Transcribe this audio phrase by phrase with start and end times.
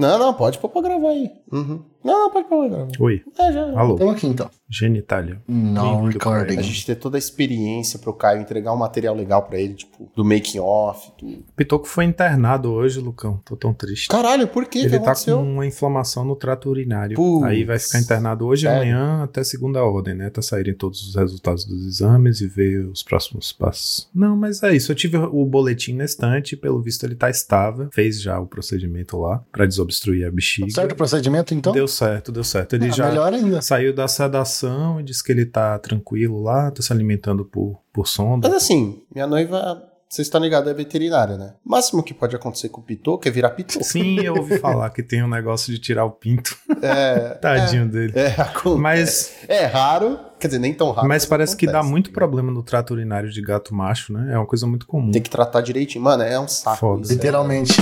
[0.00, 1.30] Não, não, pode pôr pra gravar aí.
[1.52, 1.82] Uhum.
[2.02, 2.92] Não, não, pode pôr pra gravar.
[2.98, 3.22] Oi.
[3.38, 3.78] É, já.
[3.78, 3.92] Alô.
[3.94, 4.50] Estamos aqui então.
[4.72, 5.42] Genitália.
[5.46, 6.56] Não recording.
[6.58, 10.10] A gente ter toda a experiência pro Caio entregar um material legal pra ele, tipo,
[10.16, 11.44] do making off, tudo.
[11.56, 13.40] Pitoco foi internado hoje, Lucão.
[13.44, 14.08] Tô tão triste.
[14.08, 14.78] Caralho, por quê?
[14.78, 15.40] O que Ele tá com aconteceu?
[15.40, 17.16] uma inflamação no trato urinário.
[17.16, 17.44] Putz.
[17.44, 18.82] Aí vai ficar internado hoje e Sério?
[18.96, 20.26] amanhã até segunda ordem, né?
[20.28, 24.08] Até saírem todos os resultados dos exames e ver os próximos passos.
[24.14, 24.90] Não, mas é isso.
[24.92, 27.88] Eu tive o boletim na estante, pelo visto ele tá estável.
[27.92, 29.89] Fez já o procedimento lá pra desobstruir
[30.26, 30.70] a bexiga.
[30.70, 31.72] Certo o procedimento então?
[31.72, 32.74] Deu certo, deu certo.
[32.74, 33.60] Ele Ah, já Melhor ainda.
[33.62, 38.06] saiu da sedação e disse que ele tá tranquilo lá, tá se alimentando por, por
[38.06, 38.48] sonda.
[38.48, 41.54] Mas assim, minha noiva, vocês estão ligados, é veterinária, né?
[41.64, 43.84] O máximo que pode acontecer com o Pitoco é virar Pitoco.
[43.84, 46.56] Sim, eu ouvi falar que tem um negócio de tirar o pinto.
[46.82, 48.12] É, Tadinho dele.
[48.16, 48.80] é, acontece.
[48.80, 51.06] Mas, É raro, quer dizer, nem tão raro.
[51.06, 51.90] mas parece que dá acontece.
[51.90, 54.32] muito problema no trato urinário de gato macho, né?
[54.34, 55.10] É uma coisa muito comum.
[55.12, 56.02] Tem que tratar direitinho.
[56.02, 56.76] Mano, é um saco.
[56.78, 57.02] Foda.
[57.02, 57.72] isso, é- Literalmente.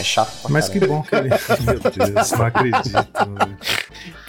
[0.00, 1.28] É chato pra Mas que bom que ele.
[1.64, 1.78] Meu
[2.14, 2.90] Deus, não acredito.
[2.90, 3.58] velho.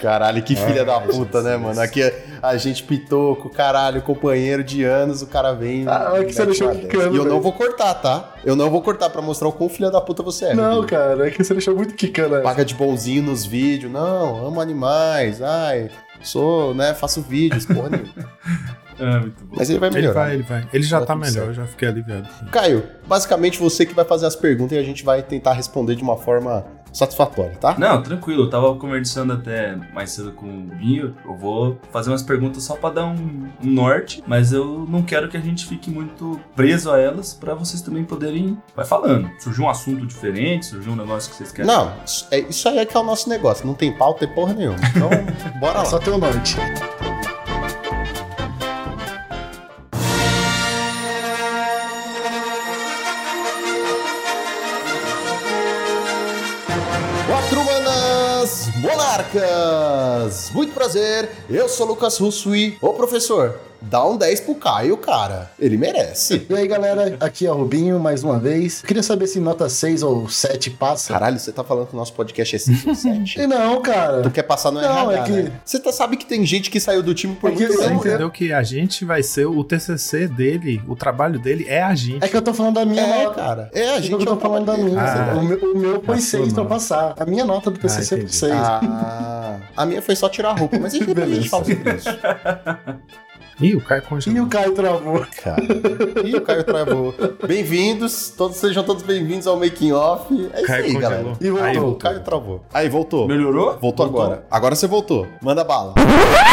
[0.00, 1.80] Caralho, que filha Ai, da puta, né, mano?
[1.80, 5.84] Aqui é a gente pitoco, caralho, companheiro de anos, o cara vem.
[5.88, 7.40] Ah, é que você deixou quicando, E eu não velho.
[7.40, 8.34] vou cortar, tá?
[8.44, 10.54] Eu não vou cortar pra mostrar o quão filha da puta você é.
[10.54, 12.34] Não, cara, é que você deixou muito quicando.
[12.34, 12.42] essa.
[12.44, 13.90] Paga de bonzinho nos vídeos.
[13.92, 15.40] Não, amo animais.
[15.40, 15.88] Ai,
[16.22, 18.12] sou, né, faço vídeos, porra nenhuma.
[19.00, 19.56] É, muito bom.
[19.56, 20.20] Mas ele vai Ele melhorar.
[20.26, 20.68] vai, ele vai.
[20.72, 21.48] Ele já Tá tá melhor, certo.
[21.48, 22.28] eu já fiquei aliviado.
[22.52, 26.02] Caio, basicamente você que vai fazer as perguntas e a gente vai tentar responder de
[26.02, 27.74] uma forma satisfatória, tá?
[27.78, 31.16] Não, tranquilo, eu tava conversando até mais cedo com o Binho.
[31.24, 35.28] Eu vou fazer umas perguntas só pra dar um, um norte, mas eu não quero
[35.28, 38.58] que a gente fique muito preso a elas pra vocês também poderem.
[38.76, 39.30] Vai falando.
[39.38, 41.70] Surgiu um assunto diferente, surgiu um negócio que vocês querem.
[41.70, 43.66] Não, isso, é, isso aí é que é o nosso negócio.
[43.66, 44.78] Não tem pauta, tem porra nenhuma.
[44.94, 45.08] Então,
[45.58, 45.84] bora lá.
[45.86, 46.56] Só tem o norte.
[59.32, 60.11] 个。
[60.52, 62.76] Muito prazer, eu sou Lucas Russo e...
[62.80, 65.50] Ô professor, dá um 10 pro Caio, cara.
[65.58, 66.46] Ele merece.
[66.48, 68.80] E aí, galera, aqui é o Rubinho, mais uma vez.
[68.82, 71.12] Queria saber se nota 6 ou 7 passa.
[71.12, 73.40] Caralho, você tá falando que o nosso podcast é 5 ou 7?
[73.40, 74.22] E não, cara.
[74.22, 75.52] Tu quer passar no Não, RH, é que- né?
[75.64, 77.78] Você tá, sabe que tem gente que saiu do time por É que muito eu
[77.78, 77.94] Você tempo.
[78.04, 81.94] não- entendeu que a gente vai ser o TCC dele, o trabalho dele é a
[81.94, 82.24] gente.
[82.24, 83.34] É que eu tô falando da minha É, nota.
[83.34, 83.70] cara.
[83.74, 85.00] É, a É gente que eu tô é falando da minha.
[85.00, 85.34] Ah.
[85.36, 87.14] o, meu, o meu foi A sua 6 pra passar.
[87.18, 88.36] A minha nota do PCC foi entendi.
[88.36, 88.52] 6.
[88.52, 91.48] Ah, a minha foi só tirar a roupa, mas depois a gente Beleza.
[91.48, 92.08] fala sobre isso.
[93.60, 94.42] Ih, o Caio E congelou.
[94.44, 95.26] o Caio travou.
[95.42, 95.62] Cara.
[96.24, 97.14] E o Caio travou.
[97.46, 100.32] Bem-vindos, todos sejam todos bem-vindos ao Making Off.
[100.52, 101.00] É isso Caio aí, congelou.
[101.00, 101.36] galera.
[101.40, 101.64] E voltou.
[101.64, 102.64] Aí O Caio travou.
[102.72, 103.28] Aí, voltou.
[103.28, 103.78] Melhorou?
[103.78, 104.44] Voltou agora.
[104.50, 105.26] Agora você voltou.
[105.40, 105.94] Manda bala.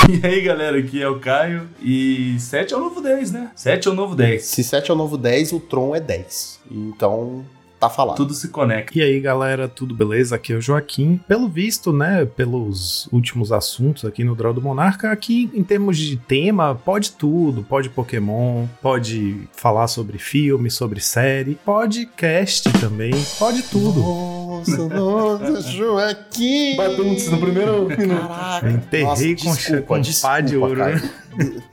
[0.10, 1.70] E aí, galera, aqui é o Caio.
[1.82, 3.52] E 7 é o novo 10, né?
[3.56, 4.44] 7 é o novo 10.
[4.44, 6.60] Se 7 é o novo 10, o Tron é 10.
[6.72, 7.44] Então,
[7.80, 8.18] tá falado.
[8.18, 8.98] Tudo se conecta.
[8.98, 10.36] E aí, galera, tudo beleza?
[10.36, 11.20] Aqui é o Joaquim.
[11.28, 16.18] Pelo visto, né, pelos últimos assuntos aqui no Draw do Monarca, aqui em termos de
[16.18, 17.64] tema, pode tudo.
[17.64, 24.00] Pode Pokémon, pode falar sobre filme, sobre série, pode cast também, pode tudo.
[24.02, 26.76] Nossa, nossa, Joaquim.
[26.76, 28.28] Batuntes no primeiro minuto.
[28.28, 28.70] Caraca.
[28.70, 30.96] Enterrei Nossa, com, desculpa, com desculpa, pá de ouro, cara.
[30.96, 31.12] né?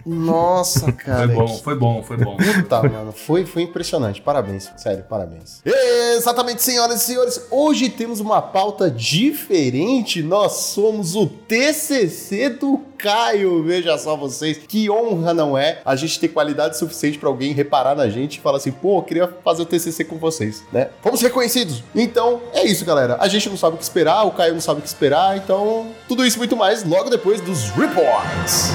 [0.04, 1.26] Nossa, cara.
[1.26, 2.36] Foi bom, foi bom, foi bom.
[2.36, 4.20] Puta, mano, foi, foi impressionante.
[4.20, 5.60] Parabéns, sério, parabéns.
[5.64, 7.46] Exatamente, senhoras e senhores.
[7.50, 10.22] Hoje temos uma pauta diferente.
[10.22, 13.62] Nós somos o TCC do Caio.
[13.64, 17.94] Veja só vocês, que honra não é a gente ter qualidade suficiente pra alguém reparar
[17.94, 20.88] na gente e falar assim, pô, eu queria fazer o TCC com vocês, né?
[21.02, 21.82] Fomos reconhecidos.
[21.94, 23.16] Então, é isso, galera.
[23.20, 25.88] A gente não sabe o que esperar, o Caio não sabe o que esperar, então,
[26.08, 28.70] tudo isso e muito mais logo depois dos reports.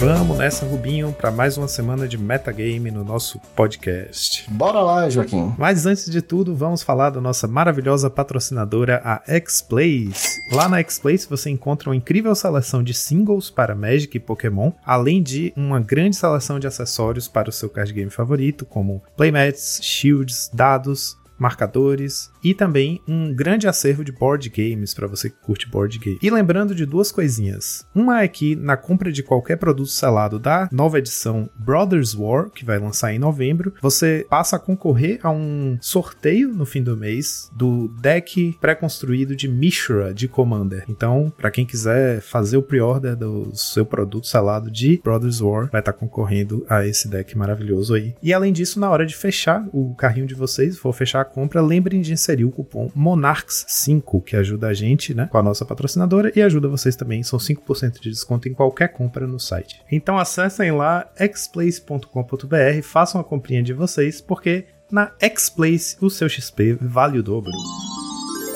[0.00, 4.50] Vamos nessa, Rubinho, para mais uma semana de metagame no nosso podcast.
[4.50, 5.54] Bora lá, Joaquim.
[5.58, 10.38] Mas antes de tudo, vamos falar da nossa maravilhosa patrocinadora, a X-Plays.
[10.52, 15.22] Lá na X-Plays você encontra uma incrível seleção de singles para Magic e Pokémon, além
[15.22, 20.50] de uma grande seleção de acessórios para o seu card game favorito, como playmats, shields,
[20.50, 25.98] dados, marcadores e também um grande acervo de board games para você que curte board
[25.98, 26.18] game.
[26.22, 27.86] E lembrando de duas coisinhas.
[27.94, 32.64] Uma é que na compra de qualquer produto selado da nova edição Brothers War, que
[32.64, 37.50] vai lançar em novembro, você passa a concorrer a um sorteio no fim do mês
[37.56, 40.84] do deck pré-construído de Mishra de Commander.
[40.88, 45.80] Então, para quem quiser fazer o pre-order do seu produto selado de Brothers War, vai
[45.80, 48.14] estar concorrendo a esse deck maravilhoso aí.
[48.22, 52.00] E além disso, na hora de fechar o carrinho de vocês, for fechar compra, lembrem
[52.00, 56.42] de inserir o cupom MONARCHS5, que ajuda a gente, né, com a nossa patrocinadora e
[56.42, 57.22] ajuda vocês também.
[57.22, 59.80] São 5% de desconto em qualquer compra no site.
[59.90, 66.76] Então acessem lá xplace.com.br, façam a comprinha de vocês, porque na Xplace o seu XP
[66.80, 67.52] vale o dobro.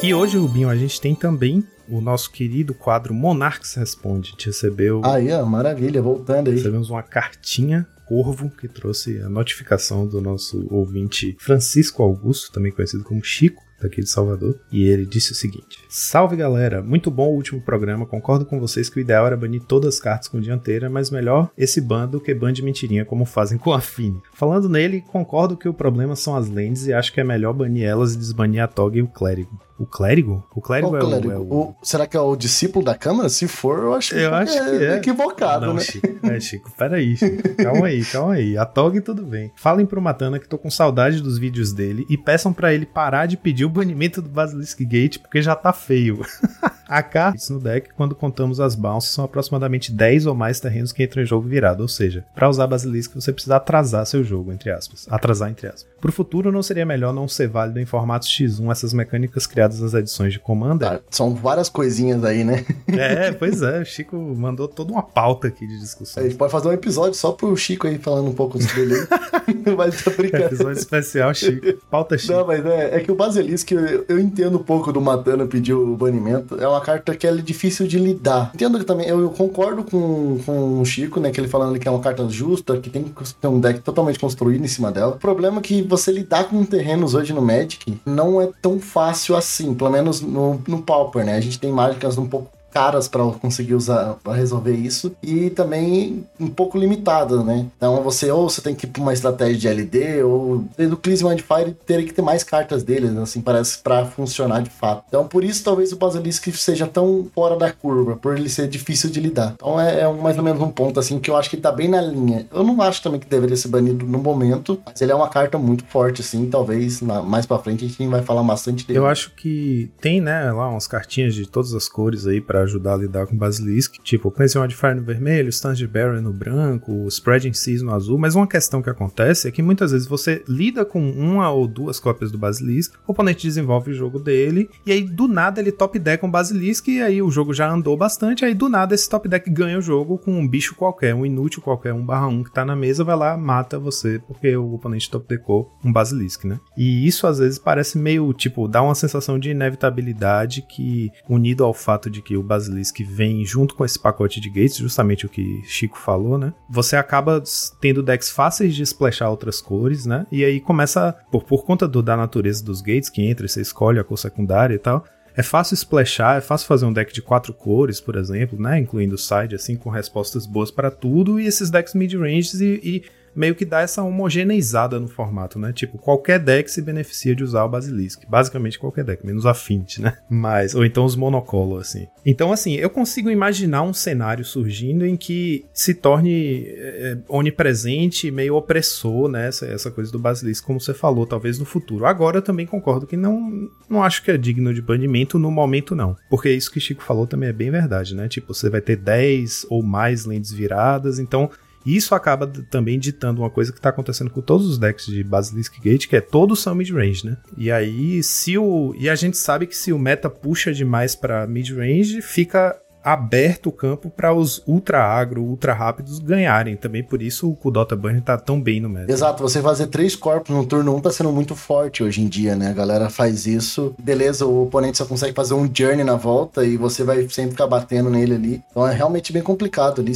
[0.03, 4.29] E hoje, Rubinho, a gente tem também o nosso querido quadro Monarques Responde.
[4.29, 5.01] A gente recebeu.
[5.05, 6.57] Aí, ó, maravilha, voltando aí.
[6.57, 13.05] Recebemos uma cartinha Corvo, que trouxe a notificação do nosso ouvinte Francisco Augusto, também conhecido
[13.05, 17.35] como Chico, daqui de Salvador, e ele disse o seguinte: Salve galera, muito bom o
[17.35, 18.07] último programa.
[18.07, 21.51] Concordo com vocês que o ideal era banir todas as cartas com dianteira, mas melhor
[21.57, 24.21] esse ban do que ban de mentirinha, como fazem com a Fini.
[24.33, 27.85] Falando nele, concordo que o problema são as lentes e acho que é melhor banir
[27.85, 29.61] elas e desbanir a Toga e o Clérigo.
[29.77, 30.47] O clérigo?
[30.55, 31.29] O clérigo, é, clérigo?
[31.29, 31.43] O, é o...
[31.71, 33.29] O- será que é o discípulo da câmara?
[33.29, 34.97] Se for, eu acho, Eu acho que é.
[34.99, 35.81] equivocado, Não, né?
[35.81, 37.57] Chico, é, Chico, peraí, Chico.
[37.57, 38.57] Calma aí, calma aí.
[38.57, 39.51] A Tog tudo bem.
[39.57, 43.27] Falem pro Matana que tô com saudade dos vídeos dele e peçam pra ele parar
[43.27, 46.21] de pedir o banimento do Basilisk Gate porque já tá feio.
[46.89, 51.03] A cartas no deck, quando contamos as bounces, são aproximadamente 10 ou mais terrenos que
[51.03, 54.71] entram em jogo virado, ou seja, pra usar Basilisk você precisa atrasar seu jogo, entre
[54.71, 55.07] aspas.
[55.11, 55.87] Atrasar, entre aspas.
[56.01, 59.95] Pro futuro, não seria melhor não ser válido em formato X1 essas mecânicas criadas nas
[59.95, 60.89] edições de Commander?
[60.89, 62.65] Tá, são várias coisinhas aí, né?
[62.89, 66.23] É, pois é, o Chico mandou toda uma pauta aqui de discussão.
[66.23, 69.55] A gente pode fazer um episódio só pro Chico aí falando um pouco dele aí.
[69.77, 70.45] mas tô brincando.
[70.45, 71.79] Episódio especial, Chico.
[71.91, 72.35] Pauta Chico.
[72.35, 75.73] Não, mas é, é que o Basilisk, eu, eu entendo um pouco do Matana pedir
[75.73, 76.61] o banimento.
[76.61, 78.51] É uma carta que ela é difícil de lidar.
[78.55, 81.31] Entendo que também, eu, concordo com, com o Chico, né?
[81.31, 84.19] Que ele falando que é uma carta justa, que tem que ter um deck totalmente
[84.19, 85.15] construído em cima dela.
[85.15, 89.37] O problema é que você lidar com terrenos hoje no Magic não é tão fácil
[89.37, 91.37] assim, pelo menos no, no Pauper, né?
[91.37, 96.25] A gente tem mágicas um pouco caras para conseguir usar para resolver isso e também
[96.41, 97.67] um pouco limitada, né?
[97.77, 101.25] Então você ou você tem que ir pra uma estratégia de LD ou do Clease
[101.25, 105.05] Wildfire teria que ter mais cartas deles, assim, parece para funcionar de fato.
[105.09, 109.09] Então por isso talvez o Basilisk seja tão fora da curva, por ele ser difícil
[109.09, 109.53] de lidar.
[109.55, 111.71] Então é, é um- mais ou menos um ponto assim que eu acho que tá
[111.71, 112.47] bem na linha.
[112.53, 115.57] Eu não acho também que deveria ser banido no momento, mas ele é uma carta
[115.59, 118.99] muito forte assim, talvez na- mais para frente a gente vai falar bastante dele.
[118.99, 122.95] Eu acho que tem, né, lá umas cartinhas de todas as cores aí pra ajudar
[122.95, 123.95] a lidar com Basilisk.
[124.03, 128.19] Tipo, Cleansing Wildfire no vermelho, Stand Barrier no branco, Spreading Seas no azul.
[128.19, 132.01] Mas uma questão que acontece é que muitas vezes você lida com uma ou duas
[132.01, 135.99] cópias do Basilisk, o oponente desenvolve o jogo dele, e aí do nada ele top
[135.99, 139.29] deck um Basilisk, e aí o jogo já andou bastante, aí do nada esse top
[139.29, 142.53] deck ganha o jogo com um bicho qualquer, um inútil qualquer, um barra um que
[142.53, 146.59] tá na mesa, vai lá, mata você, porque o oponente top deckou um Basilisk, né?
[146.77, 151.75] E isso às vezes parece meio, tipo, dá uma sensação de inevitabilidade que, unido ao
[151.75, 155.61] fato de que o Basilisk vem junto com esse pacote de gates, justamente o que
[155.65, 156.53] Chico falou, né?
[156.71, 157.43] Você acaba
[157.81, 160.27] tendo decks fáceis de splashar outras cores, né?
[160.31, 163.99] E aí começa, por, por conta do- da natureza dos gates que entra, você escolhe
[163.99, 165.05] a cor secundária e tal.
[165.37, 168.79] É fácil splashar, é fácil fazer um deck de quatro cores, por exemplo, né?
[168.79, 173.03] Incluindo side, assim, com respostas boas para tudo, e esses decks mid-ranges e, e
[173.35, 175.73] meio que dá essa homogeneizada no formato, né?
[175.73, 178.23] Tipo, qualquer deck se beneficia de usar o Basilisk.
[178.29, 180.17] Basicamente qualquer deck, menos a Fint, né?
[180.29, 182.07] Mas, ou então os monocolo, assim.
[182.25, 188.57] Então, assim, eu consigo imaginar um cenário surgindo em que se torne é, onipresente, meio
[188.57, 189.49] opressor, né?
[189.49, 192.07] Essa, essa coisa do Basilisk, como você falou, talvez no futuro.
[192.07, 195.95] Agora eu também concordo que não, não acho que é digno de banimento no momento,
[195.95, 196.17] não.
[196.31, 198.29] Porque isso que Chico falou também é bem verdade, né?
[198.29, 201.51] Tipo, você vai ter 10 ou mais lentes viradas, então
[201.85, 205.75] isso acaba também ditando uma coisa que tá acontecendo com todos os decks de Basilisk
[205.83, 207.37] Gate, que é todos são mid-range, né?
[207.57, 208.95] E aí, se o.
[208.99, 213.73] E a gente sabe que se o meta puxa demais pra mid-range, fica aberto o
[213.73, 216.77] campo para os ultra agro, ultra rápidos ganharem.
[216.77, 219.13] Também por isso o Dota Burn tá tão bem no meta.
[219.13, 222.57] Exato, você fazer três corpos no turno 1 tá sendo muito forte hoje em dia,
[222.57, 222.71] né?
[222.71, 223.95] A galera faz isso.
[224.03, 227.67] Beleza, o oponente só consegue fazer um journey na volta e você vai sempre ficar
[227.67, 228.63] batendo nele ali.
[228.71, 230.13] Então é realmente bem complicado ali.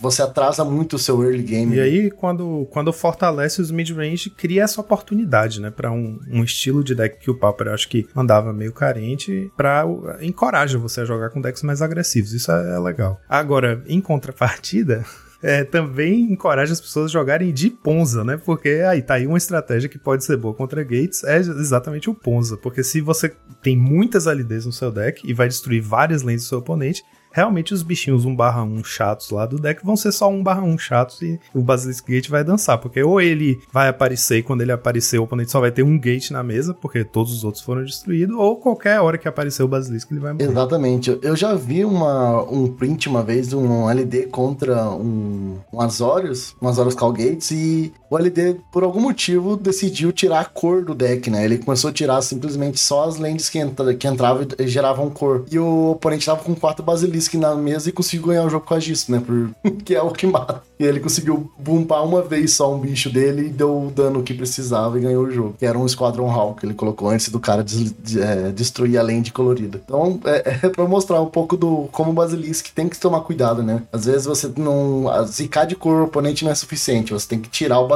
[0.00, 1.76] Você atrasa muito o seu early game.
[1.76, 5.70] E aí, quando, quando fortalece os mid-range, cria essa oportunidade, né?
[5.70, 9.84] Pra um, um estilo de deck que o Pauper acho que andava meio carente, pra
[10.20, 12.25] encoraja você a jogar com decks mais agressivos.
[12.32, 13.20] Isso é, é legal.
[13.28, 15.04] Agora, em contrapartida.
[15.42, 18.40] É, também encoraja as pessoas a jogarem de Ponza, né?
[18.42, 22.14] Porque aí tá aí uma estratégia que pode ser boa contra Gates, é exatamente o
[22.14, 22.56] Ponza.
[22.56, 26.48] Porque se você tem muitas LDs no seu deck e vai destruir várias lentes do
[26.48, 27.04] seu oponente,
[27.36, 31.60] realmente os bichinhos 1/1 chatos lá do deck vão ser só 1/1 chatos e o
[31.60, 35.50] Basilisk Gate vai dançar, porque ou ele vai aparecer e quando ele aparecer o oponente
[35.50, 39.00] só vai ter um gate na mesa, porque todos os outros foram destruídos, ou qualquer
[39.00, 40.44] hora que aparecer o Basilisk ele vai morrer.
[40.50, 41.18] Exatamente.
[41.22, 46.66] Eu- já vi uma, um print uma vez um LD contra um, um Azorius, um
[46.68, 51.44] Azorius Calgates, e o LD, por algum motivo, decidiu tirar a cor do deck, né?
[51.44, 55.44] Ele começou a tirar simplesmente só as lands que, entra, que entravam e geravam cor.
[55.50, 58.74] E o oponente tava com quatro Basilisk na mesa e conseguiu ganhar o jogo com
[58.74, 59.20] a disso, né?
[59.20, 59.50] Por...
[59.84, 60.62] que é o que mata.
[60.78, 64.34] E ele conseguiu bumpar uma vez só um bicho dele e deu o dano que
[64.34, 65.54] precisava e ganhou o jogo.
[65.58, 69.02] Que era um Squadron Hall que ele colocou antes do cara des é, destruir a
[69.02, 69.80] land colorida.
[69.82, 73.62] Então, é, é pra mostrar um pouco do como o Basilisk tem que tomar cuidado,
[73.62, 73.82] né?
[73.92, 75.06] Às vezes você não.
[75.26, 77.95] Zicar de cor o oponente não é suficiente, você tem que tirar o.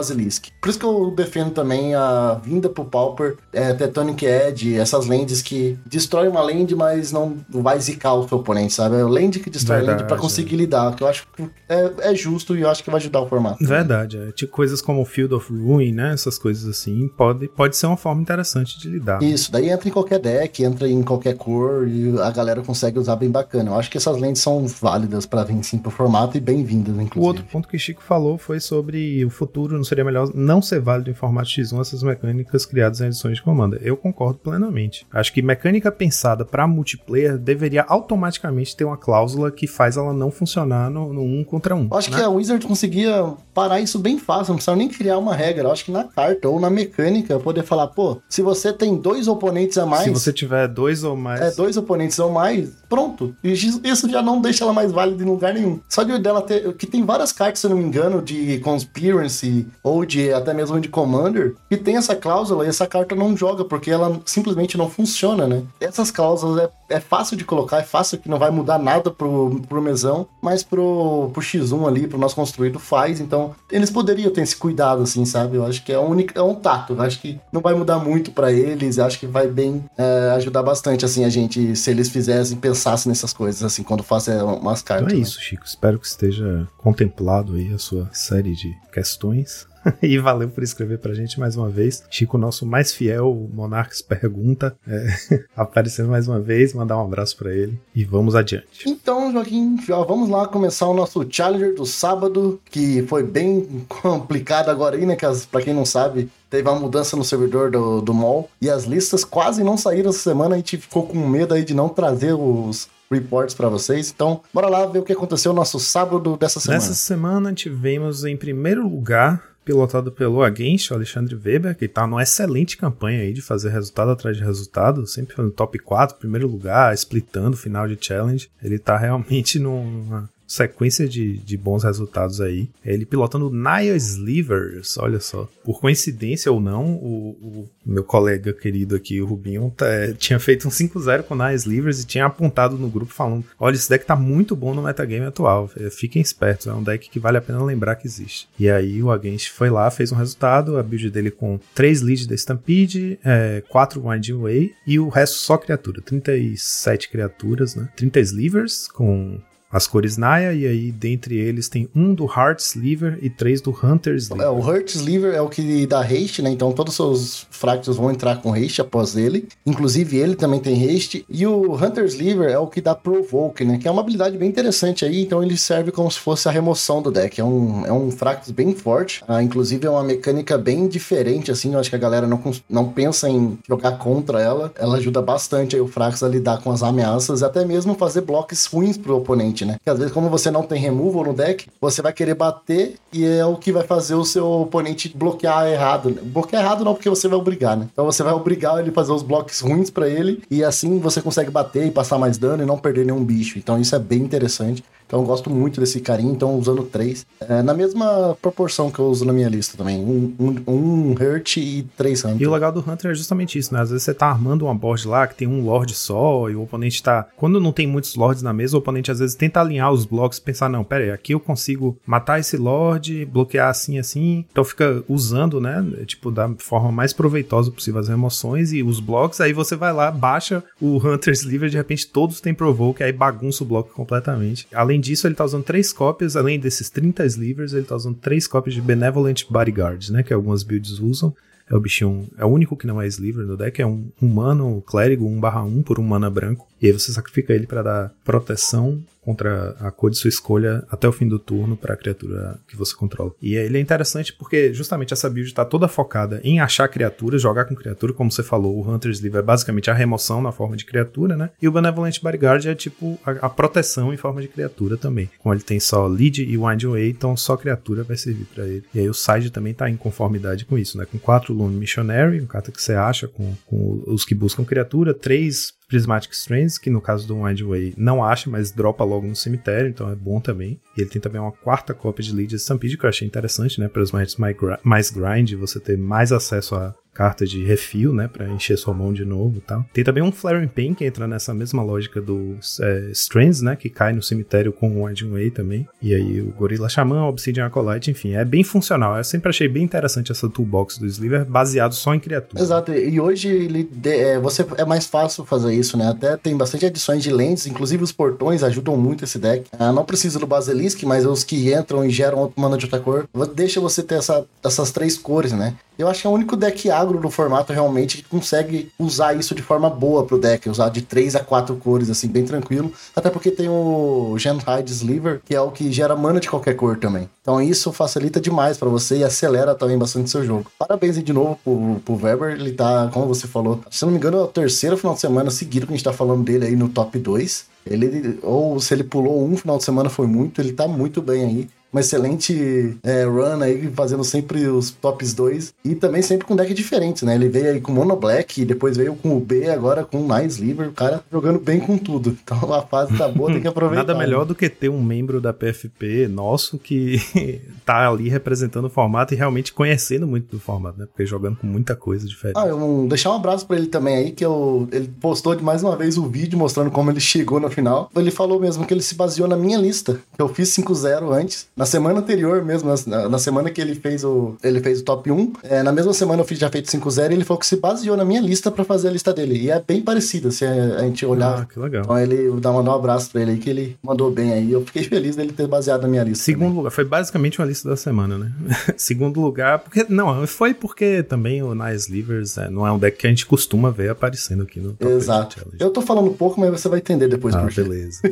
[0.60, 5.42] Por isso que eu defendo também a vinda pro Pauper, é, Tectonic Edge, essas lands
[5.42, 8.96] que destrói uma land, mas não vai zicar o seu oponente, sabe?
[8.96, 12.10] É land que destrói Verdade, a land pra conseguir lidar, que eu acho que é,
[12.10, 13.64] é justo e eu acho que vai ajudar o formato.
[13.64, 14.32] Verdade, é.
[14.32, 16.12] Tipo, coisas como Field of Ruin, né?
[16.12, 19.22] Essas coisas assim, pode, pode ser uma forma interessante de lidar.
[19.22, 23.16] Isso, daí entra em qualquer deck, entra em qualquer cor e a galera consegue usar
[23.16, 23.70] bem bacana.
[23.70, 27.20] Eu acho que essas lentes são válidas para vir sim pro formato e bem-vindas, inclusive.
[27.20, 30.62] O outro ponto que o Chico falou foi sobre o futuro não seria melhor não
[30.62, 33.80] ser válido em formato X1 essas mecânicas criadas em edições de Commander.
[33.82, 35.06] Eu concordo plenamente.
[35.12, 40.30] Acho que mecânica pensada para multiplayer deveria automaticamente ter uma cláusula que faz ela não
[40.30, 41.88] funcionar no, no um contra um.
[41.92, 42.18] Acho né?
[42.18, 45.70] que a Wizard conseguia parar isso bem fácil, não precisava nem criar uma regra.
[45.70, 49.76] Acho que na carta ou na mecânica poder falar, pô, se você tem dois oponentes
[49.76, 50.04] a mais.
[50.04, 51.40] Se você tiver dois ou mais.
[51.40, 53.34] É, dois oponentes ou mais, pronto.
[53.42, 55.80] Isso já não deixa ela mais válida em lugar nenhum.
[55.88, 56.72] Só de dela ter.
[56.74, 60.80] Que tem várias cartas, se eu não me engano, de Conspiracy ou de até mesmo
[60.80, 64.90] de Commander, que tem essa cláusula e essa carta não joga, porque ela simplesmente não
[64.90, 65.62] funciona, né?
[65.80, 69.60] Essas cláusulas é, é fácil de colocar, é fácil que não vai mudar nada pro,
[69.68, 73.20] pro mesão, mas pro, pro X1 ali, pro nosso construído faz.
[73.20, 75.56] Então, eles poderiam ter esse cuidado, assim, sabe?
[75.56, 76.94] Eu acho que é, único, é um tato.
[76.94, 78.98] Eu acho que não vai mudar muito para eles.
[78.98, 83.08] Eu acho que vai bem é, ajudar bastante, assim, a gente, se eles fizessem, pensassem
[83.08, 85.06] nessas coisas, assim, quando fazem umas cartas.
[85.06, 85.64] Então é isso, Chico.
[85.64, 89.66] Espero que esteja contemplado aí a sua série de questões.
[90.02, 92.02] e valeu por escrever pra gente mais uma vez.
[92.10, 97.54] Chico, nosso mais fiel Monarques pergunta, é, aparecendo mais uma vez, mandar um abraço para
[97.54, 98.88] ele e vamos adiante.
[98.88, 104.68] Então, Joaquim, já vamos lá começar o nosso Challenger do sábado, que foi bem complicado
[104.68, 105.16] agora aí, né?
[105.16, 108.68] Que as, pra quem não sabe, teve uma mudança no servidor do, do mall e
[108.68, 110.54] as listas quase não saíram essa semana.
[110.54, 114.12] A gente ficou com medo aí de não trazer os reports para vocês.
[114.14, 116.80] Então, bora lá ver o que aconteceu no nosso sábado dessa semana.
[116.80, 122.22] Nessa semana tivemos em primeiro lugar pilotado pelo Against, o Alexandre Weber, que está numa
[122.22, 126.92] excelente campanha aí de fazer resultado atrás de resultado, sempre no top 4, primeiro lugar,
[126.94, 128.50] splitando final de challenge.
[128.60, 132.68] Ele está realmente numa sequência de, de bons resultados aí.
[132.84, 135.48] Ele pilotando Nia Slivers, olha só.
[135.62, 139.86] Por coincidência ou não, o, o meu colega querido aqui, o Rubinho, tá,
[140.18, 143.88] tinha feito um 5-0 com Nia Slivers e tinha apontado no grupo falando: olha, esse
[143.88, 145.70] deck tá muito bom no metagame atual.
[145.76, 148.48] É, fiquem espertos, é um deck que vale a pena lembrar que existe.
[148.58, 152.26] E aí o Against foi lá, fez um resultado, a build dele com 3 leads
[152.26, 156.02] da Stampede, é, 4 Winding Way e o resto só criatura.
[156.02, 157.88] 37 criaturas, né?
[157.94, 159.38] 30 Slivers com
[159.70, 163.70] as cores Naya, e aí dentre eles tem um do Heart Sliver e três do
[163.70, 164.44] Hunter Sliver.
[164.44, 166.50] É, o Heart Sliver é o que dá haste, né?
[166.50, 169.48] Então todos os seus fractos vão entrar com haste após ele.
[169.64, 171.24] Inclusive ele também tem haste.
[171.28, 173.78] E o Hunter Sliver é o que dá Provoke, né?
[173.78, 175.22] Que é uma habilidade bem interessante aí.
[175.22, 177.40] Então ele serve como se fosse a remoção do deck.
[177.40, 179.22] É um, é um fractus bem forte.
[179.28, 181.74] Ah, inclusive é uma mecânica bem diferente, assim.
[181.74, 184.72] Eu acho que a galera não, não pensa em jogar contra ela.
[184.76, 188.22] Ela ajuda bastante aí o fractus a lidar com as ameaças e até mesmo fazer
[188.22, 189.76] blocos ruins pro oponente né?
[189.82, 193.24] Que às vezes, como você não tem removal no deck, você vai querer bater e
[193.24, 196.18] é o que vai fazer o seu oponente bloquear errado.
[196.22, 197.88] Bloquear errado não, porque você vai obrigar, né?
[197.92, 201.20] Então você vai obrigar ele a fazer os blocos ruins para ele e assim você
[201.20, 203.58] consegue bater e passar mais dano e não perder nenhum bicho.
[203.58, 204.82] Então isso é bem interessante.
[205.10, 207.26] Então eu gosto muito desse carinho, então usando três.
[207.40, 209.98] É, na mesma proporção que eu uso na minha lista também.
[209.98, 212.40] Um, um, um Hurt e três Hunter.
[212.40, 213.80] E o legal do Hunter é justamente isso, né?
[213.80, 216.62] Às vezes você tá armando uma board lá que tem um Lord só e o
[216.62, 217.26] oponente tá.
[217.36, 220.38] Quando não tem muitos Lords na mesa, o oponente às vezes tenta alinhar os blocos
[220.38, 224.44] e pensar, não, pera aí, aqui eu consigo matar esse Lord, bloquear assim, assim.
[224.52, 225.84] Então fica usando, né?
[226.06, 229.40] Tipo, da forma mais proveitosa possível as remoções e os blocos.
[229.40, 233.64] Aí você vai lá, baixa o Hunter's Sliver, de repente todos têm Provoke, aí bagunça
[233.64, 234.68] o bloco completamente.
[234.72, 238.18] Além Além disso, ele tá usando três cópias, além desses 30 slivers, ele tá usando
[238.18, 240.22] três cópias de Benevolent Bodyguard, né?
[240.22, 241.34] Que algumas builds usam.
[241.70, 244.82] É o bichinho, é o único que não é sliver no deck, é um humano
[244.82, 246.66] clérigo 1/1 por um mana branco.
[246.82, 251.06] E aí você sacrifica ele para dar proteção contra a cor de sua escolha até
[251.06, 253.32] o fim do turno para a criatura que você controla.
[253.40, 257.66] E ele é interessante porque justamente essa build está toda focada em achar criaturas, jogar
[257.66, 260.84] com criatura, como você falou, o Hunter's Sleeve é basicamente a remoção na forma de
[260.84, 261.50] criatura, né?
[261.62, 265.30] E o Benevolent Bodyguard é tipo a, a proteção em forma de criatura também.
[265.38, 268.82] Como ele tem só lead e wind away, então só criatura vai servir para ele.
[268.92, 271.06] E aí o side também tá em conformidade com isso, né?
[271.06, 275.14] Com quatro Lone Missionary, um carta que você acha com, com os que buscam criatura,
[275.14, 279.90] três Prismatic Strands, que no caso do Windway não acha, mas dropa logo no cemitério,
[279.90, 280.80] então é bom também.
[280.96, 283.88] E ele tem também uma quarta cópia de Lead Stampede, que eu achei interessante, né?
[283.88, 284.36] Para os mais,
[284.84, 289.12] mais grind, você ter mais acesso a carta de refil, né, para encher sua mão
[289.12, 289.84] de novo e tal.
[289.92, 293.88] Tem também um Flaring Pain que entra nessa mesma lógica do é, Strands, né, que
[293.88, 295.88] cai no cemitério com o Winding Way também.
[296.00, 299.16] E aí o Gorilla Xamã, Obsidian Acolyte, enfim, é bem funcional.
[299.16, 302.62] Eu sempre achei bem interessante essa toolbox do Sliver baseado só em criaturas.
[302.62, 306.08] Exato, e hoje ele é, você é mais fácil fazer isso, né?
[306.08, 309.66] Até tem bastante adições de lentes, inclusive os portões ajudam muito esse deck.
[309.78, 313.00] Ah, não precisa do Basilisk, mas os que entram e geram outro mana de outra
[313.00, 315.74] cor, deixa você ter essa, essas três cores, né?
[316.00, 319.54] Eu acho que é o único deck agro do formato realmente que consegue usar isso
[319.54, 322.90] de forma boa pro deck, usar de 3 a 4 cores, assim, bem tranquilo.
[323.14, 326.96] Até porque tem o Genhide Sliver, que é o que gera mana de qualquer cor
[326.96, 327.28] também.
[327.42, 330.72] Então isso facilita demais para você e acelera também bastante seu jogo.
[330.78, 334.38] Parabéns de novo pro, pro Weber, ele tá, como você falou, se não me engano,
[334.38, 336.88] é o terceiro final de semana seguido que a gente tá falando dele aí no
[336.88, 337.66] top 2.
[337.86, 341.44] Ele, ou se ele pulou um final de semana foi muito, ele tá muito bem
[341.44, 346.54] aí uma excelente é, run aí, fazendo sempre os tops 2 e também sempre com
[346.54, 347.34] deck diferentes, né?
[347.34, 350.60] Ele veio aí com Mono Black, depois veio com o B, agora com o Nice
[350.60, 352.36] Liver, o cara jogando bem com tudo.
[352.50, 354.04] Então a fase tá boa, tem que aproveitar.
[354.04, 357.20] Nada melhor do que ter um membro da PFP nosso que
[357.84, 361.06] tá ali representando o formato e realmente conhecendo muito do formato, né?
[361.06, 362.56] Porque jogando com muita coisa diferente.
[362.58, 365.82] Ah, eu deixar um abraço para ele também aí, que eu, ele postou de mais
[365.82, 368.10] uma vez o vídeo mostrando como ele chegou na final.
[368.16, 371.68] Ele falou mesmo que ele se baseou na minha lista, que eu fiz 5-0 antes
[371.80, 375.30] na semana anterior mesmo, na, na, semana que ele fez o, ele fez o top
[375.30, 377.76] 1, é, na mesma semana eu fiz já feito 5-0 e ele falou que se
[377.76, 379.56] baseou na minha lista para fazer a lista dele.
[379.56, 381.62] E é bem parecida, se a, gente olhar.
[381.62, 382.02] Ah, que legal.
[382.04, 384.70] Então ele dá um abraço pra ele aí, que ele mandou bem aí.
[384.70, 386.44] Eu fiquei feliz dele ter baseado na minha lista.
[386.44, 386.76] Segundo também.
[386.76, 388.52] lugar, foi basicamente uma lista da semana, né?
[388.98, 390.04] Segundo lugar, porque.
[390.06, 393.46] Não, foi porque também o Nice Livers é, não é um deck que a gente
[393.46, 395.66] costuma ver aparecendo aqui no top Exato.
[395.78, 398.20] Eu tô falando pouco, mas você vai entender depois ah, beleza.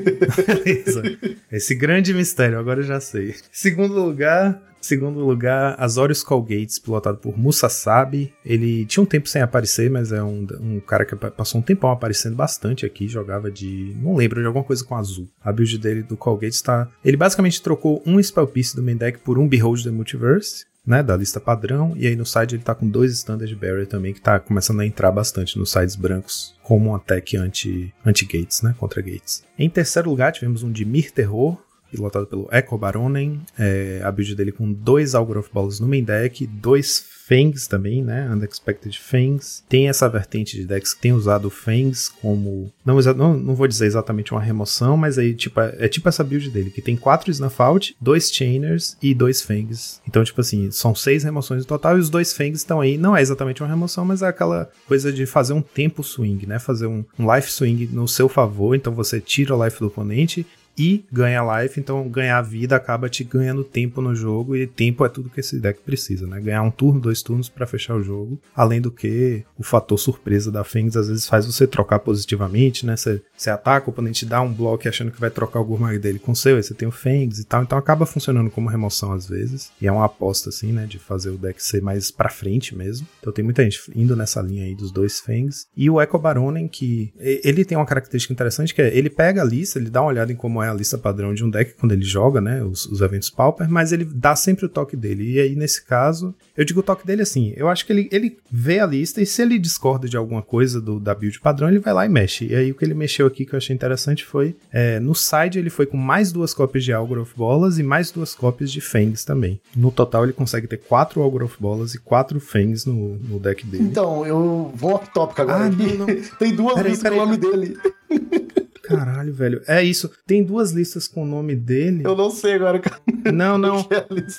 [0.47, 1.02] beleza.
[1.50, 3.38] Esse grande mistério, agora eu já sei.
[3.52, 8.32] Segundo lugar, segundo lugar, Azorius Colgates, pilotado por Musasabi.
[8.45, 11.91] Ele tinha um tempo sem aparecer, mas é um, um cara que passou um tempão
[11.91, 13.08] aparecendo bastante aqui.
[13.08, 13.97] Jogava de.
[14.00, 15.28] Não lembro, de alguma coisa com azul.
[15.43, 16.89] A build dele do Colgate está.
[17.04, 20.67] Ele basicamente trocou um Spell Piece do main deck por um Behold the Multiverse.
[20.86, 24.15] Né, da lista padrão, e aí no side ele tá com dois Standard Barrier também,
[24.15, 28.75] que tá começando a entrar bastante nos sides brancos, como um attack anti-gates, anti né,
[28.78, 29.45] contra gates.
[29.58, 31.58] Em terceiro lugar, tivemos um de Mir Terror,
[31.91, 33.41] pilotado pelo Echo Baronen.
[33.59, 38.27] É, a build dele com dois Algoroth Balls no main deck, dois Fangs também, né?
[38.33, 39.63] Unexpected Fangs.
[39.69, 42.73] Tem essa vertente de decks que tem usado Fangs como.
[42.85, 46.25] Não, não, não vou dizer exatamente uma remoção, mas aí tipo, é, é tipo essa
[46.25, 47.59] build dele, que tem quatro Snuff
[48.01, 50.01] dois Chainers e dois Fangs.
[50.09, 52.97] Então, tipo assim, são seis remoções no total e os dois Fangs estão aí.
[52.97, 56.59] Não é exatamente uma remoção, mas é aquela coisa de fazer um tempo swing, né?
[56.59, 58.75] Fazer um, um life swing no seu favor.
[58.75, 60.47] Então você tira o life do oponente
[60.78, 65.08] e ganha life, então ganhar vida acaba te ganhando tempo no jogo e tempo é
[65.08, 66.41] tudo que esse deck precisa, né?
[66.41, 70.50] Ganhar um turno, dois turnos para fechar o jogo, além do que o fator surpresa
[70.50, 72.97] da Fênix às vezes faz você trocar positivamente, né?
[72.97, 76.19] Você, você ataca, o oponente dá um bloco achando que vai trocar o Gourmag dele
[76.19, 79.12] com o seu, aí você tem o Fênix e tal, então acaba funcionando como remoção
[79.12, 82.28] às vezes, e é uma aposta assim, né, de fazer o deck ser mais para
[82.28, 83.06] frente mesmo.
[83.21, 85.67] Então tem muita gente indo nessa linha aí dos dois Fênix.
[85.76, 89.45] E o Echo Baronen que ele tem uma característica interessante que é ele pega a
[89.45, 91.93] lista, ele dá uma olhada em como é a lista padrão de um deck quando
[91.93, 92.63] ele joga, né?
[92.63, 95.33] Os, os, eventos Pauper, mas ele dá sempre o toque dele.
[95.33, 98.37] E aí, nesse caso, eu digo o toque dele assim: eu acho que ele, ele
[98.50, 101.78] vê a lista e se ele discorda de alguma coisa do, da build padrão, ele
[101.78, 102.47] vai lá e mexe.
[102.47, 105.59] E aí, o que ele mexeu aqui que eu achei interessante foi: é, no side,
[105.59, 109.25] ele foi com mais duas cópias de Algoroth Bolas e mais duas cópias de Fangs
[109.25, 109.61] também.
[109.75, 113.85] No total, ele consegue ter quatro Algoroth Bolas e quatro Fangs no, no deck dele.
[113.85, 115.65] Então, eu vou off topic agora.
[115.65, 116.07] Ah, não, não.
[116.39, 117.76] Tem duas peraí, listas com o nome dele.
[118.89, 119.63] Caralho, velho.
[119.67, 120.11] É isso.
[120.27, 122.03] Tem duas listas com o nome dele.
[122.05, 122.81] Eu não sei agora.
[123.33, 123.87] Não, não.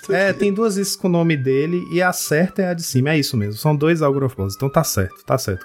[0.09, 2.81] É, é tem duas listas com o nome dele e a certa é a de
[2.81, 3.11] cima.
[3.11, 3.53] É isso mesmo.
[3.53, 4.55] São dois Algorofons.
[4.55, 5.23] Então tá certo.
[5.25, 5.63] Tá certo.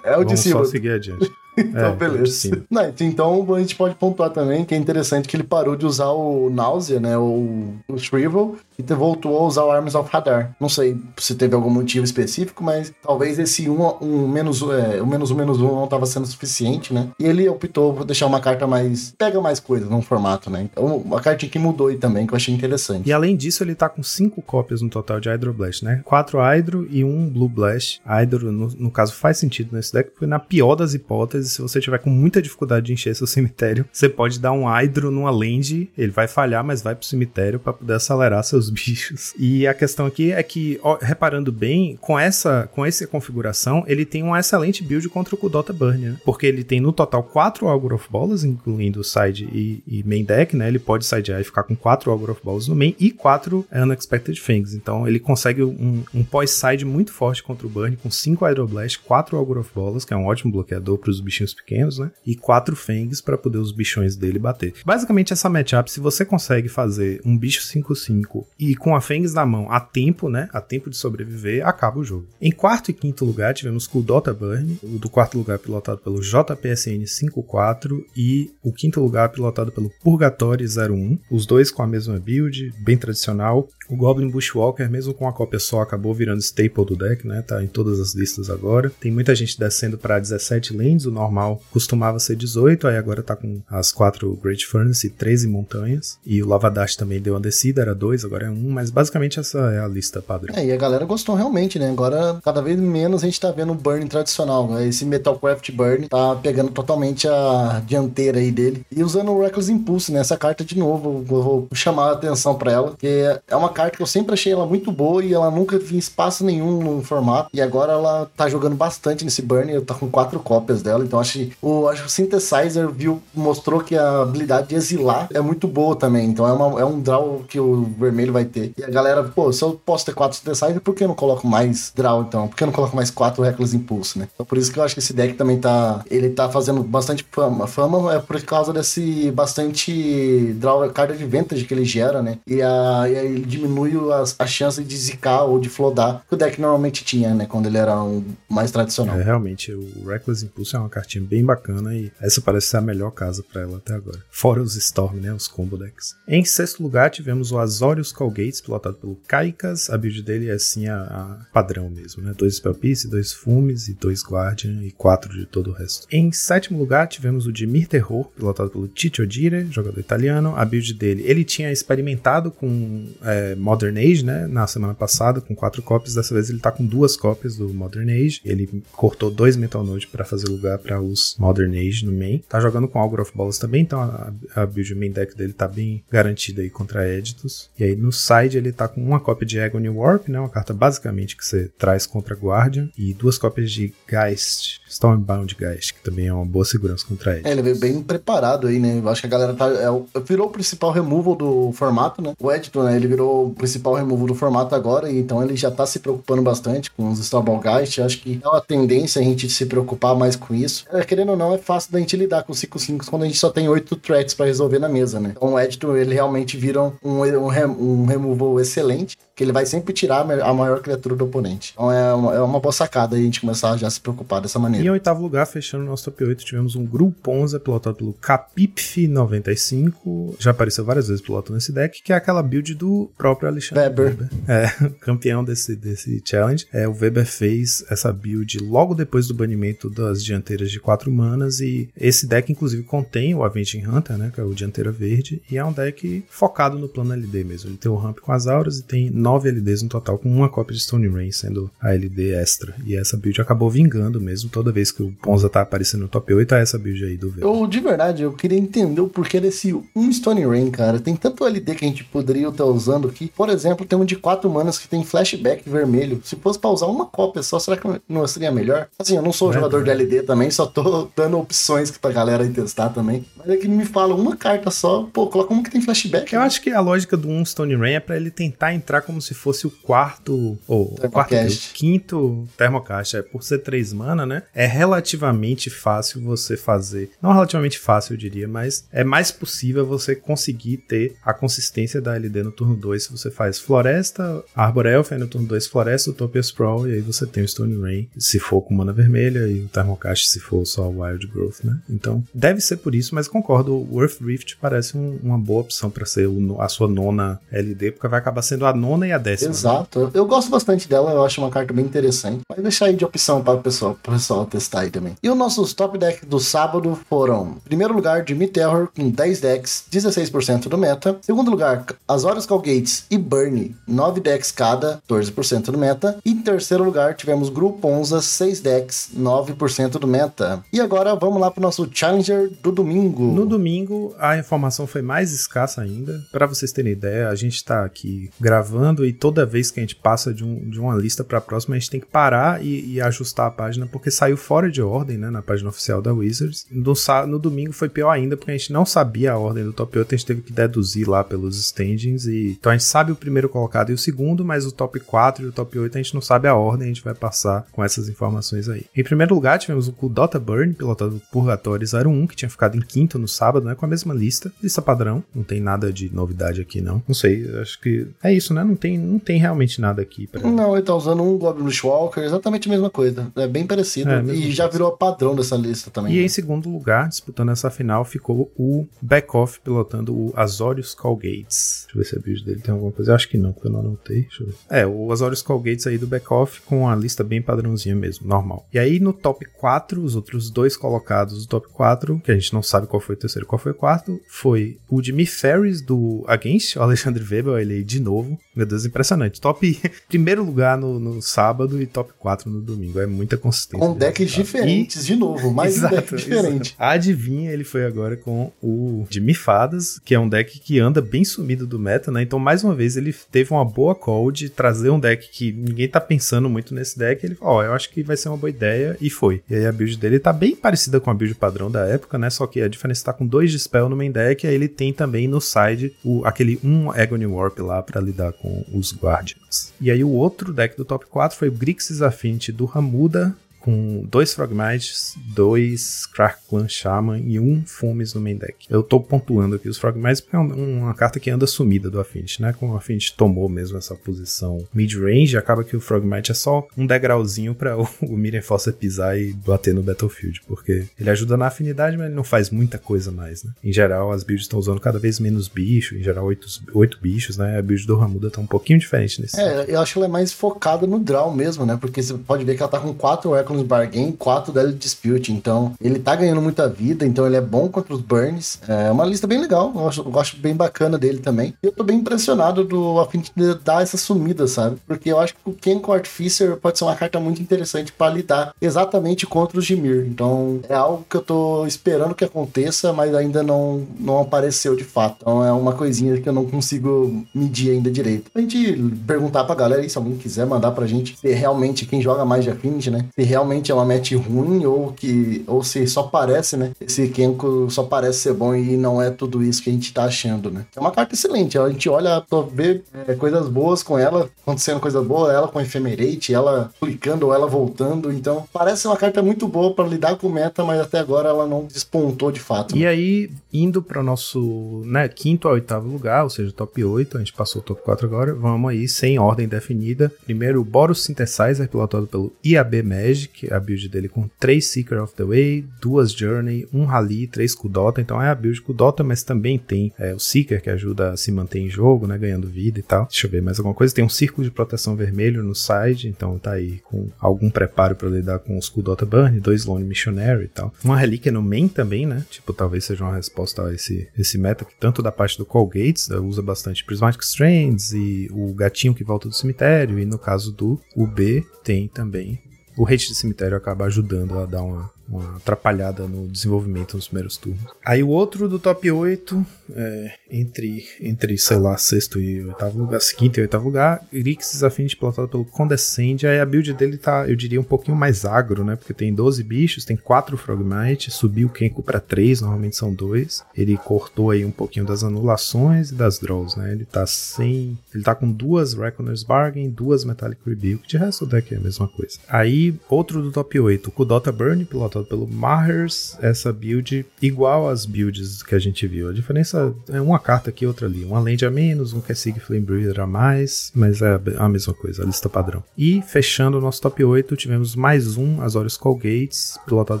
[0.04, 0.58] É, é, o Vamos de cima.
[0.58, 1.32] só seguir adiante.
[1.58, 2.64] então, É, beleza.
[2.70, 6.10] Não, então a gente pode pontuar também que é interessante que ele parou de usar
[6.10, 7.16] o Náusea, né?
[7.16, 10.54] O, o Shrivel, e voltou a usar o Arms of Hadar.
[10.60, 15.00] Não sei se teve algum motivo específico, mas talvez esse um, um menos um, é,
[15.00, 17.08] o menos um menos um não estava sendo suficiente, né?
[17.18, 19.14] E ele optou por deixar uma carta mais.
[19.16, 20.68] pega mais coisas num formato, né?
[20.70, 23.08] Então, uma cartinha que mudou aí também, que eu achei interessante.
[23.08, 26.00] E além disso, ele tá com cinco cópias no total de Hydro Blast, né?
[26.04, 28.00] Quatro Hydro e um Blue Blast.
[28.04, 31.80] Hydro, no, no caso, faz sentido nesse deck, porque na pior das hipóteses, se você
[31.80, 35.90] tiver com muita dificuldade de encher seu cemitério, você pode dar um Hydro numa land,
[35.96, 39.34] ele vai falhar, mas vai pro cemitério pra poder acelerar seus bichos.
[39.38, 44.04] E a questão aqui é que, ó, reparando bem, com essa, com essa configuração, ele
[44.04, 46.16] tem uma excelente build contra o Kudota Burn, né?
[46.24, 50.56] Porque ele tem no total quatro Augur of Balls, incluindo side e, e main deck,
[50.56, 50.68] né?
[50.68, 54.40] Ele pode sidear e ficar com quatro Augur of Balls no main e quatro Unexpected
[54.40, 54.74] Things.
[54.74, 59.36] Então ele consegue um, um pós-side muito forte contra o Burn, com cinco Hydroblast, quatro
[59.36, 62.10] Augur of Balls, que é um ótimo bloqueador para os bichinhos pequenos, né?
[62.26, 64.74] E quatro Fangs para poder os bichões dele bater.
[64.84, 69.46] Basicamente, essa matchup, se você consegue fazer um bicho 5-5 e com a Fangs na
[69.46, 70.48] mão a tempo, né?
[70.52, 72.26] A tempo de sobreviver, acaba o jogo.
[72.40, 77.06] Em quarto e quinto lugar, tivemos Kuldota Burn, o do quarto lugar pilotado pelo JPSN
[77.06, 82.72] 54 e o quinto lugar pilotado pelo Purgatory 01, os dois com a mesma build,
[82.80, 83.68] bem tradicional.
[83.90, 87.42] O Goblin Bushwalker, mesmo com uma cópia só, acabou virando staple do deck, né?
[87.42, 88.92] Tá em todas as listas agora.
[89.00, 93.34] Tem muita gente descendo para 17 lanes, o normal costumava ser 18, aí agora tá
[93.34, 96.18] com as quatro Great Furnace e 13 montanhas.
[96.24, 99.40] E o Lavadash também deu uma descida, era 2, agora é 1, um, mas basicamente
[99.40, 100.54] essa é a lista padrão.
[100.54, 101.90] É, e a galera gostou realmente, né?
[101.90, 104.68] Agora, cada vez menos a gente tá vendo o Burn tradicional.
[104.70, 104.86] né?
[104.86, 108.84] Esse Metalcraft Burn tá pegando totalmente a dianteira aí dele.
[108.94, 110.20] E usando o Reckless Impulse, né?
[110.20, 112.90] Essa carta, de novo, eu vou chamar a atenção pra ela.
[112.90, 115.98] Porque é uma carta que eu sempre achei ela muito boa e ela nunca tinha
[115.98, 117.48] espaço nenhum no formato.
[117.54, 119.72] E agora ela tá jogando bastante nesse Burn.
[119.72, 121.04] Eu tá com quatro cópias dela.
[121.04, 125.28] Então acho que o, acho que o Synthesizer viu, mostrou que a habilidade de exilar
[125.32, 126.26] é muito boa também.
[126.26, 128.72] Então é, uma, é um draw que o vermelho vai ter.
[128.76, 131.46] E a galera, pô, se eu posso ter quatro Synthesizer, por que eu não coloco
[131.46, 132.48] mais draw então?
[132.48, 134.28] Por que eu não coloco mais quatro Reckless Impulse, né?
[134.34, 136.02] Então por isso que eu acho que esse deck também tá.
[136.10, 137.66] Ele tá fazendo bastante fama.
[137.66, 142.38] Fama é por causa desse bastante draw card advantage que ele gera, né?
[142.46, 143.69] E, a, ele diminui
[144.12, 147.46] as, a chance de zicar ou de flodar que o deck normalmente tinha, né?
[147.46, 149.18] Quando ele era um mais tradicional.
[149.18, 152.80] É, realmente, o Reckless Impulse é uma cartinha bem bacana e essa parece ser a
[152.80, 154.18] melhor casa pra ela até agora.
[154.30, 155.32] Fora os Storm, né?
[155.32, 156.14] Os combo decks.
[156.26, 159.90] Em sexto lugar, tivemos o Azorius Colgates, pilotado pelo Kaikas.
[159.90, 162.34] A build dele é assim a, a padrão mesmo, né?
[162.36, 166.06] Dois Spell Piece, dois Fumes e dois Guardian e quatro de todo o resto.
[166.10, 170.54] Em sétimo lugar, tivemos o Dimir Terror, pilotado pelo Ciccio Dire, jogador italiano.
[170.56, 174.46] A build dele, ele tinha experimentado com é, Modern Age, né?
[174.46, 176.14] Na semana passada, com quatro cópias.
[176.14, 178.40] Dessa vez ele tá com duas cópias do Modern Age.
[178.44, 182.42] Ele cortou dois Metal Node para fazer lugar para os Modern Age no main.
[182.48, 185.68] Tá jogando com Augur of Balls também, então a, a build main deck dele tá
[185.68, 187.70] bem garantida aí contra Editos.
[187.78, 190.38] E aí no side ele tá com uma cópia de Agony Warp, né?
[190.38, 192.88] Uma carta basicamente que você traz contra Guardian.
[192.96, 197.48] E duas cópias de Geist, Stormbound Geist, que também é uma boa segurança contra Edit.
[197.48, 198.98] É, ele veio bem preparado aí, né?
[198.98, 199.68] Eu acho que a galera tá.
[199.68, 202.34] É, virou o principal removal do formato, né?
[202.40, 202.96] O Editor, né?
[202.96, 206.42] Ele virou o principal removal do formato agora, e então ele já tá se preocupando
[206.42, 207.98] bastante com os Starbound Geist.
[207.98, 210.84] Eu acho que é uma tendência a gente se preocupar mais com isso.
[210.92, 213.50] É, querendo ou não, é fácil da gente lidar com 5-5 quando a gente só
[213.50, 215.34] tem 8 threats pra resolver na mesa, né?
[215.36, 219.94] Então o Editor, ele realmente vira um, um, um removal excelente, que ele vai sempre
[219.94, 221.70] tirar a a maior criatura do oponente.
[221.72, 224.58] Então é uma, é uma boa sacada a gente começar a já se preocupar dessa
[224.58, 224.86] E maneira.
[224.86, 230.34] em oitavo lugar, fechando o nosso top 8, tivemos um Gruponza pilotado pelo Capipf95.
[230.38, 234.28] Já apareceu várias vezes pilotando esse deck, que é aquela build do próprio Alexandre Weber.
[234.46, 234.68] É,
[235.00, 236.66] campeão desse, desse challenge.
[236.70, 241.60] É, o Weber fez essa build logo depois do banimento das dianteiras de 4 manas.
[241.60, 244.30] E esse deck, inclusive, contém o Avenging Hunter, né?
[244.34, 245.40] Que é o dianteira verde.
[245.50, 247.70] E é um deck focado no plano LD mesmo.
[247.70, 250.48] Ele tem o ramp com as auras e tem 9 LDs no total, com uma
[250.48, 252.74] cópia de Stone Rain sendo a LD extra.
[252.84, 254.50] E essa build acabou vingando mesmo.
[254.50, 257.28] Toda vez que o Ponza tá aparecendo no top 8, é essa build aí do
[257.28, 257.44] Weber.
[257.44, 260.98] Eu, de verdade, eu queria entender o porquê desse um Stone Rain, cara.
[260.98, 263.30] Tem tanto LD que a gente poderia estar usando aqui.
[263.36, 266.20] Por exemplo, tem um de 4 manas que tem flashback vermelho.
[266.24, 268.88] Se fosse pra usar uma cópia só, será que não seria melhor?
[268.98, 269.94] Assim, eu não sou É, jogador de né?
[269.94, 273.24] LD também, só tô dando opções pra galera testar também.
[273.36, 276.32] Mas é que me fala uma carta só, pô, coloca uma que tem flashback.
[276.32, 279.20] Eu acho que a lógica do um Stone Rain é pra ele tentar entrar como
[279.20, 283.16] se fosse o quarto, ou o quarto, o quinto Thermocast.
[283.16, 284.44] É, por ser três mana, né?
[284.54, 287.10] É relativamente fácil você fazer.
[287.20, 292.14] Não relativamente fácil, eu diria, mas é mais possível você conseguir ter a consistência da
[292.14, 296.10] LD no turno 2 se você faz Floresta, Arbor Elf, aí no turno 2 Floresta,
[296.10, 299.60] Utopia Sprawl, e aí você tem o Stone Rain, se for com mana vermelha, e
[299.60, 301.80] o Thermocast se for só Wild Growth, né?
[301.88, 305.90] Então, deve ser por isso, mas concordo, o Earth Rift parece um, uma boa opção
[305.90, 309.50] para ser a sua nona LD, porque vai acabar sendo a nona e a décima.
[309.50, 309.56] Né?
[309.56, 310.00] Exato.
[310.00, 310.10] Né?
[310.14, 312.40] Eu gosto bastante dela, eu acho uma carta bem interessante.
[312.48, 315.14] Vai deixar aí de opção para o pessoal, pessoal testar aí também.
[315.22, 319.84] E os nossos top decks do sábado foram: primeiro lugar, Jimmy Terror, com 10 decks,
[319.90, 321.16] 16% do meta.
[321.22, 326.18] Segundo lugar, Azorius Calgates e Burnie, 9 decks cada, 14% do meta.
[326.24, 330.62] E em terceiro lugar, tivemos Gruponza, 6 decks, 9% do meta.
[330.72, 333.22] E agora vamos lá pro nosso Challenger do domingo.
[333.22, 336.24] No domingo, a informação foi mais escassa ainda.
[336.32, 339.96] Para vocês terem ideia, a gente tá aqui gravando e toda vez que a gente
[339.96, 342.94] passa de, um, de uma lista para a próxima, a gente tem que parar e,
[342.94, 346.66] e, ajustar a página, porque saiu fora de ordem, né, na página oficial da Wizards.
[346.70, 346.94] No,
[347.26, 350.14] no domingo foi pior ainda, porque a gente não sabia a ordem do top 8,
[350.14, 352.26] a gente teve que deduzir lá pelos standings.
[352.26, 355.44] E, então a gente sabe o primeiro colocado e o segundo, mas o top 4
[355.44, 357.84] e o top 8 a gente não sabe a ordem, a gente vai passar com
[357.84, 358.84] essas informações aí.
[358.96, 362.80] Em primeiro lugar, tivemos o Kudota Burn, pilotado por Purgatório 01, que tinha ficado em
[362.80, 363.74] quinto no sábado, né?
[363.74, 364.52] Com a mesma lista.
[364.62, 365.24] Lista padrão.
[365.34, 367.02] Não tem nada de novidade aqui, não.
[367.08, 368.62] Não sei, acho que é isso, né?
[368.62, 370.26] Não tem, não tem realmente nada aqui.
[370.26, 370.40] Pra...
[370.40, 373.30] Não, ele tá usando um Goblin Bushwalker, exatamente a mesma coisa.
[373.36, 374.10] É bem parecido.
[374.10, 376.14] É, e já virou padrão dessa lista também.
[376.14, 376.24] E né?
[376.24, 381.86] em segundo lugar, disputando essa final, ficou o Backoff pilotando o Azorius Callgates.
[381.86, 383.10] Deixa eu ver se a build dele tem alguma coisa.
[383.10, 384.22] Eu acho que não, porque eu não anotei.
[384.22, 384.54] Deixa eu ver.
[384.70, 388.66] É, o Azorius Callgates aí do Backoff com a lista bem padrãozinha mesmo, normal.
[388.72, 392.52] E aí no top 4, os outros dois colocados do top 4, que a gente
[392.54, 396.24] não sabe qual foi o terceiro qual foi o quarto, foi o Jimmy Ferris do
[396.28, 398.38] Against, o Alexandre Weber, ele aí de novo.
[398.54, 399.40] Meu Impressionante.
[399.40, 403.00] Top primeiro lugar no, no sábado e top 4 no domingo.
[403.00, 403.86] É muita consistência.
[403.86, 405.06] Com decks diferentes, e...
[405.06, 406.70] de novo, mais exato, um deck diferente.
[406.70, 406.74] Exato.
[406.78, 411.24] Adivinha, ele foi agora com o Jimmy Fadas, que é um deck que anda bem
[411.24, 412.22] sumido do meta, né?
[412.22, 415.88] Então, mais uma vez, ele teve uma boa call de trazer um deck que ninguém
[415.88, 417.24] tá pensando muito nesse deck.
[417.24, 419.42] Ele falou, ó, oh, eu acho que vai ser uma boa ideia, e foi.
[419.48, 422.30] E aí a build dele tá bem parecida com a build padrão da época, né?
[422.30, 424.92] Só que a diferença tá com dois Dispel no main deck, e aí ele tem
[424.92, 429.72] também no side o, aquele um Agony Warp lá para lidar com os Guardians.
[429.80, 434.04] E aí o outro deck do top 4 foi o Grixis Affinity do Ramuda, com
[434.10, 436.08] dois Frogmites, dois
[436.48, 438.66] Clan Shaman e um Fumes no main deck.
[438.68, 442.42] Eu tô pontuando aqui os Frogmites porque é uma carta que anda sumida do Affinity,
[442.42, 442.52] né?
[442.52, 446.86] Como o Affinity tomou mesmo essa posição mid-range, acaba que o Frogmite é só um
[446.86, 451.46] degrauzinho para o, o Miriam Foster pisar e bater no Battlefield, porque ele ajuda na
[451.46, 453.52] afinidade, mas ele não faz muita coisa mais, né?
[453.62, 457.36] Em geral, as builds estão usando cada vez menos bicho, em geral oito, oito bichos,
[457.36, 457.58] né?
[457.58, 459.38] A build do Ramuda tá um pouquinho diferente nesse.
[459.38, 461.76] É, eu acho que ela é mais focada no draw mesmo, né?
[461.80, 465.32] Porque você pode ver que ela tá com quatro Reckless Bargain, 4 Daily Dispute.
[465.32, 468.60] Então, ele tá ganhando muita vida, então ele é bom contra os Burns.
[468.66, 471.54] É uma lista bem legal, eu, acho, eu bem bacana dele também.
[471.62, 474.76] E eu tô bem impressionado do Affinity de dar essa sumida, sabe?
[474.86, 478.54] Porque eu acho que o Kenko Artificer pode ser uma carta muito interessante para lidar
[478.60, 480.06] exatamente contra os Dimir.
[480.06, 484.84] Então, é algo que eu tô esperando que aconteça, mas ainda não, não apareceu de
[484.84, 485.16] fato.
[485.20, 488.30] Então, é uma coisinha que eu não consigo medir ainda direito.
[488.34, 488.72] A gente
[489.06, 492.50] perguntar pra galera se alguém quiser mandar pra gente se realmente quem joga mais de
[492.50, 493.06] Affinity, né?
[493.14, 496.72] Se realmente é uma match ruim ou que ou se só parece, né?
[496.80, 500.04] Esse Kenko só parece ser bom e não é tudo isso que a gente tá
[500.04, 500.64] achando, né?
[500.74, 501.58] É uma carta excelente.
[501.58, 506.34] A gente olha, vê é, coisas boas com ela, acontecendo coisa boa, ela com Ephemerate,
[506.34, 508.12] ela clicando ou ela voltando.
[508.12, 511.64] Então, parece uma carta muito boa para lidar com meta, mas até agora ela não
[511.64, 512.76] despontou de fato.
[512.76, 517.20] E aí, indo para nosso né, quinto a oitavo lugar, ou seja, top 8, a
[517.20, 520.12] gente passou o top 4 agora, vamos aí sem ordem definida.
[520.24, 525.14] Primeiro, o Boros Synthesizer, pilotado pelo IAB Magic, a build dele com 3 Seeker of
[525.14, 528.00] the Way, 2 Journey, 1 Rally, 3 Kudota.
[528.00, 531.30] Então é a build Kudota, mas também tem é, o Seeker que ajuda a se
[531.32, 532.18] manter em jogo, né?
[532.18, 533.06] Ganhando vida e tal.
[533.06, 533.94] Deixa eu ver mais alguma coisa.
[533.94, 538.08] Tem um círculo de proteção vermelho no side, então tá aí com algum preparo para
[538.08, 540.72] lidar com os Kudota Burn, 2 Lone Missionary e tal.
[540.84, 542.24] Uma relíquia no main também, né?
[542.30, 546.08] Tipo, talvez seja uma resposta a esse, esse meta que tanto da parte do Colgates
[546.08, 550.52] né, usa bastante Prismatic Strands e o gatinho que volta do cemitério, e no caso
[550.52, 552.40] do UB tem também
[552.80, 557.36] o hate de cemitério acaba ajudando a dar uma, uma atrapalhada no desenvolvimento nos primeiros
[557.36, 557.60] turnos.
[557.84, 563.00] Aí o outro do top 8, é, entre, entre, sei lá, sexto e oitavo lugar,
[563.16, 566.26] quinto e oitavo lugar, Grixis Affinity plantado pelo Condescend.
[566.26, 568.76] Aí a build dele tá, eu diria, um pouquinho mais agro, né?
[568.76, 573.44] Porque tem 12 bichos, tem 4 Frogmite, subiu o Kenko pra 3, normalmente são 2.
[573.56, 576.72] Ele cortou aí um pouquinho das anulações e das draws, né?
[576.72, 577.76] Ele tá sem.
[577.92, 581.60] Ele tá com duas Reckoner's Bargain, duas Metallic Rebuke, de resto o deck é a
[581.60, 582.18] mesma coisa.
[582.28, 587.86] Aí, outro do top 8, o Kudota Burn, pilotado pelo Mahers, essa build igual às
[587.86, 589.08] builds que a gente viu.
[589.08, 591.04] A diferença é uma carta aqui, outra ali.
[591.04, 595.02] Uma land a menos, um Kessig Flame Breather a mais, mas é a mesma coisa,
[595.02, 595.62] a lista padrão.
[595.76, 600.00] E fechando o nosso top 8, tivemos mais um Azorius Gates, pilotado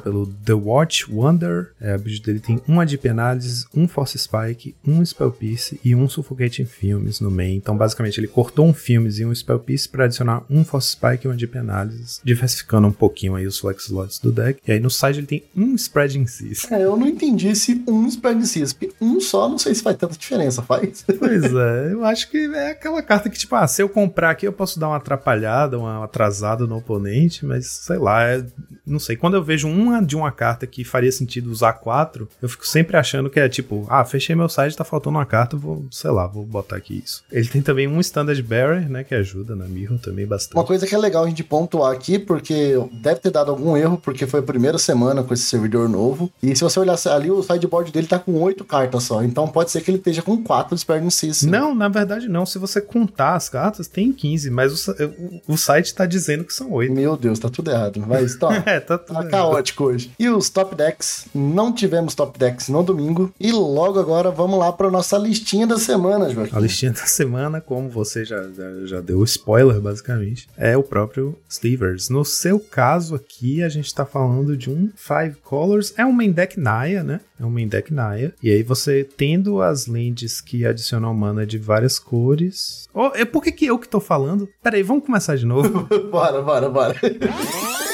[0.00, 1.72] pelo The Watch Wonder.
[1.80, 5.94] É, a build dele tem uma Deep Analysis, um Force Spike, um Spell Piece e
[5.94, 7.56] um Suffocating Films no main.
[7.56, 11.26] Então, basicamente, ele cortou um Filmes e um Spell Piece para adicionar um Force Spike
[11.26, 14.60] e uma Deep Analysis, diversificando um pouquinho aí os flex slots do deck.
[14.66, 16.70] E aí no side ele tem um Spreading Seas.
[16.70, 19.96] É, eu não entendi esse um Spreading Seas, porque um só não sei se faz
[19.96, 21.04] tanta diferença, faz?
[21.18, 24.46] Pois é, eu acho que é aquela carta que, tipo, ah, se eu comprar aqui
[24.46, 28.44] eu posso dar uma atrapalhada, uma atrasada no oponente, mas sei lá, é,
[28.86, 29.16] não sei.
[29.16, 32.96] Quando eu vejo uma de uma carta que faria sentido usar quatro, eu fico sempre
[32.96, 36.26] achando que é tipo, ah, fechei meu site, tá faltando uma carta, vou, sei lá,
[36.26, 37.22] vou botar aqui isso.
[37.30, 40.56] Ele tem também um Standard Bearer, né, que ajuda na Mirror também bastante.
[40.56, 43.98] Uma coisa que é legal a gente pontuar aqui, porque deve ter dado algum erro,
[43.98, 46.30] porque foi a primeira semana com esse servidor novo.
[46.42, 49.22] E se você olhar ali, o sideboard dele tá com oito cartas só.
[49.22, 51.42] Então pode ser que ele esteja com quatro Sperm Cis.
[51.42, 52.46] Não, na verdade não.
[52.46, 56.52] Se você contar as cartas, tem 15, mas o, o, o site tá dizendo que
[56.52, 56.92] são oito.
[56.92, 58.02] Meu Deus, tá tudo errado.
[58.06, 60.12] Mas tá, é, tá, tudo tá caótico hoje.
[60.18, 61.26] E os top decks?
[61.34, 63.32] Não tivemos top decks no domingo.
[63.40, 66.56] E logo agora vamos lá pra nossa listinha da semana, Joaquim.
[66.56, 71.36] A listinha da semana, como você já, já, já deu spoiler, basicamente, é o próprio
[71.48, 72.08] Slivers.
[72.08, 75.94] No seu caso aqui, a gente tá falando de um Five Colors.
[75.96, 77.20] É um main deck Naya, né?
[77.40, 78.32] É um main deck Naya.
[78.42, 82.88] E aí você tendo as lands que adicionam mana de várias cores.
[82.92, 84.48] Oh, é por que, que eu que tô falando?
[84.62, 85.88] Peraí, vamos começar de novo.
[86.12, 86.94] bora, bora, bora.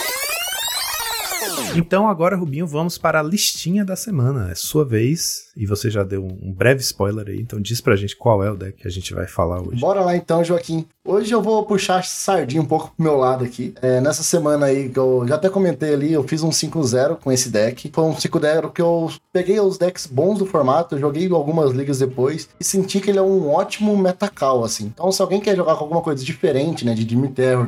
[1.75, 4.51] Então agora, Rubinho, vamos para a listinha da semana.
[4.51, 8.15] É sua vez e você já deu um breve spoiler aí, então diz pra gente
[8.17, 9.81] qual é o deck que a gente vai falar hoje.
[9.81, 10.87] Bora lá então, Joaquim.
[11.05, 13.73] Hoje eu vou puxar sardinha um pouco pro meu lado aqui.
[13.81, 17.31] É, nessa semana aí, que eu já até comentei ali, eu fiz um 5-0 com
[17.31, 17.91] esse deck.
[17.93, 22.49] Foi um 5-0 que eu peguei os decks bons do formato, joguei algumas ligas depois
[22.59, 24.87] e senti que ele é um ótimo metacal, assim.
[24.93, 27.67] Então, se alguém quer jogar com alguma coisa diferente, né, de Dimmy Terror,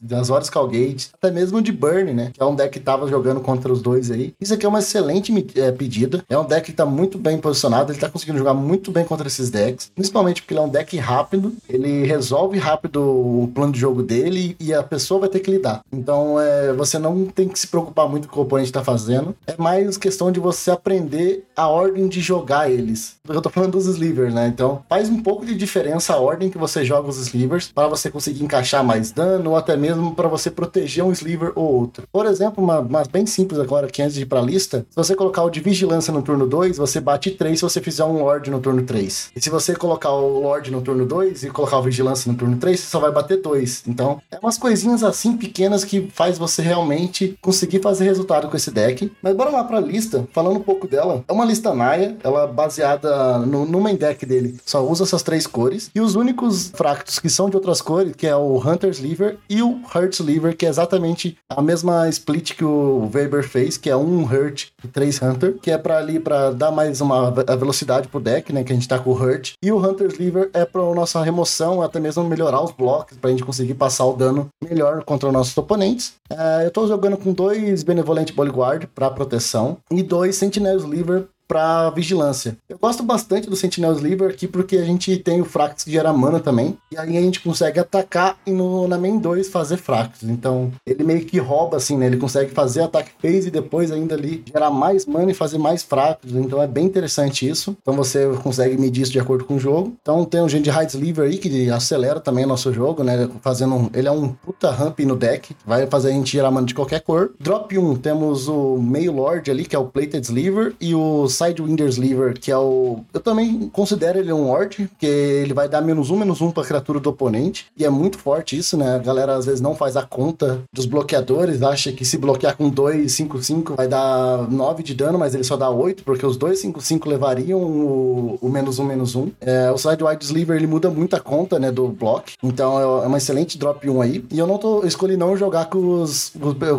[0.00, 3.15] das Horas Calgate, até mesmo de Burn, né, que é um deck que tava jogando
[3.42, 4.34] contra os dois aí.
[4.40, 6.24] Isso aqui é uma excelente é, pedida.
[6.28, 9.26] É um deck que tá muito bem posicionado, ele tá conseguindo jogar muito bem contra
[9.26, 13.78] esses decks, principalmente porque ele é um deck rápido, ele resolve rápido o plano de
[13.78, 15.80] jogo dele e a pessoa vai ter que lidar.
[15.92, 19.34] Então, é, você não tem que se preocupar muito com o oponente tá fazendo.
[19.46, 23.16] É mais questão de você aprender a ordem de jogar eles.
[23.28, 24.48] Eu tô falando dos slivers, né?
[24.48, 28.10] Então, faz um pouco de diferença a ordem que você joga os slivers para você
[28.10, 32.04] conseguir encaixar mais dano ou até mesmo para você proteger um sliver ou outro.
[32.12, 35.14] Por exemplo, uma, uma bem simples agora, que antes de ir pra lista, se você
[35.14, 38.50] colocar o de vigilância no turno 2, você bate 3 se você fizer um Lord
[38.50, 39.32] no turno 3.
[39.34, 42.56] E se você colocar o Lord no turno 2 e colocar o vigilância no turno
[42.56, 43.84] 3, você só vai bater 2.
[43.86, 48.70] Então, é umas coisinhas assim pequenas que faz você realmente conseguir fazer resultado com esse
[48.70, 49.10] deck.
[49.22, 51.24] Mas bora lá pra lista, falando um pouco dela.
[51.28, 55.22] É uma lista Naya, ela é baseada no, no main deck dele, só usa essas
[55.22, 55.90] três cores.
[55.94, 59.62] E os únicos fractos que são de outras cores, que é o Hunter's Liver e
[59.62, 63.96] o Hurt's Liver, que é exatamente a mesma split que o Weber fez, que é
[63.96, 68.20] um Hurt e três Hunter, que é para ali para dar mais uma velocidade pro
[68.20, 69.52] deck, né, que a gente tá com o Hurt.
[69.62, 73.44] E o Hunter's Liver é para nossa remoção, até mesmo melhorar os blocos, pra gente
[73.44, 76.14] conseguir passar o dano melhor contra os nossos oponentes.
[76.30, 81.90] É, eu tô jogando com dois Benevolent Bodyguard para proteção e dois Sentinels Liver para
[81.90, 82.56] vigilância.
[82.68, 86.12] Eu gosto bastante do Sentinel Sliver aqui porque a gente tem o Fractus que gera
[86.12, 90.28] mana também, e aí a gente consegue atacar e no, na main 2 fazer Fractus.
[90.28, 92.06] Então ele meio que rouba assim, né?
[92.06, 95.82] Ele consegue fazer ataque phase e depois ainda ali gerar mais mana e fazer mais
[95.82, 96.32] Fractus.
[96.32, 97.76] Então é bem interessante isso.
[97.80, 99.94] Então você consegue medir isso de acordo com o jogo.
[100.00, 103.28] Então tem o Gente Hide Sliver aí que acelera também o nosso jogo, né?
[103.40, 106.74] Fazendo ele é um puta ramp no deck, vai fazer a gente gerar mana de
[106.74, 107.32] qualquer cor.
[107.38, 111.88] Drop 1 temos o Meio Lord ali que é o Plated Sliver e o Sidewinder
[111.88, 113.00] Sliver, que é o.
[113.12, 116.64] Eu também considero ele um Ward, porque ele vai dar menos um, menos um pra
[116.64, 117.66] criatura do oponente.
[117.76, 118.96] E é muito forte isso, né?
[118.96, 122.68] A galera às vezes não faz a conta dos bloqueadores, acha que se bloquear com
[122.68, 126.36] 2, 5, 5 vai dar 9 de dano, mas ele só dá 8, porque os
[126.36, 129.30] 2, 5, 5 levariam o, menos um, menos um.
[129.40, 131.70] É, o Sidewinder Sliver ele muda muito a conta, né?
[131.70, 132.34] Do block.
[132.42, 134.24] Então é, é uma excelente drop 1 aí.
[134.30, 134.84] E eu não tô.
[134.86, 136.32] Escolhi não jogar com os,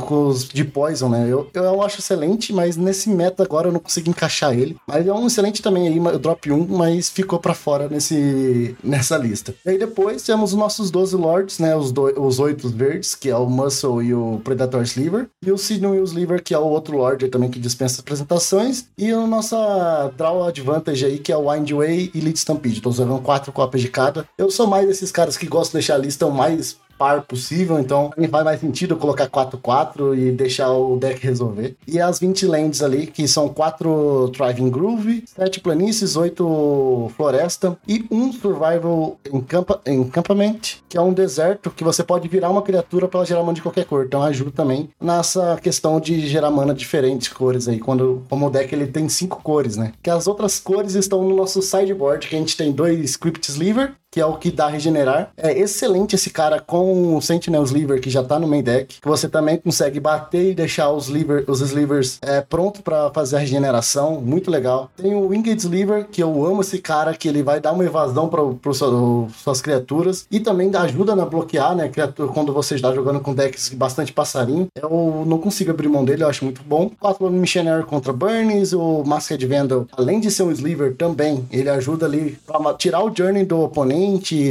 [0.06, 1.28] com os de Poison, né?
[1.28, 4.78] Eu, eu acho excelente, mas nesse meta agora eu não consigo encaixar ele.
[4.88, 9.54] Mas é um excelente também aí, drop 1, mas ficou para fora nesse, nessa lista.
[9.66, 11.76] E aí depois temos os nossos 12 Lords, né?
[11.76, 15.28] Os, do, os 8 verdes, que é o Muscle e o Predator Sliver.
[15.46, 18.86] E o Sinew e o Sliver, que é o outro Lord também que dispensa apresentações.
[18.98, 22.82] E a nossa Draw Advantage aí, que é o Windway e Lead Stampede.
[22.82, 24.28] Tô usando quatro cópias de cada.
[24.38, 28.12] Eu sou mais desses caras que gostam de deixar a lista mais par possível, então
[28.30, 31.76] faz mais sentido colocar 4-4 e deixar o deck resolver.
[31.88, 38.06] E as 20 lands ali, que são 4 Thriving Groove, 7 planícies, 8 floresta e
[38.12, 43.24] um Survival Encampa Encampment, que é um deserto que você pode virar uma criatura para
[43.26, 44.06] gerar mana de qualquer cor.
[44.06, 48.74] Então ajuda também nessa questão de gerar mana diferentes cores aí, quando como o deck
[48.74, 49.94] ele tem cinco cores, né?
[50.02, 53.94] Que as outras cores estão no nosso sideboard, que a gente tem dois Script Sliver,
[54.18, 55.30] que é o que dá regenerar.
[55.38, 59.08] É excelente esse cara com o Sentinel Sliver, que já tá no main deck, que
[59.08, 63.40] você também consegue bater e deixar os, sliver, os slivers é, pronto para fazer a
[63.40, 64.90] regeneração, muito legal.
[64.98, 68.28] Tem o Winged Sliver, que eu amo esse cara, que ele vai dar uma evasão
[68.28, 68.42] para
[68.74, 73.70] suas criaturas e também ajuda a bloquear, né, criatura, quando você está jogando com decks
[73.70, 74.68] bastante passarinho.
[74.82, 76.90] Eu não consigo abrir mão dele, eu acho muito bom.
[77.00, 82.08] 4 Missionary contra Burns, o Masked Vandal, além de ser um Sliver também, ele ajuda
[82.08, 84.07] ali para tirar o Journey do oponente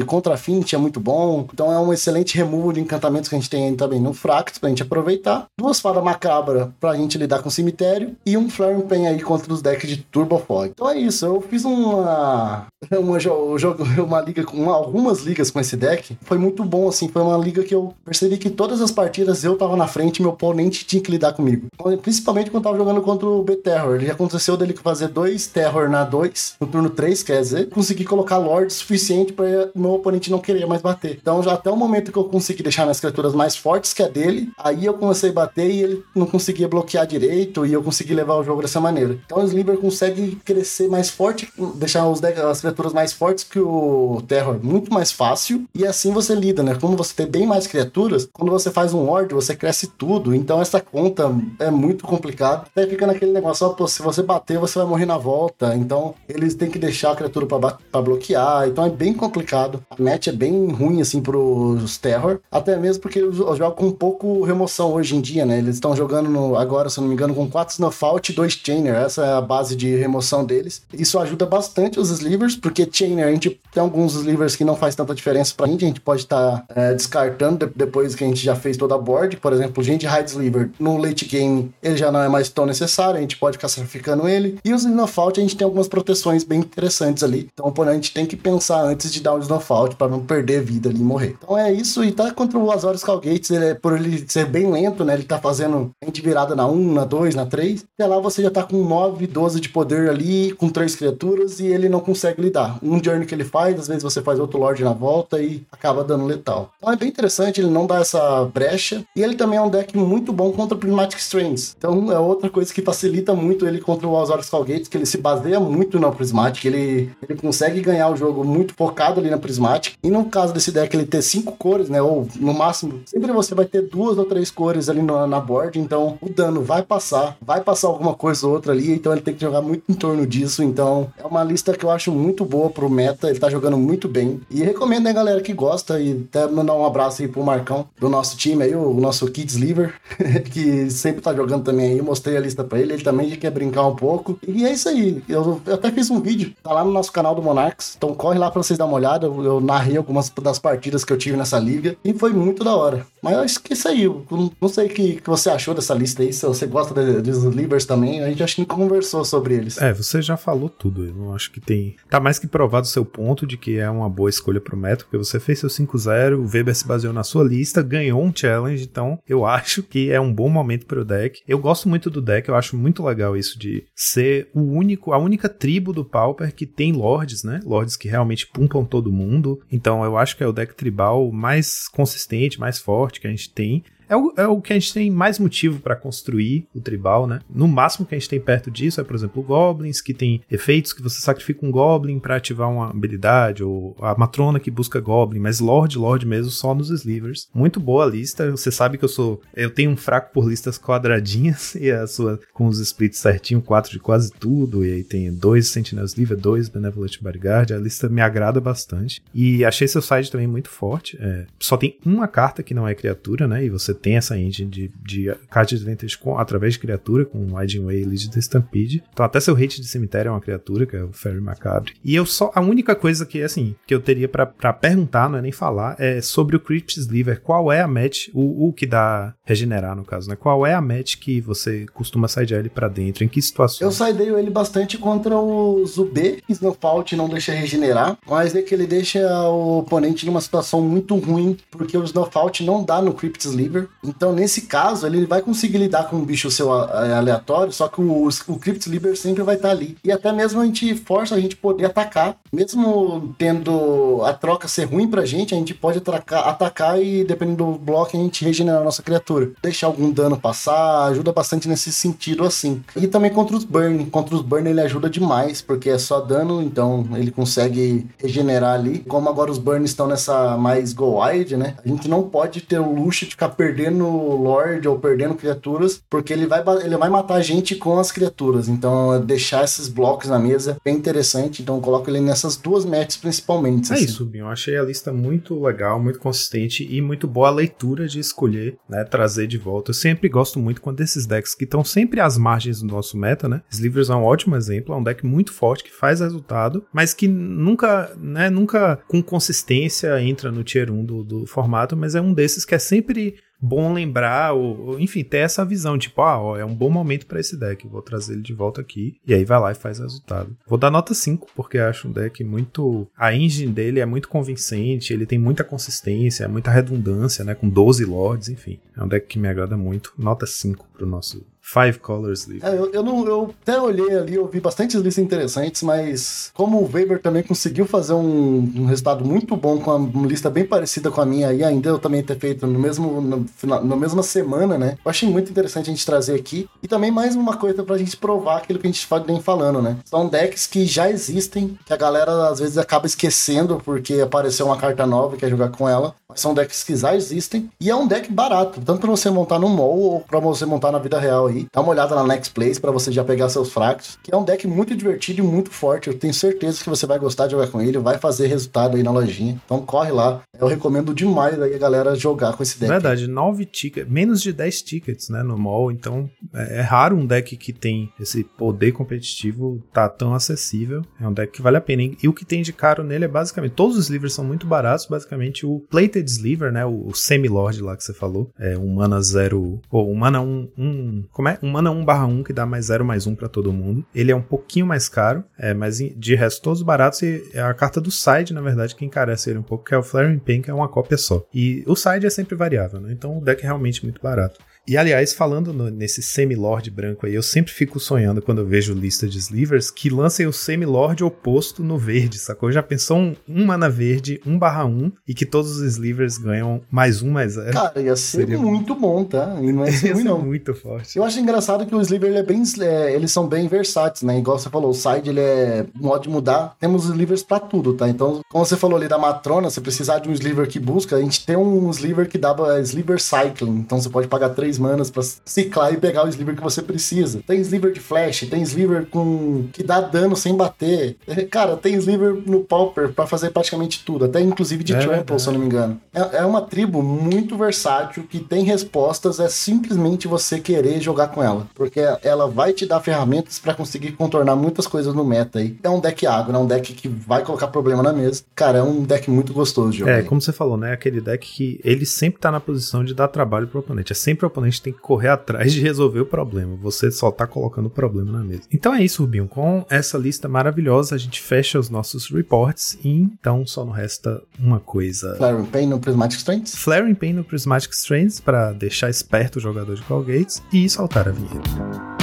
[0.06, 1.46] contra Affinity é muito bom.
[1.52, 4.68] Então é um excelente removal de encantamentos que a gente tem também no Fract pra
[4.68, 5.46] gente aproveitar.
[5.58, 8.14] Duas fadas macabra pra gente lidar com o cemitério.
[8.24, 10.70] E um Flaring Pen aí contra os decks de Turbo Fog.
[10.70, 12.66] Então é isso, eu fiz uma.
[12.96, 16.16] Uma, jogo, uma liga com uma, algumas ligas com esse deck.
[16.22, 17.08] Foi muito bom, assim.
[17.08, 20.30] Foi uma liga que eu percebi que todas as partidas eu tava na frente meu
[20.30, 21.66] oponente tinha que lidar comigo.
[22.00, 23.96] Principalmente quando tava jogando contra o B-Terror.
[23.96, 28.38] Ele aconteceu dele fazer dois Terror na 2, no turno 3, quer dizer, consegui colocar
[28.38, 31.18] Lord suficiente para meu oponente não queria mais bater.
[31.20, 34.08] Então, já até o momento que eu consegui deixar minhas criaturas mais fortes que a
[34.08, 38.14] dele, aí eu comecei a bater e ele não conseguia bloquear direito e eu consegui
[38.14, 39.18] levar o jogo dessa maneira.
[39.24, 44.22] Então, o Sliver consegue crescer mais forte, deixar os as criaturas mais fortes que o
[44.26, 46.76] Terror muito mais fácil e assim você lida, né?
[46.80, 50.34] Como você tem bem mais criaturas, quando você faz um Lord, você cresce tudo.
[50.34, 52.62] Então, essa conta é muito complicada.
[52.62, 55.74] Até fica naquele negócio, ó, pô, se você bater, você vai morrer na volta.
[55.76, 58.68] Então, eles têm que deixar a criatura para bloquear.
[58.68, 59.84] Então, é bem complicado complicado.
[59.90, 62.40] A match é bem ruim, assim, pros Terror.
[62.50, 65.58] Até mesmo porque eu jogo com pouco remoção hoje em dia, né?
[65.58, 68.52] Eles estão jogando no, agora, se eu não me engano, com 4 Snowfault e 2
[68.52, 68.94] Chainer.
[68.94, 70.82] Essa é a base de remoção deles.
[70.92, 74.94] Isso ajuda bastante os slivers, porque Chainer, a gente tem alguns slivers que não faz
[74.94, 75.84] tanta diferença pra gente.
[75.84, 78.98] A gente pode estar tá, é, descartando depois que a gente já fez toda a
[78.98, 79.36] board.
[79.36, 83.18] Por exemplo, Gente Hide Sliver no late game, ele já não é mais tão necessário.
[83.18, 84.58] A gente pode ficar sacrificando ele.
[84.64, 87.48] E os Snowfault, a gente tem algumas proteções bem interessantes ali.
[87.52, 90.88] Então, o oponente tem que pensar antes de dar um snowfault para não perder vida
[90.88, 91.36] ali e morrer.
[91.42, 94.70] Então é isso, e tá contra o Azorius Calgates, ele é, por ele ser bem
[94.70, 95.14] lento, né?
[95.14, 97.84] Ele tá fazendo gente virada na 1, na 2, na 3.
[97.98, 101.66] E lá você já tá com 9, 12 de poder ali, com três criaturas, e
[101.66, 102.78] ele não consegue lidar.
[102.82, 106.02] Um journey que ele faz, às vezes você faz outro Lorde na volta e acaba
[106.04, 106.72] dando letal.
[106.76, 109.04] Então é bem interessante, ele não dá essa brecha.
[109.14, 111.74] E ele também é um deck muito bom contra Prismatic Strains.
[111.76, 115.18] Então é outra coisa que facilita muito ele contra o Azorius Calgates, que ele se
[115.18, 116.64] baseia muito no Prismatic.
[116.64, 119.94] Ele, ele consegue ganhar o jogo muito focado ali na Prismatic.
[120.02, 122.00] E no caso desse deck ele ter cinco cores, né?
[122.00, 125.78] Ou no máximo, sempre você vai ter duas ou três cores ali na, na board.
[125.78, 128.92] Então o dano vai passar, vai passar alguma coisa ou outra ali.
[128.92, 130.62] Então ele tem que jogar muito em torno disso.
[130.62, 133.28] Então é uma lista que eu acho muito boa pro meta.
[133.28, 134.40] Ele tá jogando muito bem.
[134.50, 136.00] E recomendo, né, galera que gosta.
[136.00, 139.56] E até mandar um abraço aí pro Marcão do nosso time aí, o nosso Kids
[139.56, 139.94] Liver,
[140.50, 141.98] que sempre tá jogando também aí.
[141.98, 142.94] Eu mostrei a lista pra ele.
[142.94, 144.38] Ele também quer brincar um pouco.
[144.46, 145.22] E é isso aí.
[145.28, 147.94] Eu, eu até fiz um vídeo, tá lá no nosso canal do Monarchs.
[147.96, 151.18] Então corre lá pra vocês dar uma olhada eu, narrei algumas das partidas que eu
[151.18, 153.06] tive nessa liga e foi muito da hora.
[153.22, 156.32] Mas acho que isso aí, não sei o que, que você achou dessa lista aí,
[156.32, 159.78] se você gosta dos Livers também, a gente acho que conversou sobre eles.
[159.78, 161.96] É, você já falou tudo, eu não acho que tem...
[162.08, 165.04] Tá mais que provado o seu ponto de que é uma boa escolha pro meta,
[165.04, 168.84] porque você fez seu 5-0, o Weber se baseou na sua lista, ganhou um challenge,
[168.84, 171.40] então eu acho que é um bom momento pro deck.
[171.46, 175.18] Eu gosto muito do deck, eu acho muito legal isso de ser o único, a
[175.18, 177.60] única tribo do Pauper que tem lords, né?
[177.64, 179.60] Lords que realmente pumpam todo mundo.
[179.70, 183.50] Então eu acho que é o deck tribal mais consistente, mais forte que a gente
[183.50, 183.84] tem.
[184.08, 187.40] É o, é o que a gente tem mais motivo para construir o tribal, né?
[187.48, 190.92] No máximo que a gente tem perto disso é, por exemplo, goblins, que tem efeitos
[190.92, 195.40] que você sacrifica um goblin para ativar uma habilidade, ou a matrona que busca goblin,
[195.40, 197.48] mas Lord, Lord mesmo, só nos slivers.
[197.54, 198.50] Muito boa a lista.
[198.50, 199.40] Você sabe que eu sou.
[199.54, 203.90] Eu tenho um fraco por listas quadradinhas, e a sua com os splits certinho, quatro
[203.90, 207.72] de quase tudo, e aí tem dois Sentinel Sliver, dois Benevolent Bodyguard.
[207.72, 209.22] A lista me agrada bastante.
[209.34, 211.18] E achei seu side também muito forte.
[211.20, 213.64] É, só tem uma carta que não é criatura, né?
[213.64, 217.84] E você tem essa engine de, de card advantage com, através de criatura, com Winding
[217.84, 219.02] Way Lead the Stampede.
[219.12, 221.94] Então até seu hate de cemitério é uma criatura, que é o Fairy Macabre.
[222.04, 225.42] E eu só, a única coisa que, assim, que eu teria para perguntar, não é
[225.42, 227.40] nem falar, é sobre o Crypt Sliver.
[227.40, 230.36] Qual é a match, o, o que dá regenerar no caso, né?
[230.36, 233.24] Qual é a match que você costuma sidear ele pra dentro?
[233.24, 233.86] Em que situação?
[233.86, 238.74] Eu sideio ele bastante contra o Zubê, que Snowfault não deixa regenerar, mas é que
[238.74, 243.46] ele deixa o oponente numa situação muito ruim, porque o Snowfault não dá no Crypt
[243.46, 243.85] Sliver.
[244.04, 248.28] Então, nesse caso, ele vai conseguir lidar com um bicho seu aleatório, só que o,
[248.28, 249.96] o Crypt Sliver sempre vai estar ali.
[250.04, 252.36] E até mesmo a gente força a gente poder atacar.
[252.52, 257.64] Mesmo tendo a troca ser ruim pra gente, a gente pode atacar, atacar e, dependendo
[257.64, 259.50] do bloco, a gente regenerar a nossa criatura.
[259.62, 262.82] Deixar algum dano passar, ajuda bastante nesse sentido assim.
[262.96, 264.06] E também contra os burn.
[264.06, 269.00] Contra os burn ele ajuda demais, porque é só dano, então ele consegue regenerar ali.
[269.00, 271.76] Como agora os burns estão nessa mais go wide, né?
[271.84, 276.32] A gente não pode ter o luxo de ficar perdendo Lord ou perdendo criaturas, porque
[276.32, 278.68] ele vai, ele vai matar a gente com as criaturas.
[278.68, 281.62] Então, deixar esses blocos na mesa é bem interessante.
[281.62, 283.90] Então, eu coloco ele nessas duas matches principalmente.
[283.90, 284.04] É assim.
[284.04, 284.46] isso, Binho.
[284.46, 288.76] Eu achei a lista muito legal, muito consistente e muito boa a leitura de escolher,
[288.88, 289.04] né?
[289.04, 289.90] Trazer de volta.
[289.90, 293.48] Eu sempre gosto muito quando esses decks que estão sempre às margens do nosso meta,
[293.48, 293.62] né?
[293.70, 297.28] Slivers é um ótimo exemplo, é um deck muito forte que faz resultado, mas que
[297.28, 298.50] nunca, né?
[298.50, 302.74] Nunca com consistência entra no tier 1 do, do formato, mas é um desses que
[302.74, 306.74] é sempre bom lembrar, ou, ou, enfim, ter essa visão, tipo, ah, ó, é um
[306.74, 309.72] bom momento para esse deck, vou trazer ele de volta aqui, e aí vai lá
[309.72, 310.56] e faz resultado.
[310.66, 313.08] Vou dar nota 5, porque acho um deck muito...
[313.16, 318.04] A engine dele é muito convincente, ele tem muita consistência, muita redundância, né, com 12
[318.04, 318.78] lords, enfim.
[318.96, 320.12] É um deck que me agrada muito.
[320.16, 322.64] Nota 5 pro nosso Five Colors League.
[322.64, 326.78] É, eu, eu, não, eu até olhei ali, eu vi bastantes listas interessantes, mas como
[326.78, 331.10] o Weber também conseguiu fazer um, um, resultado muito bom com uma lista bem parecida
[331.10, 334.78] com a minha e ainda eu também ter feito no mesmo, no, na mesma semana,
[334.78, 334.96] né?
[335.04, 336.68] Eu achei muito interessante a gente trazer aqui.
[336.80, 339.96] E também mais uma coisa pra gente provar aquilo que a gente vem falando, né?
[340.04, 344.76] São decks que já existem, que a galera às vezes acaba esquecendo porque apareceu uma
[344.76, 346.14] carta nova e quer jogar com ela.
[346.28, 349.58] Mas são decks que já existem e é um deck barato, tanto pra você montar
[349.58, 351.55] no mall ou pra você montar na vida real aí.
[351.72, 354.44] Dá uma olhada na Next Place para você já pegar seus fractos, que é um
[354.44, 356.08] deck muito divertido e muito forte.
[356.08, 359.02] Eu tenho certeza que você vai gostar de jogar com ele, vai fazer resultado aí
[359.02, 359.60] na lojinha.
[359.64, 360.42] Então corre lá.
[360.58, 362.90] Eu recomendo demais aí a galera jogar com esse deck.
[362.90, 365.90] Verdade, 9 tickets, menos de 10 tickets, né, no mall.
[365.90, 371.02] Então é, é, raro um deck que tem esse poder competitivo tá tão acessível.
[371.20, 372.02] É um deck que vale a pena.
[372.22, 375.06] E o que tem de caro nele é basicamente todos os livros são muito baratos,
[375.06, 379.20] basicamente o Plated Sliver, né, o, o Semi-Lord lá que você falou, é um mana
[379.20, 381.58] 0 ou um mana 1, um, um, como é?
[381.62, 384.04] Um mana 1 barra 1 que dá mais 0 mais 1 para todo mundo.
[384.14, 387.74] Ele é um pouquinho mais caro, é, mas de resto todos baratos e é a
[387.74, 390.62] carta do side, na verdade, que encarece ele um pouco, que é o Flaring Pain,
[390.62, 391.44] que é uma cópia só.
[391.52, 393.12] E o side é sempre variável, né?
[393.12, 394.60] Então o deck é realmente muito barato.
[394.88, 398.94] E aliás, falando no, nesse semi-lord branco aí, eu sempre fico sonhando quando eu vejo
[398.94, 402.70] lista de slivers que lancem o semi-lord oposto no verde, sacou?
[402.70, 406.80] Já pensou um, um mana verde, 1 barra 1, e que todos os slivers ganham
[406.88, 407.72] mais um, mais zero?
[407.72, 408.58] Cara, ia ser Seria...
[408.58, 409.56] muito bom, tá?
[409.60, 410.38] E não é ruim, não.
[410.38, 411.18] muito forte.
[411.18, 414.38] Eu acho engraçado que o sliver ele é bem, é, eles são bem versáteis, né?
[414.38, 416.76] Igual você falou, o side ele é modo de mudar.
[416.78, 418.08] Temos slivers pra tudo, tá?
[418.08, 421.20] Então, como você falou ali da matrona, se precisar de um sliver que busca, a
[421.20, 423.78] gente tem um sliver que dá é, sliver cycling.
[423.78, 427.40] Então você pode pagar 3 manas para ciclar e pegar o sliver que você precisa.
[427.46, 431.16] Tem sliver de flash, tem sliver com que dá dano sem bater.
[431.26, 435.36] É, cara, tem sliver no Pauper para fazer praticamente tudo, até inclusive de é, trample,
[435.36, 435.38] é.
[435.38, 436.00] se eu não me engano.
[436.14, 441.42] É, é uma tribo muito versátil que tem respostas, é simplesmente você querer jogar com
[441.42, 445.76] ela, porque ela vai te dar ferramentas para conseguir contornar muitas coisas no meta aí.
[445.82, 448.42] É um deck agro, é um deck que vai colocar problema na mesa.
[448.54, 450.12] Cara, é um deck muito gostoso de jogar.
[450.12, 450.92] É, como você falou, né?
[450.92, 454.12] Aquele deck que ele sempre tá na posição de dar trabalho pro oponente.
[454.12, 456.76] É sempre o oponente tem que correr atrás de resolver o problema.
[456.76, 458.62] Você só tá colocando o problema na mesa.
[458.72, 459.48] Então é isso, Rubinho.
[459.48, 464.42] Com essa lista maravilhosa, a gente fecha os nossos reports e então só não resta
[464.58, 465.36] uma coisa.
[465.36, 466.76] Flaring Pain no Prismatic Strengths?
[466.76, 471.28] Flaring Pain no Prismatic Strengths para deixar esperto o jogador de Call Gates e soltar
[471.28, 472.15] a vinheta.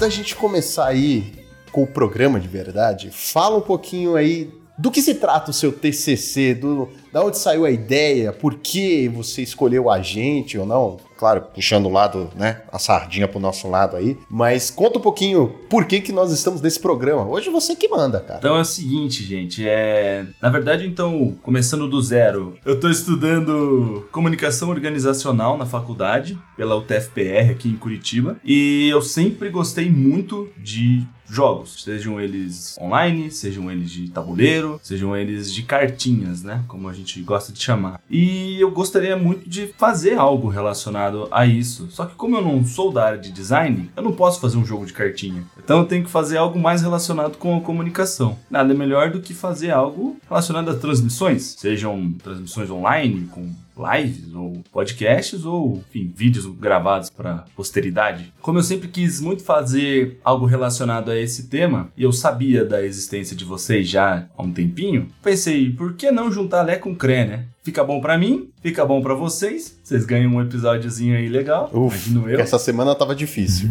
[0.00, 1.30] Da gente começar aí
[1.70, 5.70] com o programa de verdade, fala um pouquinho aí Do que se trata o seu
[5.70, 6.54] TCC?
[6.54, 8.32] Do, da onde saiu a ideia?
[8.32, 10.96] Por que você escolheu a gente ou não?
[11.20, 14.16] Claro, puxando o lado, né, a sardinha pro nosso lado aí.
[14.30, 17.26] Mas conta um pouquinho por que que nós estamos nesse programa.
[17.26, 18.38] Hoje você que manda, cara.
[18.38, 20.24] Então é o seguinte, gente, é...
[20.40, 27.50] Na verdade, então, começando do zero, eu tô estudando comunicação organizacional na faculdade, pela UTFPR
[27.50, 33.90] aqui em Curitiba, e eu sempre gostei muito de jogos, sejam eles online, sejam eles
[33.90, 38.00] de tabuleiro, sejam eles de cartinhas, né, como a gente gosta de chamar.
[38.10, 41.88] E eu gostaria muito de fazer algo relacionado a isso.
[41.90, 44.64] Só que como eu não sou da área de design, eu não posso fazer um
[44.64, 45.44] jogo de cartinha.
[45.62, 48.36] Então eu tenho que fazer algo mais relacionado com a comunicação.
[48.50, 53.50] Nada melhor do que fazer algo relacionado a transmissões, sejam transmissões online com
[53.80, 58.32] lives ou podcasts ou, enfim, vídeos gravados para posteridade.
[58.40, 62.84] Como eu sempre quis muito fazer algo relacionado a esse tema e eu sabia da
[62.84, 67.24] existência de vocês já há um tempinho, pensei, por que não juntar Lé com Cré,
[67.24, 67.44] né?
[67.62, 69.78] Fica bom para mim, fica bom para vocês.
[69.84, 71.70] Vocês ganham um episódiozinho aí legal.
[71.74, 72.40] Uf, eu.
[72.40, 73.68] Essa semana tava difícil.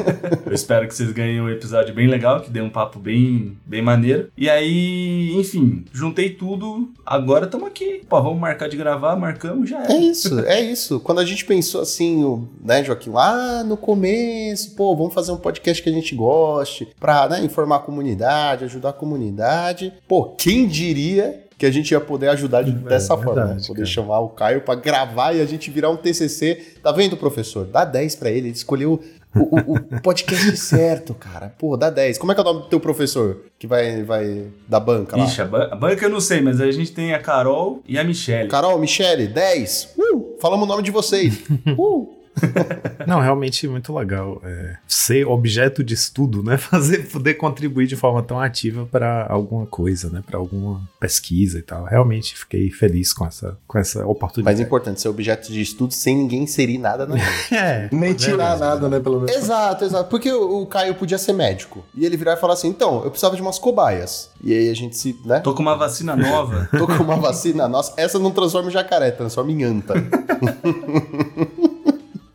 [0.46, 3.82] eu espero que vocês ganhem um episódio bem legal, que dê um papo bem, bem
[3.82, 4.30] maneiro.
[4.38, 6.90] E aí, enfim, juntei tudo.
[7.04, 8.02] Agora estamos aqui.
[8.08, 9.92] Pô, vamos marcar de gravar, marcamos, já é.
[9.92, 10.98] É isso, é isso.
[11.00, 15.82] Quando a gente pensou assim, né, Joaquim, lá no começo, pô, vamos fazer um podcast
[15.82, 19.92] que a gente goste, pra né, informar a comunidade, ajudar a comunidade.
[20.08, 23.56] Pô, quem diria que a gente ia poder ajudar de, é, dessa forma, né?
[23.66, 23.86] Poder cara.
[23.86, 26.74] chamar o Caio para gravar e a gente virar um TCC.
[26.82, 27.66] Tá vendo, professor?
[27.66, 29.02] Dá 10 para ele, ele escolheu
[29.34, 31.54] o, o, o, podcast certo, cara.
[31.58, 32.18] Pô, dá 10.
[32.18, 35.24] Como é que é o nome do teu professor que vai, vai da banca lá?
[35.24, 37.98] Ixi, a, ban a banca eu não sei, mas a gente tem a Carol e
[37.98, 38.48] a Michelle.
[38.48, 39.94] Carol, Michelle, 10.
[39.96, 41.42] Uh, falamos o nome de vocês.
[41.78, 42.15] Uh.
[43.06, 46.56] Não, realmente muito legal é, ser objeto de estudo, né?
[46.58, 50.22] Fazer, poder contribuir de forma tão ativa para alguma coisa, né?
[50.24, 51.84] Para alguma pesquisa e tal.
[51.84, 54.56] Realmente fiquei feliz com essa, com essa oportunidade.
[54.56, 57.16] Mas é importante ser objeto de estudo sem ninguém inserir nada na
[57.52, 59.00] é, Nem tirar nada, né?
[59.00, 59.34] Pelo menos.
[59.34, 60.10] Exato, exato.
[60.10, 61.84] Porque o, o, Caio podia ser médico.
[61.94, 64.30] E ele virar e falar assim: então, eu precisava de umas cobaias.
[64.42, 65.18] E aí a gente se.
[65.24, 65.40] né?
[65.40, 66.68] Tô com uma vacina nova.
[66.76, 67.94] Tô com uma vacina nossa.
[67.96, 69.94] Essa não transforma em jacaré, transforma em anta.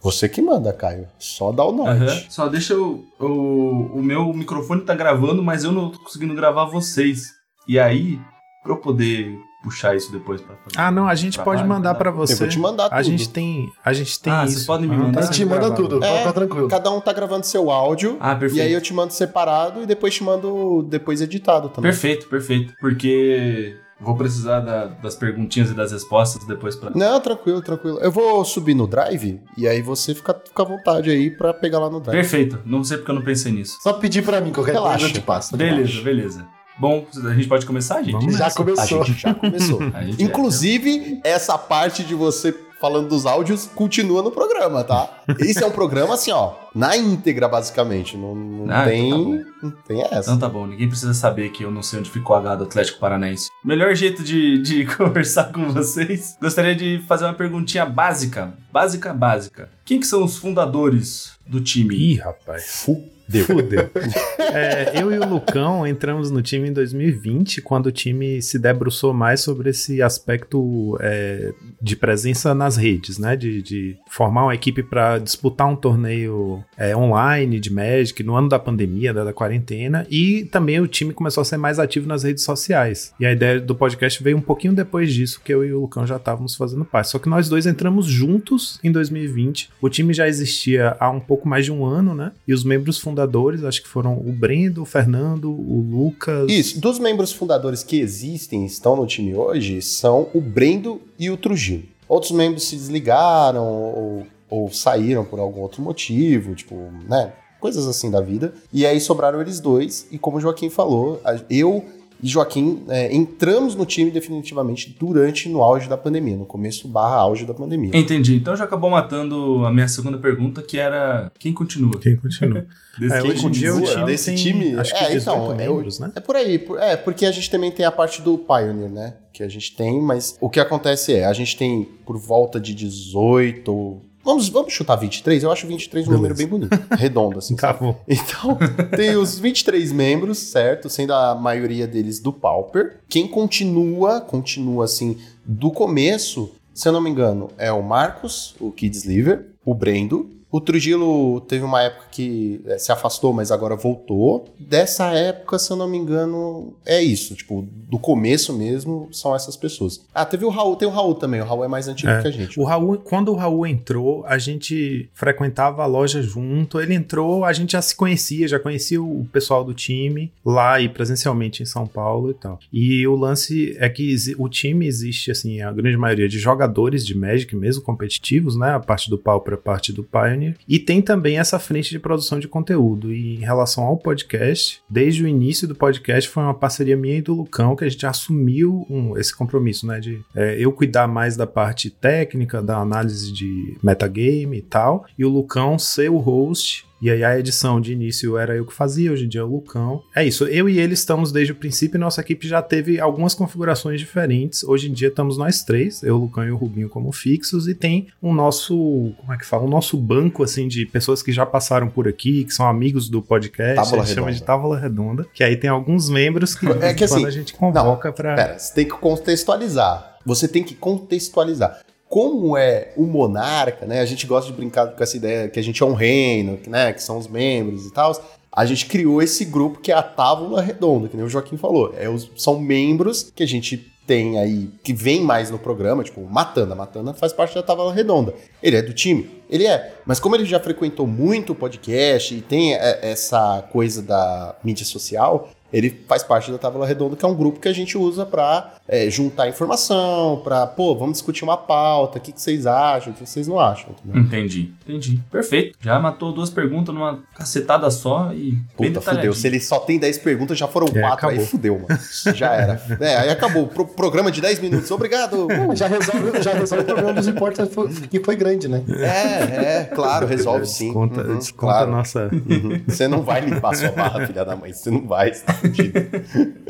[0.02, 1.08] Você que manda, Caio.
[1.20, 2.02] Só dá o norte.
[2.02, 2.26] Uhum.
[2.30, 6.66] Só deixa o, o, o meu microfone tá gravando, mas eu não tô conseguindo gravar
[6.66, 7.30] vocês.
[7.68, 8.20] E aí,
[8.64, 10.76] pra eu poder puxar isso depois para fazer.
[10.76, 12.34] Ah, não, a gente pode mandar para você.
[12.34, 12.98] Eu vou te mandar tudo.
[12.98, 14.54] A gente tem, a gente tem ah, isso.
[14.54, 15.22] vocês podem me mandar.
[15.22, 16.68] a gente manda tudo, é, pode ficar tranquilo.
[16.68, 18.18] Cada um tá gravando seu áudio.
[18.20, 18.58] Ah, perfeito.
[18.58, 21.92] E aí eu te mando separado e depois te mando depois editado também.
[21.92, 22.74] Perfeito, perfeito.
[22.80, 26.90] Porque Vou precisar da, das perguntinhas e das respostas depois para.
[26.96, 28.00] Não, tranquilo, tranquilo.
[28.00, 31.80] Eu vou subir no Drive e aí você fica, fica à vontade aí para pegar
[31.80, 32.16] lá no Drive.
[32.20, 32.60] Perfeito.
[32.66, 33.78] Não sei porque eu não pensei nisso.
[33.82, 34.98] Só pedir para mim, qualquer Relaxa.
[35.00, 35.56] coisa eu te passo.
[35.56, 36.02] Beleza, relaxa.
[36.04, 36.48] beleza.
[36.82, 38.14] Bom, a gente pode começar, gente?
[38.14, 39.04] Vamos já começou.
[39.04, 39.80] A gente já começou.
[40.02, 41.30] gente Inclusive, é.
[41.30, 45.08] essa parte de você falando dos áudios continua no programa, tá?
[45.38, 48.18] Esse é um programa assim, ó, na íntegra, basicamente.
[48.18, 49.10] Não, não ah, tem.
[49.10, 50.32] Então tá não tem essa.
[50.32, 52.64] Então tá bom, ninguém precisa saber que eu não sei onde ficou o H do
[52.64, 53.52] Atlético Paranaense.
[53.64, 56.36] Melhor jeito de, de conversar com vocês.
[56.42, 58.52] Gostaria de fazer uma perguntinha básica.
[58.74, 59.70] Básica, básica.
[59.86, 61.96] Quem que são os fundadores do time?
[61.96, 62.82] Ih, rapaz.
[62.84, 63.46] Fu Deu.
[63.46, 63.90] Fudeu.
[64.54, 69.14] é, eu e o Lucão entramos no time em 2020, quando o time se debruçou
[69.14, 73.38] mais sobre esse aspecto é, de presença nas redes, né?
[73.38, 78.50] De, de formar uma equipe para disputar um torneio é, online de Magic no ano
[78.50, 82.24] da pandemia, da, da, quarentena, e também o time começou a ser mais ativo nas
[82.24, 83.14] redes sociais.
[83.20, 86.06] E a ideia do podcast veio um pouquinho depois disso, que eu e o Lucão
[86.06, 87.10] já estávamos fazendo parte.
[87.10, 89.70] Só que nós dois entramos juntos em 2020.
[89.82, 92.34] O time já existia há um pouco mais de um ano, né?
[92.46, 96.50] E os membros fundadores fundadores, acho que foram o Brendo, o Fernando, o Lucas.
[96.50, 101.38] Isso, dos membros fundadores que existem, estão no time hoje, são o Brendo e o
[101.38, 101.84] Trujillo.
[102.08, 106.76] Outros membros se desligaram ou, ou saíram por algum outro motivo, tipo,
[107.08, 107.34] né?
[107.60, 108.54] Coisas assim da vida.
[108.74, 111.86] E aí sobraram eles dois, e como o Joaquim falou, eu
[112.22, 117.16] e Joaquim é, entramos no time definitivamente durante no auge da pandemia, no começo barra
[117.16, 117.92] auge da pandemia.
[117.94, 118.36] Entendi.
[118.36, 122.00] Então já acabou matando a minha segunda pergunta, que era quem continua?
[122.00, 122.66] Quem continua?
[123.00, 125.98] Desse é, hoje em dia o time desse time, acho que é, então, é membros,
[125.98, 126.12] né?
[126.14, 129.14] É por aí, é porque a gente também tem a parte do Pioneer, né?
[129.32, 132.76] Que a gente tem, mas o que acontece é, a gente tem por volta de
[132.76, 135.44] 18 Vamos, vamos chutar 23?
[135.44, 136.78] Eu acho 23 um número bem bonito.
[136.92, 137.56] Redondo, assim.
[137.56, 138.00] tá bom.
[138.08, 138.58] Então,
[138.96, 140.90] tem os 23 membros, certo?
[140.90, 143.00] Sendo a maioria deles do Pauper.
[143.10, 148.72] Quem continua, continua assim, do começo, se eu não me engano, é o Marcos, o
[148.72, 153.52] Kids Liver, o o Brendo, o Trujillo teve uma época que é, se afastou, mas
[153.52, 154.46] agora voltou.
[154.60, 157.36] Dessa época, se eu não me engano, é isso.
[157.36, 160.02] Tipo, do começo mesmo, são essas pessoas.
[160.14, 161.42] Ah, teve o Raul, tem o Raul também.
[161.42, 162.22] O Raul é mais antigo É.
[162.22, 162.60] que a gente.
[162.60, 166.80] O Raul, quando o Raul entrou, a gente frequentava a loja junto.
[166.80, 170.90] Ele entrou, a gente já se conhecia, já conhecia o pessoal do time lá e
[170.90, 172.60] presencialmente em São Paulo e tal.
[172.74, 177.18] E o lance é que o time existe, assim, a grande maioria de jogadores de
[177.18, 178.72] Magic, mesmo competitivos, né?
[178.74, 180.41] A parte do Pauper, a parte do Pioneer.
[180.68, 183.14] E tem também essa frente de produção de conteúdo.
[183.14, 187.22] E em relação ao podcast, desde o início do podcast foi uma parceria minha e
[187.22, 190.00] do Lucão que a gente assumiu um- esse compromisso, né?
[190.00, 195.26] De é, eu cuidar mais da parte técnica, da análise de metagame e tal, e
[195.26, 196.86] o Lucão ser o host.
[197.02, 199.48] E aí a edição de início era eu que fazia, hoje em dia é o
[199.48, 200.04] Lucão.
[200.16, 203.34] É isso, eu e ele estamos desde o princípio e nossa equipe já teve algumas
[203.34, 204.64] configurações diferentes.
[204.64, 207.74] Hoje em dia estamos nós três, eu, o Lucão e o Rubinho como fixos, e
[207.74, 209.64] tem o nosso, como é que fala?
[209.64, 213.20] O nosso banco, assim, de pessoas que já passaram por aqui, que são amigos do
[213.22, 214.46] podcast, Tábula a gente chama de Redonda.
[214.46, 218.12] Tábula Redonda, que aí tem alguns membros que, É que quando assim, a gente convoca
[218.12, 218.36] pra...
[218.36, 220.20] Pera, você tem que contextualizar.
[220.24, 221.82] Você tem que contextualizar.
[222.12, 224.02] Como é o monarca, né?
[224.02, 226.92] A gente gosta de brincar com essa ideia que a gente é um reino, né?
[226.92, 228.12] Que são os membros e tal.
[228.52, 231.96] A gente criou esse grupo que é a Tábula Redonda, que nem o Joaquim falou.
[231.98, 236.20] É os, são membros que a gente tem aí, que vem mais no programa, tipo,
[236.20, 236.76] Matanda.
[236.76, 238.34] Matanda faz parte da Tábula Redonda.
[238.62, 239.32] Ele é do time?
[239.50, 239.94] Ele é.
[240.06, 244.86] Mas como ele já frequentou muito o podcast e tem é, essa coisa da mídia
[244.86, 248.26] social, ele faz parte da Tábua Redonda, que é um grupo que a gente usa
[248.26, 253.14] pra é, juntar informação, pra, pô, vamos discutir uma pauta, o que, que vocês acham,
[253.14, 254.22] o que vocês não acham, entendeu?
[254.22, 255.20] Entendi, entendi.
[255.32, 255.78] Perfeito.
[255.82, 258.58] Já matou duas perguntas numa cacetada só e.
[258.76, 259.34] Puta, fudeu.
[259.34, 261.46] Se ele só tem 10 perguntas, já foram É, 4, aí acabou.
[261.46, 262.00] fudeu, mano.
[262.36, 262.82] Já era.
[263.00, 263.68] É, aí acabou.
[263.68, 264.90] Pro- programa de 10 minutos.
[264.92, 265.48] Obrigado.
[265.48, 267.68] Uh, Já resolve, já resolve o problema dos importes
[268.10, 268.84] que foi grande, né?
[268.90, 270.86] É, é, claro, resolve sim.
[270.88, 271.88] Desconta, Uhum, desconta claro.
[271.92, 272.30] a nossa...
[272.32, 272.82] Uhum.
[272.88, 274.74] Você não vai limpar sua barra, filha da mãe.
[274.74, 275.94] Você não vai, você fudido.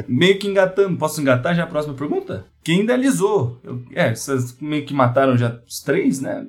[0.07, 0.97] Meio que engatando.
[0.97, 2.45] Posso engatar já a próxima pergunta?
[2.63, 3.59] Quem idealizou?
[3.63, 6.45] Eu- é, vocês meio que mataram já os três, né?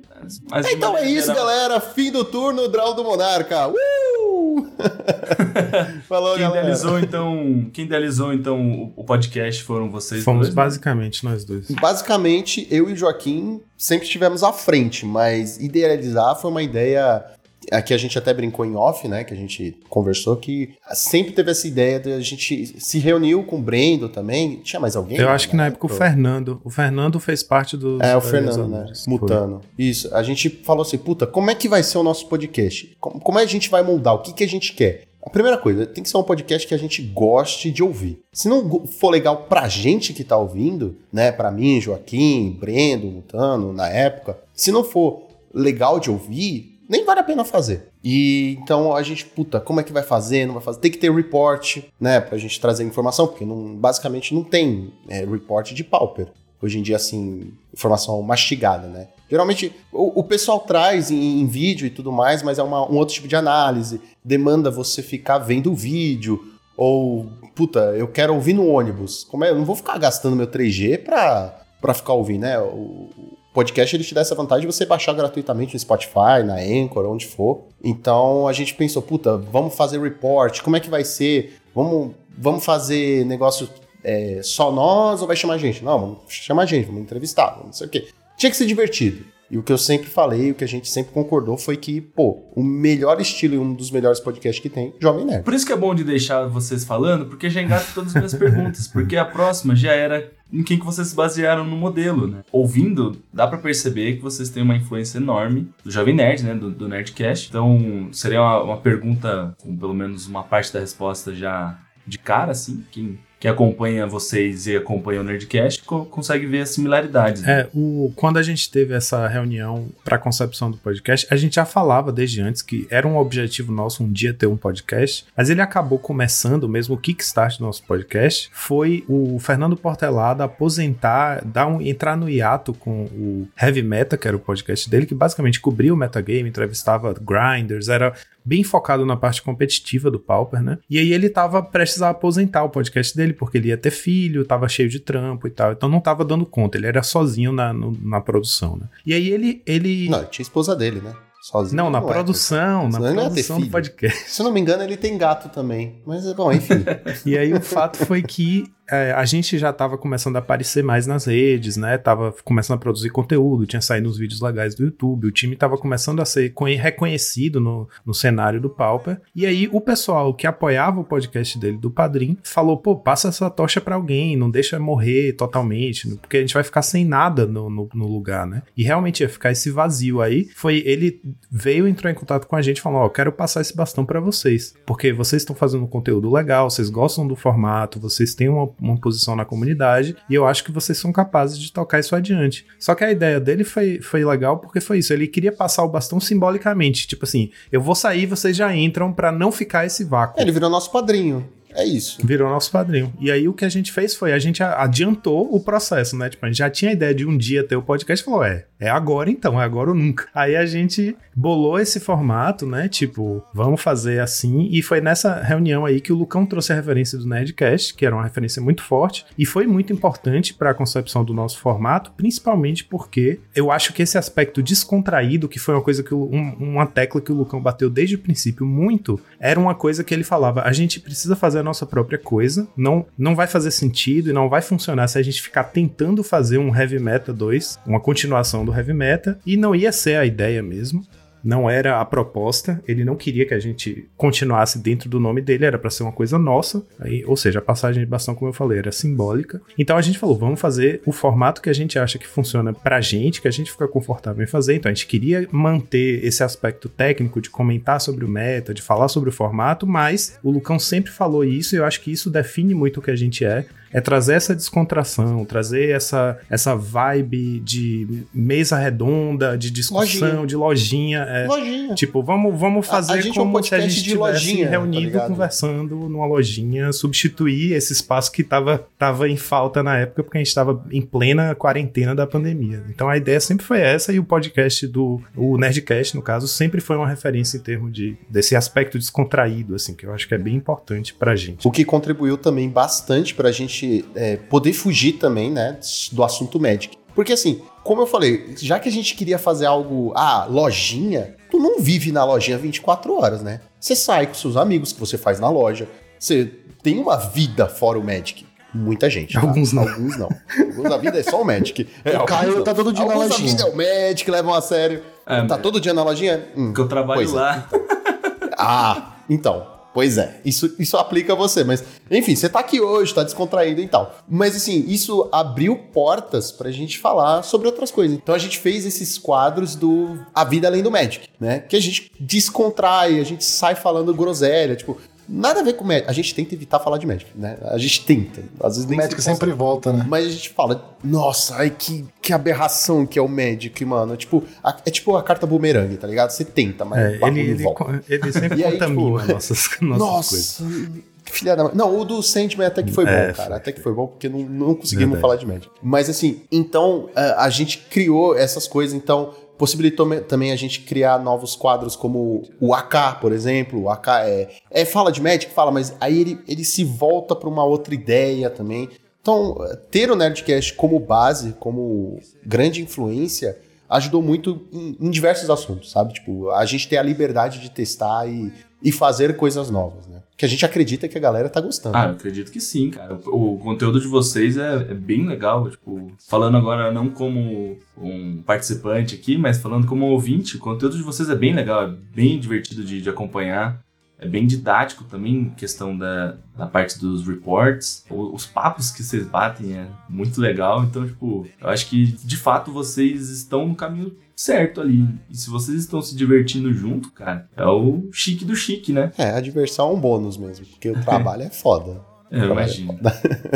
[0.51, 1.79] Mas Então é isso, geral, galera.
[1.79, 3.67] Fim do turno, draw do Monarca.
[3.69, 4.67] Uh!
[6.07, 6.59] Falou, Quem galera.
[6.61, 7.69] idealizou, então.
[7.73, 10.63] Quem idealizou, então, o, podcast foram vocês Fomos dois, né?
[10.63, 11.69] basicamente nós dois.
[11.71, 17.23] Basicamente, eu e o Joaquim sempre estivemos à frente, mas idealizar foi uma ideia.
[17.71, 19.23] Aqui a gente até brincou em off, né?
[19.23, 23.57] Que a gente conversou que sempre teve essa ideia de a gente se reuniu com
[23.57, 24.57] o Brendo também.
[24.57, 25.17] Tinha mais alguém?
[25.17, 26.61] Eu acho que na época o Fernando.
[26.63, 27.99] O Fernando fez parte dos.
[28.01, 28.77] É, o das Fernando, né?
[28.77, 29.05] realizadores.
[29.05, 29.13] Foi.
[29.13, 29.61] Mutano.
[29.77, 30.13] Isso.
[30.15, 32.95] A gente falou assim, puta, como é que vai ser o nosso podcast?
[32.99, 34.15] Como, como é que a gente vai moldar?
[34.15, 35.03] O que, que a gente quer?
[35.25, 38.19] A primeira coisa, tem que ser um podcast que a gente goste de ouvir.
[38.33, 41.31] Se não for legal pra gente que tá ouvindo, né?
[41.31, 47.19] Pra mim, Joaquim, Brendo, Mutano, na época, se não for legal de ouvir, nem vale
[47.19, 47.89] a pena fazer.
[48.03, 50.45] E então a gente, puta, como é que vai fazer?
[50.45, 50.79] Não vai fazer?
[50.79, 52.19] Tem que ter report, né?
[52.19, 56.27] Pra gente trazer informação, porque não, basicamente não tem é, report de pauper
[56.61, 59.09] hoje em dia, assim, informação mastigada, né?
[59.29, 62.95] Geralmente o, o pessoal traz em, em vídeo e tudo mais, mas é uma- um
[62.97, 63.99] outro tipo de análise.
[64.23, 66.39] Demanda você ficar vendo o vídeo.
[66.77, 69.23] Ou, puta, eu quero ouvir no ônibus.
[69.25, 69.49] Como é?
[69.49, 72.57] Eu não vou ficar gastando meu 3G pra, pra ficar ouvindo, né?
[72.59, 73.09] O,
[73.53, 77.27] podcast ele te dá essa vantagem de você baixar gratuitamente no Spotify, na Anchor, onde
[77.27, 77.65] for.
[77.83, 81.59] Então a gente pensou, puta, vamos fazer report, como é que vai ser?
[81.73, 83.69] Vamos, vamos fazer negócio
[84.03, 85.83] é, só nós ou vai chamar gente?
[85.83, 88.07] Não, vamos chamar gente, vamos entrevistar, não sei o quê.
[88.35, 89.23] Tinha que ser divertido.
[89.53, 92.43] E o que eu sempre falei, o que a gente sempre concordou foi que, pô,
[92.55, 95.43] o melhor estilo e um dos melhores podcasts que tem, Jovem Nerd.
[95.43, 98.33] Por isso que é bom de deixar vocês falando, porque já engata todas as minhas
[98.33, 98.87] perguntas.
[98.87, 102.39] Porque a próxima já era em quem que vocês se basearam no modelo, né?
[102.51, 106.55] Ouvindo, dá pra perceber que vocês têm uma influência enorme do Jovem Nerd, né?
[106.55, 107.49] Do, do Nerdcast.
[107.49, 111.77] Então, seria uma, uma pergunta com pelo menos uma parte da resposta já
[112.07, 112.83] de cara, assim.
[112.89, 117.41] Quem, quem acompanha vocês e acompanha o Nerdcast co- consegue ver as similaridades.
[117.41, 117.59] né?
[117.63, 121.55] É, o, quando a gente teve essa reunião para a concepção do podcast, a gente
[121.55, 125.49] já falava desde antes que era um objetivo nosso um dia ter um podcast, mas
[125.49, 128.49] ele acabou começando mesmo o kickstart do nosso podcast.
[128.53, 134.25] Foi o Fernando Portelada aposentar, dar um, entrar no hiato com o Heavy Meta, que
[134.25, 138.13] era o podcast dele, que basicamente cobria o metagame, entrevistava grinders, era
[138.45, 140.77] bem focado na parte competitiva do Pauper, né?
[140.89, 144.45] E aí ele tava prestes a aposentar o podcast dele, porque ele ia ter filho,
[144.45, 147.73] tava cheio de trampo e tal, então não tava dando conta, ele era sozinho na,
[147.73, 148.87] no- na produção, né?
[149.05, 149.61] E aí ele...
[149.65, 150.09] ele...
[150.09, 151.13] Não, tinha esposa dele, né?
[151.43, 151.83] Sozinho.
[151.83, 152.01] Não, na é.
[152.01, 154.29] produção, na Senão ele não ia ter produção do podcast.
[154.29, 156.01] Se eu não me engano, ele tem gato também.
[156.05, 156.85] Mas, bom, enfim.
[157.25, 161.07] E aí o fato foi que é, a gente já estava começando a aparecer mais
[161.07, 161.97] nas redes, né?
[161.97, 165.77] Tava começando a produzir conteúdo, tinha saído uns vídeos legais do YouTube, o time estava
[165.77, 169.21] começando a ser reconhecido no, no cenário do Pauper.
[169.35, 173.49] E aí o pessoal que apoiava o podcast dele, do Padrim, falou: pô, passa essa
[173.49, 177.69] tocha para alguém, não deixa morrer totalmente, porque a gente vai ficar sem nada no,
[177.69, 178.63] no, no, lugar, né?
[178.75, 180.49] E realmente ia ficar esse vazio aí.
[180.55, 183.75] Foi ele veio entrar em contato com a gente falou: ó, oh, quero passar esse
[183.75, 188.35] bastão para vocês, porque vocês estão fazendo um conteúdo legal, vocês gostam do formato, vocês
[188.35, 191.99] têm uma, uma posição na comunidade e eu acho que vocês são capazes de tocar
[191.99, 192.65] isso adiante.
[192.79, 195.89] Só que a ideia dele foi, foi legal porque foi isso, ele queria passar o
[195.89, 200.41] bastão simbolicamente, tipo assim, eu vou sair, vocês já entram para não ficar esse vácuo.
[200.41, 201.47] Ele virou nosso padrinho.
[201.75, 202.25] É isso.
[202.25, 203.13] Virou nosso padrinho.
[203.19, 206.29] E aí o que a gente fez foi, a gente adiantou o processo, né?
[206.29, 208.43] Tipo, a gente já tinha a ideia de um dia ter o podcast e falou,
[208.43, 210.27] é, é agora então, é agora ou nunca.
[210.33, 212.87] Aí a gente bolou esse formato, né?
[212.87, 214.67] Tipo, vamos fazer assim.
[214.71, 218.15] E foi nessa reunião aí que o Lucão trouxe a referência do Nerdcast, que era
[218.15, 222.83] uma referência muito forte e foi muito importante para a concepção do nosso formato, principalmente
[222.83, 227.21] porque eu acho que esse aspecto descontraído, que foi uma coisa que um, uma tecla
[227.21, 230.71] que o Lucão bateu desde o princípio muito, era uma coisa que ele falava, a
[230.71, 234.61] gente precisa fazer a nossa própria coisa, não não vai fazer sentido e não vai
[234.61, 238.93] funcionar se a gente ficar tentando fazer um Heavy Meta 2, uma continuação do Heavy
[238.93, 241.03] Meta, e não ia ser a ideia mesmo
[241.43, 245.65] não era a proposta, ele não queria que a gente continuasse dentro do nome dele,
[245.65, 248.53] era para ser uma coisa nossa, aí, ou seja, a passagem de bastão, como eu
[248.53, 249.61] falei, era simbólica.
[249.77, 253.01] Então a gente falou, vamos fazer o formato que a gente acha que funciona pra
[253.01, 254.75] gente, que a gente fica confortável em fazer.
[254.75, 259.07] Então a gente queria manter esse aspecto técnico de comentar sobre o meta, de falar
[259.07, 262.73] sobre o formato, mas o Lucão sempre falou isso e eu acho que isso define
[262.73, 268.25] muito o que a gente é é trazer essa descontração, trazer essa, essa vibe de
[268.33, 270.47] mesa redonda, de discussão, lojinha.
[270.47, 271.19] de lojinha.
[271.19, 271.95] É, lojinha.
[271.95, 275.19] Tipo, vamos, vamos fazer a, a como é um se a gente estivesse lojinha, reunido,
[275.19, 280.37] tá conversando numa lojinha, substituir esse espaço que tava, tava em falta na época, porque
[280.37, 282.83] a gente estava em plena quarentena da pandemia.
[282.89, 286.81] Então a ideia sempre foi essa, e o podcast do o Nerdcast, no caso, sempre
[286.81, 290.37] foi uma referência em termos de, desse aspecto descontraído, assim, que eu acho que é
[290.37, 291.67] bem importante pra gente.
[291.67, 295.77] O que contribuiu também bastante pra gente gente é, poder fugir também, né,
[296.11, 296.97] do assunto Magic.
[297.13, 301.59] Porque assim, como eu falei, já que a gente queria fazer algo, ah, lojinha, tu
[301.59, 303.61] não vive na lojinha 24 horas, né?
[303.79, 307.99] Você sai com seus amigos que você faz na loja, você tem uma vida fora
[307.99, 308.45] o Magic.
[308.73, 309.33] Muita gente.
[309.33, 309.41] Tá?
[309.41, 309.83] Alguns não.
[309.87, 310.29] Alguns não.
[310.57, 311.87] Alguns a vida é só o Magic.
[312.03, 313.47] É, o Caio tá todo dia alguns na lojinha.
[313.47, 313.77] a vida é o
[314.07, 315.03] Magic, levam a sério.
[315.27, 316.47] É, tá todo dia na lojinha?
[316.57, 317.31] Hum, porque eu trabalho é.
[317.31, 317.69] lá.
[317.71, 318.49] É.
[318.57, 319.72] ah, então.
[319.93, 323.79] Pois é, isso, isso aplica a você, mas enfim, você tá aqui hoje, tá descontraído
[323.79, 324.17] e tal.
[324.27, 328.17] Mas assim, isso abriu portas pra gente falar sobre outras coisas.
[328.17, 331.59] Então a gente fez esses quadros do A Vida Além do Magic, né?
[331.59, 334.97] Que a gente descontrai, a gente sai falando groselha, tipo,
[335.27, 336.09] Nada a ver com Magic.
[336.09, 337.57] A gente tenta evitar falar de Magic, né?
[337.63, 338.41] A gente tenta.
[338.61, 340.05] Às vezes nem Magic se sempre volta, né?
[340.07, 344.15] Mas a gente fala, nossa, ai que, que aberração que é o Magic, mano.
[344.17, 346.31] Tipo, a, é tipo a carta boomerang, tá ligado?
[346.31, 348.03] Você tenta, mas é, ele, ele, volta.
[348.07, 351.03] ele sempre e contamina aí, tipo, nossas, nossas nossa, coisas.
[351.25, 351.73] Filha da...
[351.73, 353.55] Não, o do Sandman até que foi é, bom, cara.
[353.55, 355.21] Até que foi bom, porque não, não conseguimos Verdade.
[355.21, 355.69] falar de Magic.
[355.81, 361.19] Mas assim, então a, a gente criou essas coisas, então possibilitou também a gente criar
[361.19, 363.83] novos quadros como o AK, por exemplo.
[363.83, 367.49] O AK é, é fala de Magic, fala, mas aí ele, ele se volta para
[367.49, 368.89] uma outra ideia também.
[369.21, 369.55] Então,
[369.89, 373.57] ter o Nerdcast como base, como grande influência,
[373.89, 376.13] ajudou muito em, em diversos assuntos, sabe?
[376.13, 378.51] Tipo, a gente ter a liberdade de testar e,
[378.81, 380.22] e fazer coisas novas, né?
[380.35, 381.95] Que a gente acredita que a galera tá gostando.
[381.95, 383.19] Ah, eu acredito que sim, cara.
[383.27, 385.69] O, o conteúdo de vocês é, é, bem legal.
[385.69, 391.03] Tipo, falando agora não como um participante aqui, mas falando como ouvinte, o conteúdo de
[391.03, 393.83] vocês é bem legal, é bem divertido de, de acompanhar
[394.23, 398.05] é bem didático também, questão da, da parte dos reports.
[398.09, 400.83] Os papos que vocês batem é muito legal.
[400.83, 405.07] Então, tipo, eu acho que de fato vocês estão no caminho certo ali.
[405.29, 409.11] E se vocês estão se divertindo junto, cara, é o chique do chique, né?
[409.17, 412.01] É, a diversão é um bônus mesmo, porque o trabalho é foda.
[412.31, 412.99] Eu imagino.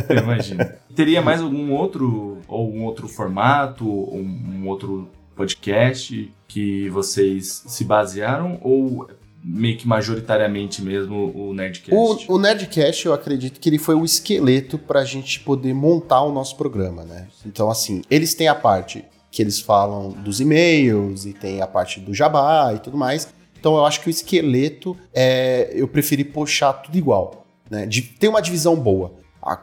[0.07, 0.63] Eu imagino.
[0.95, 7.84] Teria mais algum outro, ou um outro formato, um, um outro podcast que vocês se
[7.84, 8.59] basearam?
[8.61, 9.09] Ou
[9.43, 12.30] meio que majoritariamente mesmo o Nerdcast?
[12.30, 16.21] O, o Nerdcast, eu acredito que ele foi o esqueleto para a gente poder montar
[16.21, 17.28] o nosso programa, né?
[17.45, 21.99] Então, assim, eles têm a parte que eles falam dos e-mails e tem a parte
[21.99, 23.28] do jabá e tudo mais.
[23.59, 27.86] Então, eu acho que o esqueleto, é, eu preferi puxar tudo igual, né?
[27.86, 29.13] De, tem uma divisão boa,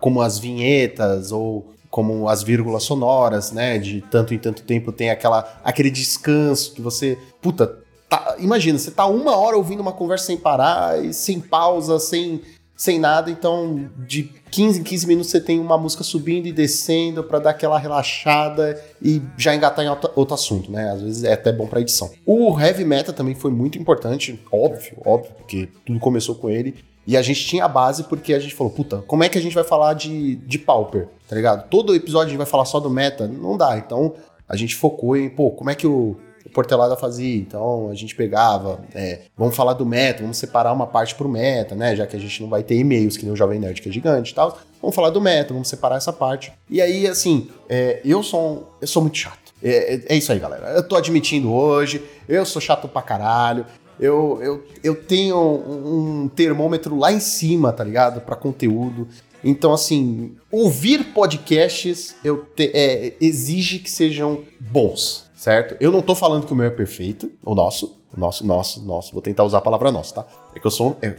[0.01, 3.79] como as vinhetas ou como as vírgulas sonoras, né?
[3.79, 8.91] De tanto em tanto tempo tem aquela, aquele descanso que você, puta, Tá, imagina, você
[8.91, 12.43] tá uma hora ouvindo uma conversa sem parar, sem pausa, sem,
[12.77, 17.25] sem nada, então de 15 em 15 minutos você tem uma música subindo e descendo
[17.25, 20.93] para dar aquela relaxada e já engatar em outro, assunto, né?
[20.93, 22.13] Às vezes é até bom pra edição.
[22.25, 26.77] O heavy metal também foi muito importante, óbvio, óbvio, porque tudo começou com ele.
[27.05, 29.43] E a gente tinha a base porque a gente falou, puta, como é que a
[29.43, 31.69] gente vai falar de, de Pauper, tá ligado?
[31.69, 33.77] Todo episódio a gente vai falar só do meta, não dá.
[33.77, 34.15] Então
[34.49, 37.37] a gente focou em, pô, como é que o, o Portelada fazia?
[37.37, 41.75] Então a gente pegava, é, vamos falar do meta, vamos separar uma parte pro meta,
[41.75, 41.97] né?
[41.97, 43.93] Já que a gente não vai ter e-mails, que nem o Jovem Nerd, que é
[43.93, 44.59] gigante e tal.
[44.81, 46.53] Vamos falar do meta, vamos separar essa parte.
[46.69, 49.55] E aí, assim, é, eu, sou eu sou muito chato.
[49.63, 50.73] É, é, é isso aí, galera.
[50.73, 53.65] Eu tô admitindo hoje, eu sou chato pra caralho.
[53.99, 58.21] Eu, eu, eu tenho um termômetro lá em cima, tá ligado?
[58.21, 59.09] Para conteúdo.
[59.43, 65.77] Então, assim, ouvir podcasts eu te, é, exige que sejam bons, certo?
[65.79, 69.13] Eu não tô falando que o meu é perfeito, o nosso, o nosso, nosso, nosso.
[69.13, 70.25] Vou tentar usar a palavra nosso, tá?
[70.55, 71.15] É que eu sou é, é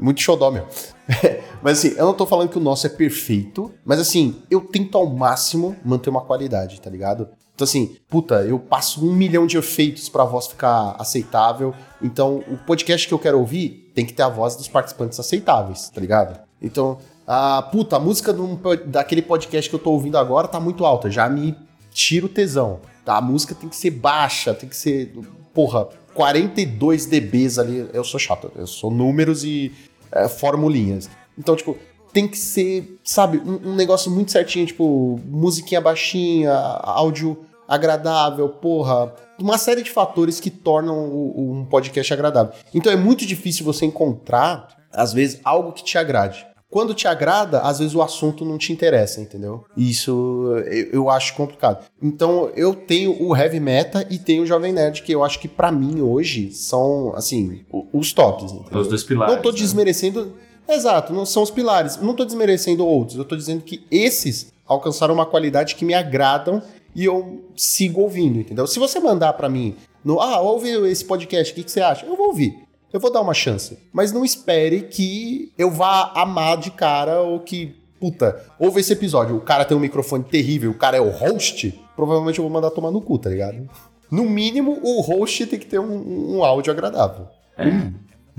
[0.00, 0.66] muito xodó meu.
[1.62, 4.98] mas assim, eu não tô falando que o nosso é perfeito, mas assim, eu tento
[4.98, 7.28] ao máximo manter uma qualidade, tá ligado?
[7.54, 11.72] Então, assim, puta, eu passo um milhão de efeitos pra voz ficar aceitável.
[12.02, 15.88] Então, o podcast que eu quero ouvir tem que ter a voz dos participantes aceitáveis,
[15.88, 16.40] tá ligado?
[16.60, 18.34] Então, a puta, a música
[18.86, 21.56] daquele podcast que eu tô ouvindo agora tá muito alta, já me
[21.92, 22.80] tira o tesão.
[23.08, 23.16] Tá?
[23.16, 25.14] A música tem que ser baixa, tem que ser,
[25.54, 27.88] porra, 42 dBs ali.
[27.94, 29.72] Eu sou chato, eu sou números e
[30.12, 31.08] é, formulinhas.
[31.38, 31.78] Então, tipo,
[32.12, 39.14] tem que ser, sabe, um, um, negócio muito certinho, tipo, musiquinha baixinha, áudio agradável, porra.
[39.40, 42.52] Uma série de fatores que tornam o, um podcast agradável.
[42.74, 46.46] Então é muito difícil você encontrar, às vezes, algo que te agrade.
[46.70, 49.64] Quando te agrada, às vezes o assunto não te interessa, entendeu?
[49.74, 51.86] Isso eu, eu acho complicado.
[52.00, 55.48] Então eu tenho o Heavy Meta e tenho o Jovem Nerd, que eu acho que
[55.48, 58.52] para mim hoje são, assim, os tops.
[58.52, 58.80] Entendeu?
[58.80, 59.34] Os dois pilares.
[59.34, 59.56] Não tô né?
[59.56, 60.26] desmerecendo.
[60.26, 60.74] Né?
[60.74, 61.96] Exato, não são os pilares.
[61.96, 63.16] Não tô desmerecendo outros.
[63.16, 66.62] Eu tô dizendo que esses alcançaram uma qualidade que me agradam
[66.94, 68.66] e eu sigo ouvindo, entendeu?
[68.66, 72.04] Se você mandar para mim, no, ah, ouve esse podcast, o que, que você acha?
[72.04, 72.67] Eu vou ouvir.
[72.92, 73.78] Eu vou dar uma chance.
[73.92, 79.36] Mas não espere que eu vá amar de cara ou que, puta, ouve esse episódio,
[79.36, 82.70] o cara tem um microfone terrível, o cara é o host, provavelmente eu vou mandar
[82.70, 83.68] tomar no cu, tá ligado?
[84.10, 87.26] No mínimo, o host tem que ter um, um áudio agradável.
[87.58, 87.64] É.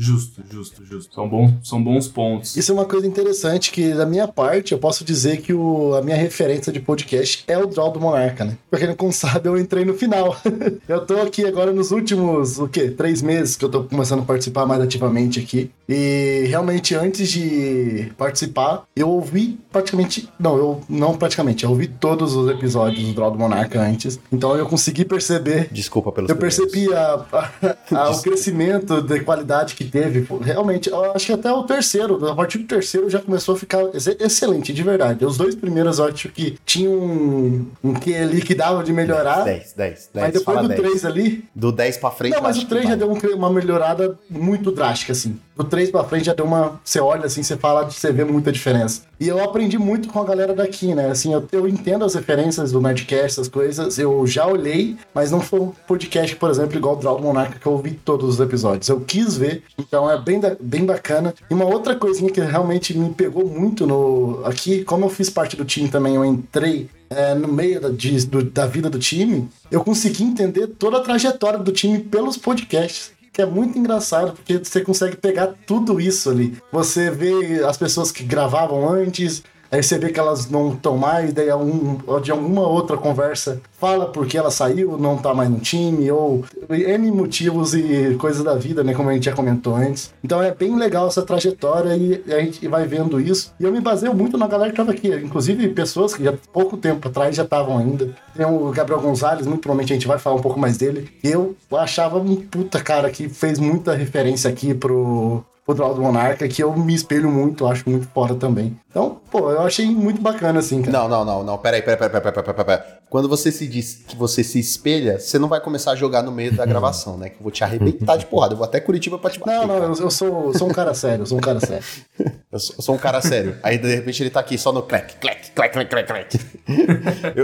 [0.01, 1.13] Justo, justo, justo.
[1.13, 2.55] São bons, são bons pontos.
[2.55, 6.01] Isso é uma coisa interessante que, da minha parte, eu posso dizer que o, a
[6.01, 8.57] minha referência de podcast é o Draw do Monarca, né?
[8.71, 10.37] Pra quem não sabe, eu entrei no final.
[10.87, 12.89] eu tô aqui agora nos últimos, o quê?
[12.89, 15.69] Três meses que eu tô começando a participar mais ativamente aqui.
[15.89, 20.29] E realmente, antes de participar, eu ouvi praticamente.
[20.39, 24.17] Não, eu não praticamente, eu ouvi todos os episódios do Draw do Monarca antes.
[24.31, 25.67] Então eu consegui perceber.
[25.73, 31.11] Desculpa pelo Eu percebi a, a, a, o crescimento de qualidade que teve, realmente, eu
[31.11, 33.81] acho que até o terceiro, a partir do terceiro já começou a ficar
[34.19, 35.25] excelente, de verdade.
[35.25, 39.43] Os dois primeiros eu acho que tinham um, um que ali que dava de melhorar.
[39.43, 40.09] 10, 10, 10.
[40.13, 40.79] Mas depois do 10.
[40.79, 41.43] 3 ali.
[41.55, 45.39] Do 10 pra frente, Não, mas o 3 já deu uma melhorada muito drástica, assim.
[45.55, 46.79] Do 3 pra frente já deu uma.
[46.83, 49.08] Você olha assim, você fala, você vê muita diferença.
[49.19, 51.11] E eu aprendi muito com a galera daqui, né?
[51.11, 53.99] Assim, eu, eu entendo as referências do Nerdcast, essas coisas.
[53.99, 57.65] Eu já olhei, mas não foi um podcast, por exemplo, igual o Draw Monarca, que
[57.65, 58.87] eu ouvi todos os episódios.
[58.87, 61.33] Eu quis ver, então é bem, bem bacana.
[61.49, 65.57] E uma outra coisinha que realmente me pegou muito no aqui, como eu fiz parte
[65.57, 69.49] do time também, eu entrei é, no meio da, de, do, da vida do time,
[69.69, 74.57] eu consegui entender toda a trajetória do time pelos podcasts que é muito engraçado, porque
[74.57, 76.57] você consegue pegar tudo isso ali.
[76.73, 79.41] Você vê as pessoas que gravavam antes,
[79.71, 84.07] Aí você vê que elas não estão mais, daí algum, de alguma outra conversa fala
[84.07, 88.83] porque ela saiu, não tá mais no time, ou N motivos e coisas da vida,
[88.83, 88.93] né?
[88.93, 90.13] Como a gente já comentou antes.
[90.23, 93.53] Então é bem legal essa trajetória e a gente vai vendo isso.
[93.59, 96.75] E eu me baseio muito na galera que tava aqui, inclusive pessoas que já pouco
[96.75, 98.13] tempo atrás já estavam ainda.
[98.35, 101.09] Tem o Gabriel Gonzalez, muito provavelmente a gente vai falar um pouco mais dele.
[101.23, 106.47] Eu achava um puta cara que fez muita referência aqui pro o Draw do Monarca,
[106.47, 108.75] que eu me espelho muito, acho muito foda também.
[108.89, 110.97] Então, pô, eu achei muito bacana, assim, cara.
[110.97, 112.79] Não, não, não, não, peraí, peraí, peraí, peraí, peraí, peraí.
[113.07, 116.31] Quando você se diz que você se espelha, você não vai começar a jogar no
[116.31, 117.29] meio da gravação, né?
[117.29, 118.53] Que eu vou te arrebentar de porrada.
[118.53, 119.53] Eu vou até Curitiba pra te bater.
[119.53, 121.83] Não, não, eu, eu, sou, sou um cara sério, eu sou um cara sério.
[122.51, 123.57] eu, sou, eu, sou, um cara sério.
[123.61, 126.39] Aí, de repente, ele tá aqui só no clack, clack, clack, clack, clack, clack.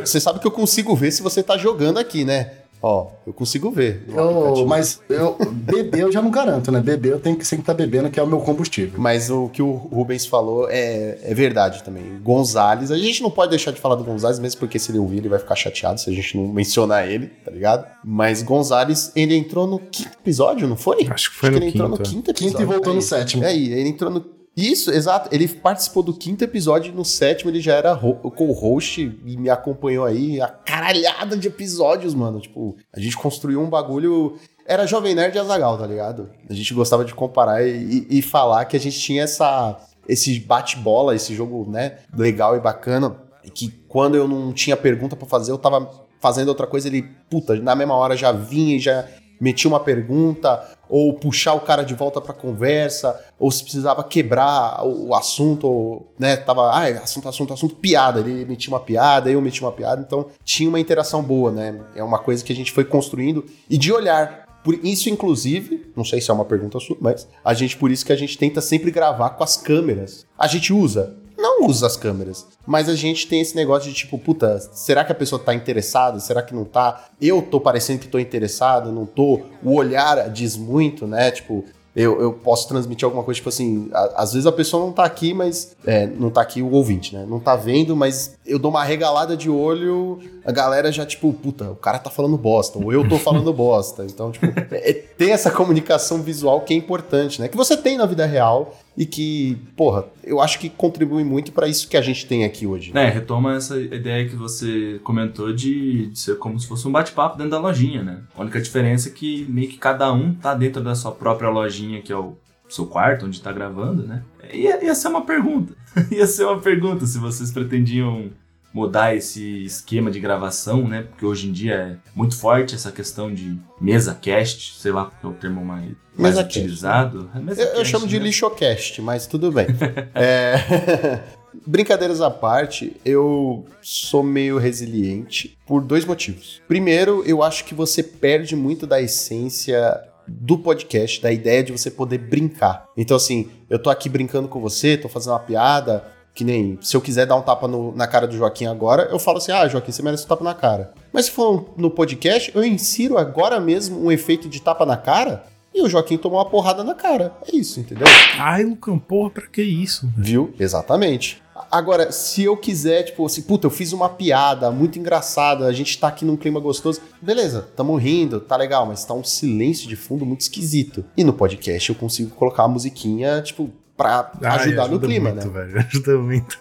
[0.04, 2.52] você sabe que eu consigo ver se você tá jogando aqui, né?
[2.88, 4.06] Ó, eu consigo ver.
[4.08, 6.80] Eu, mas eu, beber eu já não garanto, né?
[6.80, 9.02] Beber eu tenho que sempre estar tá bebendo, que é o meu combustível.
[9.02, 12.04] Mas o que o Rubens falou é, é verdade também.
[12.22, 15.18] Gonzales, a gente não pode deixar de falar do Gonzales, mesmo porque se ele ouvir,
[15.18, 17.88] ele vai ficar chateado se a gente não mencionar ele, tá ligado?
[18.04, 21.08] Mas Gonzales, ele entrou no quinto episódio, não foi?
[21.10, 21.86] Acho que foi Acho no que ele quinto.
[21.86, 22.52] entrou no quinto episódio.
[22.52, 23.44] Quinto e voltou aí, no sétimo.
[23.44, 24.24] É aí, ele entrou no
[24.56, 25.30] Isso, exato.
[25.34, 30.40] Ele participou do quinto episódio no sétimo ele já era co-host e me acompanhou aí
[30.40, 32.40] a caralhada de episódios, mano.
[32.40, 34.38] Tipo, a gente construiu um bagulho.
[34.66, 36.30] Era Jovem Nerd e Azagal, tá ligado?
[36.50, 39.78] A gente gostava de comparar e, e, e falar que a gente tinha essa,
[40.08, 43.16] esse bate-bola, esse jogo, né, legal e bacana.
[43.54, 47.56] Que quando eu não tinha pergunta para fazer, eu tava fazendo outra coisa, ele, puta,
[47.58, 49.08] na mesma hora já vinha e já
[49.46, 54.84] metia uma pergunta, ou puxar o cara de volta para conversa, ou se precisava quebrar
[54.84, 59.40] o, assunto, ou, né, tava, ah, assunto, assunto, assunto, piada, ele metia uma piada, eu
[59.40, 61.80] metia uma piada, então tinha uma interação boa, né?
[61.96, 64.46] É uma coisa que a gente foi construindo e de olhar.
[64.64, 68.04] Por isso, inclusive, não sei se é uma pergunta sua, mas a gente, por isso
[68.04, 70.26] que a gente tenta sempre gravar com as câmeras.
[70.36, 71.16] A gente usa,
[71.60, 72.46] não usa as câmeras.
[72.66, 76.20] Mas a gente tem esse negócio de tipo, puta, será que a pessoa tá interessada?
[76.20, 77.06] Será que não tá?
[77.22, 79.42] Eu tô parecendo que tô interessado, não tô?
[79.64, 81.32] O olhar diz muito, né?
[81.32, 81.64] Tipo,
[81.96, 85.06] eu, eu posso transmitir alguma coisa, tipo assim, a, às vezes a pessoa não tá
[85.06, 85.76] aqui, mas.
[85.86, 87.26] É, não tá aqui o ouvinte, né?
[87.28, 91.72] Não tá vendo, mas eu dou uma regalada de olho, a galera já, tipo, puta,
[91.72, 94.04] o cara tá falando bosta, ou eu tô falando bosta.
[94.04, 97.48] Então, tipo, é, tem essa comunicação visual que é importante, né?
[97.48, 101.68] Que você tem na vida real e que, porra, eu acho que contribui muito para
[101.68, 102.94] isso que a gente tem aqui hoje.
[102.94, 103.08] Né?
[103.08, 107.38] É, retoma essa ideia que você comentou de, de ser como se fosse um bate-papo
[107.38, 108.22] dentro da lojinha, né?
[108.36, 112.02] A única diferença é que meio que cada um tá dentro da sua própria lojinha,
[112.02, 112.38] que é o
[112.70, 114.24] seu quarto, onde tá gravando, né?
[114.54, 115.74] Ia, ia ser uma pergunta.
[116.10, 118.30] ia ser uma pergunta se vocês pretendiam
[118.76, 121.04] mudar esse esquema de gravação, né?
[121.04, 125.32] Porque hoje em dia é muito forte essa questão de mesa cast, sei lá qual
[125.32, 127.30] é o termo mais, mais utilizado.
[127.34, 127.54] Né?
[127.58, 128.26] eu, eu, chamo de né?
[128.26, 129.68] lixocast, mas tudo bem.
[130.14, 131.24] é...
[131.66, 136.62] Brincadeiras à parte, eu sou meio resiliente por dois motivos.
[136.68, 141.90] Primeiro, eu acho que você perde muito da essência do podcast, da ideia de você
[141.90, 142.86] poder brincar.
[142.98, 146.04] Então, assim, eu tô aqui brincando com você, tô fazendo uma piada,
[146.36, 149.18] que nem, se eu quiser dar um tapa no, na cara do Joaquim agora, eu
[149.18, 150.92] falo assim: ah, Joaquim, você merece um tapa na cara.
[151.14, 155.44] Mas se for no podcast, eu insiro agora mesmo um efeito de tapa na cara
[155.74, 157.34] e o Joaquim tomou uma porrada na cara.
[157.48, 158.06] É isso, entendeu?
[158.38, 160.10] Ai, Lucão, porra, pra que isso?
[160.18, 160.54] Viu?
[160.60, 161.42] Exatamente.
[161.72, 165.98] Agora, se eu quiser, tipo assim, puta, eu fiz uma piada muito engraçada, a gente
[165.98, 169.96] tá aqui num clima gostoso, beleza, tamo rindo, tá legal, mas tá um silêncio de
[169.96, 171.06] fundo muito esquisito.
[171.16, 175.32] E no podcast eu consigo colocar a musiquinha, tipo, pra Ai, ajudar ajuda no clima,
[175.32, 175.54] muito, né?
[175.54, 176.60] Velho, ajuda muito.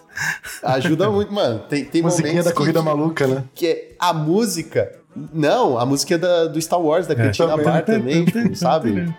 [0.63, 1.59] Ajuda muito, mano.
[1.69, 3.43] Tem, tem Musiquinha da corrida que, maluca, né?
[3.53, 4.91] Que é a música.
[5.33, 7.17] Não, a música é da, do Star Wars, da é.
[7.17, 7.55] Cantina.
[7.55, 9.13] Bar também, tipo, sabe?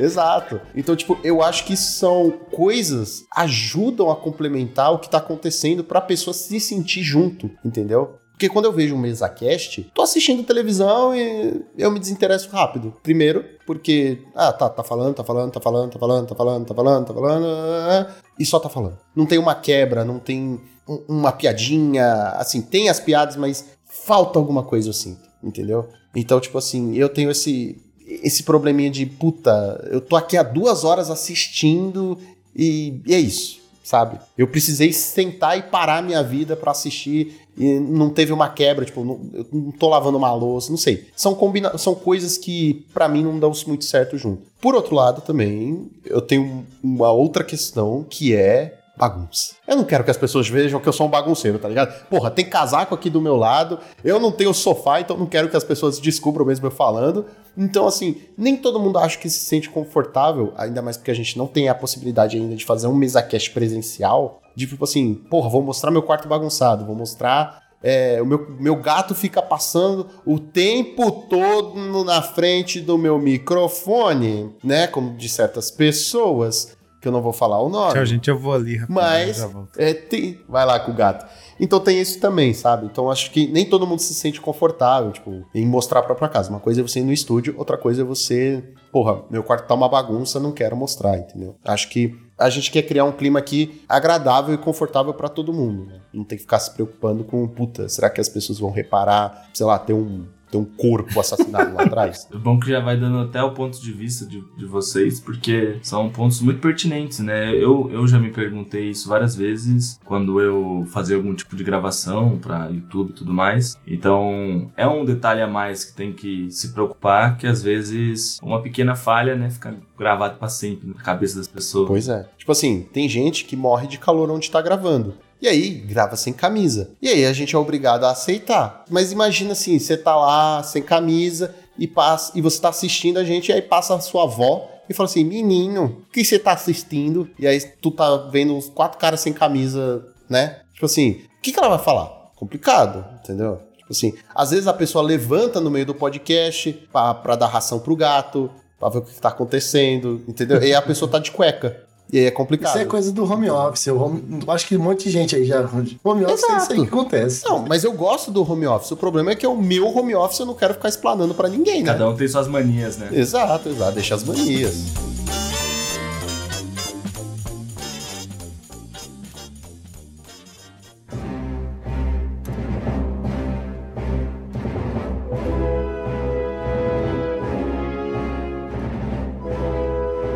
[0.00, 0.60] Exato.
[0.74, 6.00] Então, tipo, eu acho que são coisas ajudam a complementar o que tá acontecendo pra
[6.00, 8.18] pessoa se sentir junto, entendeu?
[8.42, 12.92] Porque quando eu vejo um mesa cast, tô assistindo televisão e eu me desinteresso rápido.
[13.00, 16.74] Primeiro, porque, ah, tá, tá falando, tá falando, tá falando, tá falando, tá falando, tá
[16.74, 18.98] falando, tá falando, e só tá falando.
[19.14, 20.60] Não tem uma quebra, não tem
[21.06, 25.88] uma piadinha, assim, tem as piadas, mas falta alguma coisa assim, entendeu?
[26.16, 30.82] Então, tipo assim, eu tenho esse esse probleminha de puta, eu tô aqui há duas
[30.82, 32.18] horas assistindo
[32.56, 34.18] e, e é isso, sabe?
[34.36, 39.04] Eu precisei sentar e parar minha vida para assistir e não teve uma quebra, tipo,
[39.04, 41.08] não, eu não tô lavando uma louça, não sei.
[41.14, 44.42] São, combina são coisas que para mim não dão muito certo junto.
[44.60, 49.54] Por outro lado, também, eu tenho uma outra questão que é bagunça.
[49.66, 52.06] Eu não quero que as pessoas vejam que eu sou um bagunceiro, tá ligado?
[52.06, 55.56] Porra, tem casaco aqui do meu lado, eu não tenho sofá, então não quero que
[55.56, 57.26] as pessoas descubram mesmo eu falando.
[57.56, 61.36] Então, assim, nem todo mundo acha que se sente confortável, ainda mais porque a gente
[61.36, 64.40] não tem a possibilidade ainda de fazer um mesacast presencial.
[64.54, 67.60] De tipo assim, porra, vou mostrar meu quarto bagunçado, vou mostrar.
[67.82, 74.54] É, o meu, meu gato fica passando o tempo todo na frente do meu microfone,
[74.62, 74.86] né?
[74.86, 77.92] Como de certas pessoas, que eu não vou falar o nome.
[77.94, 78.76] Tchau, gente, eu vou ali.
[78.76, 81.26] Rapaz, mas, é, tem, vai lá com o gato.
[81.58, 82.86] Então tem isso também, sabe?
[82.86, 86.48] Então acho que nem todo mundo se sente confortável, tipo, em mostrar a própria casa.
[86.48, 89.74] Uma coisa é você ir no estúdio, outra coisa é você, porra, meu quarto tá
[89.74, 91.56] uma bagunça, não quero mostrar, entendeu?
[91.64, 95.86] Acho que a gente quer criar um clima aqui agradável e confortável para todo mundo,
[95.86, 96.00] né?
[96.14, 99.66] Não tem que ficar se preocupando com, puta, será que as pessoas vão reparar, sei
[99.66, 102.28] lá, ter um ter um corpo assassinado lá atrás.
[102.32, 105.78] É bom que já vai dando até o ponto de vista de, de vocês, porque
[105.82, 107.54] são pontos muito pertinentes, né?
[107.54, 112.38] Eu, eu já me perguntei isso várias vezes quando eu fazia algum tipo de gravação
[112.38, 113.78] para YouTube e tudo mais.
[113.86, 118.60] Então, é um detalhe a mais que tem que se preocupar, que às vezes uma
[118.60, 121.88] pequena falha, né, fica gravado para sempre na cabeça das pessoas.
[121.88, 122.28] Pois é.
[122.36, 125.14] Tipo assim, tem gente que morre de calor onde tá gravando.
[125.42, 126.92] E aí grava sem camisa.
[127.02, 128.84] E aí a gente é obrigado a aceitar.
[128.88, 133.24] Mas imagina assim, você tá lá sem camisa e passa e você tá assistindo a
[133.24, 136.52] gente e aí passa a sua avó e fala assim: menino, o que você tá
[136.52, 137.28] assistindo?
[137.40, 140.60] E aí tu tá vendo uns quatro caras sem camisa, né?
[140.74, 142.30] Tipo assim, o que, que ela vai falar?
[142.36, 143.60] Complicado, entendeu?
[143.78, 147.96] Tipo assim, às vezes a pessoa levanta no meio do podcast pra dar ração pro
[147.96, 150.62] gato, pra ver o que, que tá acontecendo, entendeu?
[150.62, 151.84] E a pessoa tá de cueca.
[152.12, 152.74] E aí é complicado.
[152.74, 153.86] Isso é coisa do home office.
[153.86, 155.60] O home, acho que um monte de gente aí já.
[156.04, 157.44] Home office é isso aí que acontece.
[157.44, 158.90] Não, mas eu gosto do home office.
[158.90, 161.82] O problema é que o meu home office eu não quero ficar explanando pra ninguém,
[161.82, 161.92] né?
[161.92, 163.08] Cada um tem suas manias, né?
[163.12, 163.92] Exato, exato.
[163.92, 165.11] Deixa as manias.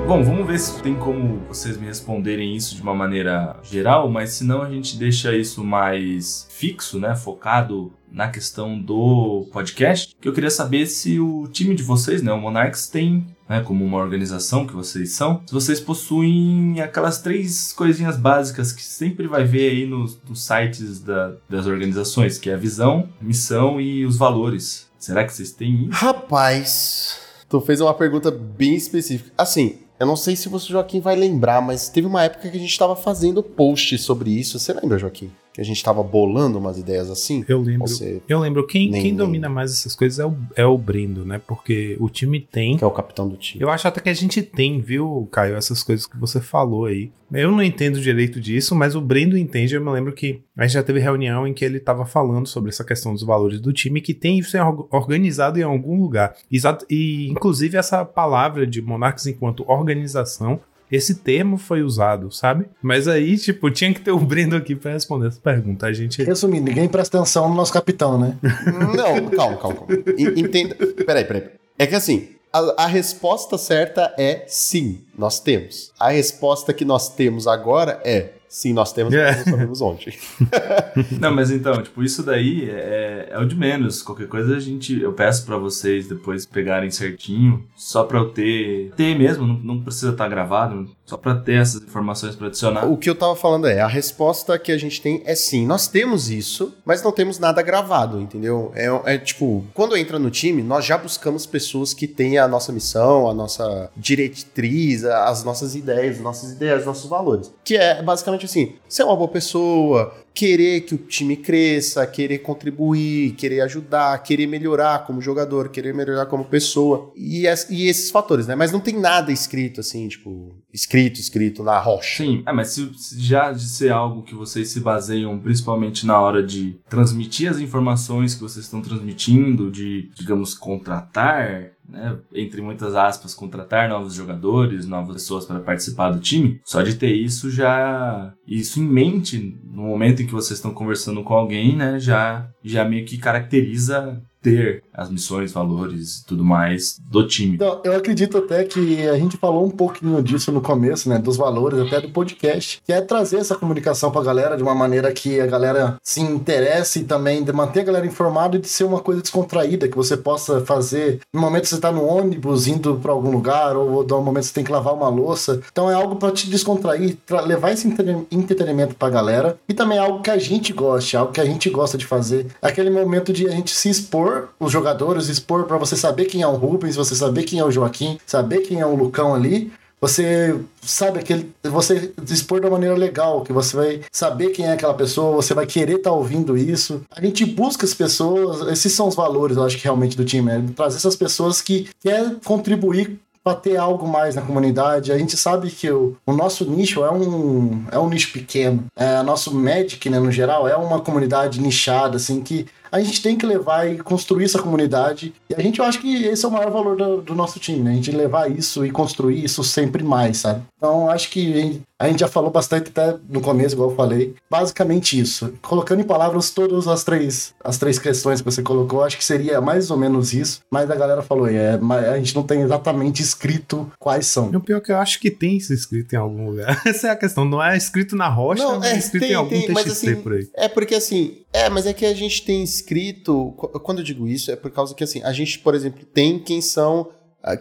[0.07, 4.31] Bom, vamos ver se tem como vocês me responderem isso de uma maneira geral, mas
[4.31, 10.29] se não a gente deixa isso mais fixo, né, focado na questão do podcast, que
[10.29, 13.99] eu queria saber se o time de vocês, né, o Monarchs, tem, né, como uma
[13.99, 19.73] organização que vocês são, se vocês possuem aquelas três coisinhas básicas que sempre vai ver
[19.73, 24.89] aí nos, nos sites da, das organizações, que é a visão, missão e os valores.
[25.01, 25.99] Será que vocês têm isso?
[25.99, 27.19] Rapaz,
[27.49, 29.33] tu fez uma pergunta bem específica.
[29.37, 32.61] Assim, eu não sei se você, Joaquim, vai lembrar, mas teve uma época que a
[32.61, 34.59] gente estava fazendo post sobre isso.
[34.59, 35.33] Você lembra, Joaquim?
[35.57, 37.43] Que a gente estava bolando umas ideias assim?
[37.49, 37.89] Eu lembro.
[37.89, 38.67] Você Eu lembro.
[38.67, 41.41] Quem, Nem quem domina mais essas coisas é o, é o Brendo, né?
[41.47, 42.77] Porque o time tem.
[42.77, 43.63] que é o capitão do time.
[43.65, 47.11] Eu acho até que a gente tem, viu, Caio, essas coisas que você falou aí.
[47.33, 49.75] Eu não entendo direito disso, mas o Brendo entende.
[49.75, 52.69] Eu me lembro que a gente já teve reunião em que ele estava falando sobre
[52.69, 56.37] essa questão dos valores do time, que tem isso or- organizado em algum lugar.
[56.53, 60.61] Exato, e inclusive essa palavra de Monarchs enquanto organização.
[60.91, 62.67] Esse termo foi usado, sabe?
[62.83, 65.87] Mas aí, tipo, tinha que ter o Brendo aqui pra responder essa pergunta.
[65.87, 66.23] A gente.
[66.23, 68.37] Resumindo, ninguém presta atenção no nosso capitão, né?
[68.67, 69.87] Não, calma, calma, calma.
[70.17, 70.75] En- Entenda.
[71.05, 71.45] Peraí, peraí.
[71.79, 75.93] É que assim, a, a resposta certa é sim, nós temos.
[75.99, 79.27] A resposta que nós temos agora é sim, nós temos, É.
[79.27, 80.19] mas não sabemos onde.
[81.21, 84.03] Não, mas então, tipo, isso daí é, é o de menos.
[84.03, 88.93] Qualquer coisa a gente, eu peço pra vocês depois pegarem certinho, só pra eu ter,
[88.97, 92.87] ter mesmo, não, não precisa estar gravado, só pra ter essas informações pra adicionar.
[92.87, 95.87] O que eu tava falando é, a resposta que a gente tem é sim, nós
[95.87, 98.73] temos isso, mas não temos nada gravado, entendeu?
[98.75, 102.73] É, é tipo, quando entra no time, nós já buscamos pessoas que têm a nossa
[102.73, 107.53] missão, a nossa diretriz, as nossas ideias, nossas ideias, nossos valores.
[107.63, 113.33] Que é basicamente assim, ser uma boa pessoa, querer que o time cresça, querer contribuir,
[113.33, 117.11] querer ajudar, querer melhorar como jogador, querer melhorar como pessoa.
[117.17, 118.55] E, e esses fatores, né?
[118.55, 122.23] Mas não tem nada escrito assim, tipo, escrito, escrito na rocha.
[122.23, 126.21] Sim, é, mas se, se já de ser algo que vocês se baseiam principalmente na
[126.21, 132.95] hora de transmitir as informações que vocês estão transmitindo, de, digamos, contratar, né, entre muitas
[132.95, 138.33] aspas, contratar novos jogadores, novas pessoas para participar do time, só de ter isso já,
[138.47, 142.85] isso em mente no momento em que vocês estão conversando com alguém, né, já, já
[142.85, 147.57] meio que caracteriza ter as missões, valores e tudo mais do time.
[147.57, 151.19] Então, eu acredito até que a gente falou um pouquinho disso no começo, né?
[151.19, 155.13] Dos valores até do podcast, que é trazer essa comunicação pra galera de uma maneira
[155.13, 159.01] que a galera se interesse também de manter a galera informada e de ser uma
[159.01, 163.13] coisa descontraída, que você possa fazer no momento que você tá no ônibus indo pra
[163.13, 165.61] algum lugar, ou no momento que você tem que lavar uma louça.
[165.73, 169.99] Então é algo pra te descontrair, pra levar esse entre- entretenimento pra galera e também
[169.99, 172.47] é algo que a gente gosta, algo que a gente gosta de fazer.
[172.63, 176.47] Aquele momento de a gente se expor, os jogadores, expor pra você saber quem é
[176.47, 179.73] o Rubens, você saber quem é o Joaquim, saber quem é o Lucão ali.
[180.01, 181.51] Você sabe aquele.
[181.65, 185.67] Você expor uma maneira legal, que você vai saber quem é aquela pessoa, você vai
[185.67, 187.03] querer estar ouvindo isso.
[187.11, 190.51] A gente busca as pessoas, esses são os valores, eu acho que realmente do time,
[190.51, 195.13] é trazer essas pessoas que querem contribuir para ter algo mais na comunidade.
[195.13, 198.85] A gente sabe que o, o nosso nicho é um, é um nicho pequeno.
[198.97, 203.37] É, nosso Magic, né, no geral, é uma comunidade nichada, assim, que a gente tem
[203.37, 205.33] que levar e construir essa comunidade.
[205.51, 207.81] E a gente, eu acho que esse é o maior valor do, do nosso time,
[207.81, 207.93] né?
[207.93, 210.63] A gente levar isso e construir isso sempre mais, sabe?
[210.77, 213.97] Então, acho que a gente, a gente já falou bastante até no começo, igual eu
[213.97, 214.35] falei.
[214.51, 215.55] Basicamente isso.
[215.63, 219.61] Colocando em palavras todas as três, as três questões que você colocou, acho que seria
[219.61, 220.61] mais ou menos isso.
[220.71, 224.51] Mas a galera falou, é, mas a gente não tem exatamente escrito quais são.
[224.51, 226.81] O pior é que eu acho que tem isso escrito em algum lugar.
[226.87, 227.45] Essa é a questão.
[227.45, 230.35] Não é escrito na rocha, Não, é escrito tem, em algum tem, TXT assim, por
[230.35, 230.49] aí.
[230.55, 233.53] É porque assim, é, mas é que a gente tem escrito.
[233.57, 236.39] qu- Quando eu digo isso, é por causa que assim, a gente, por exemplo, tem
[236.39, 237.11] quem são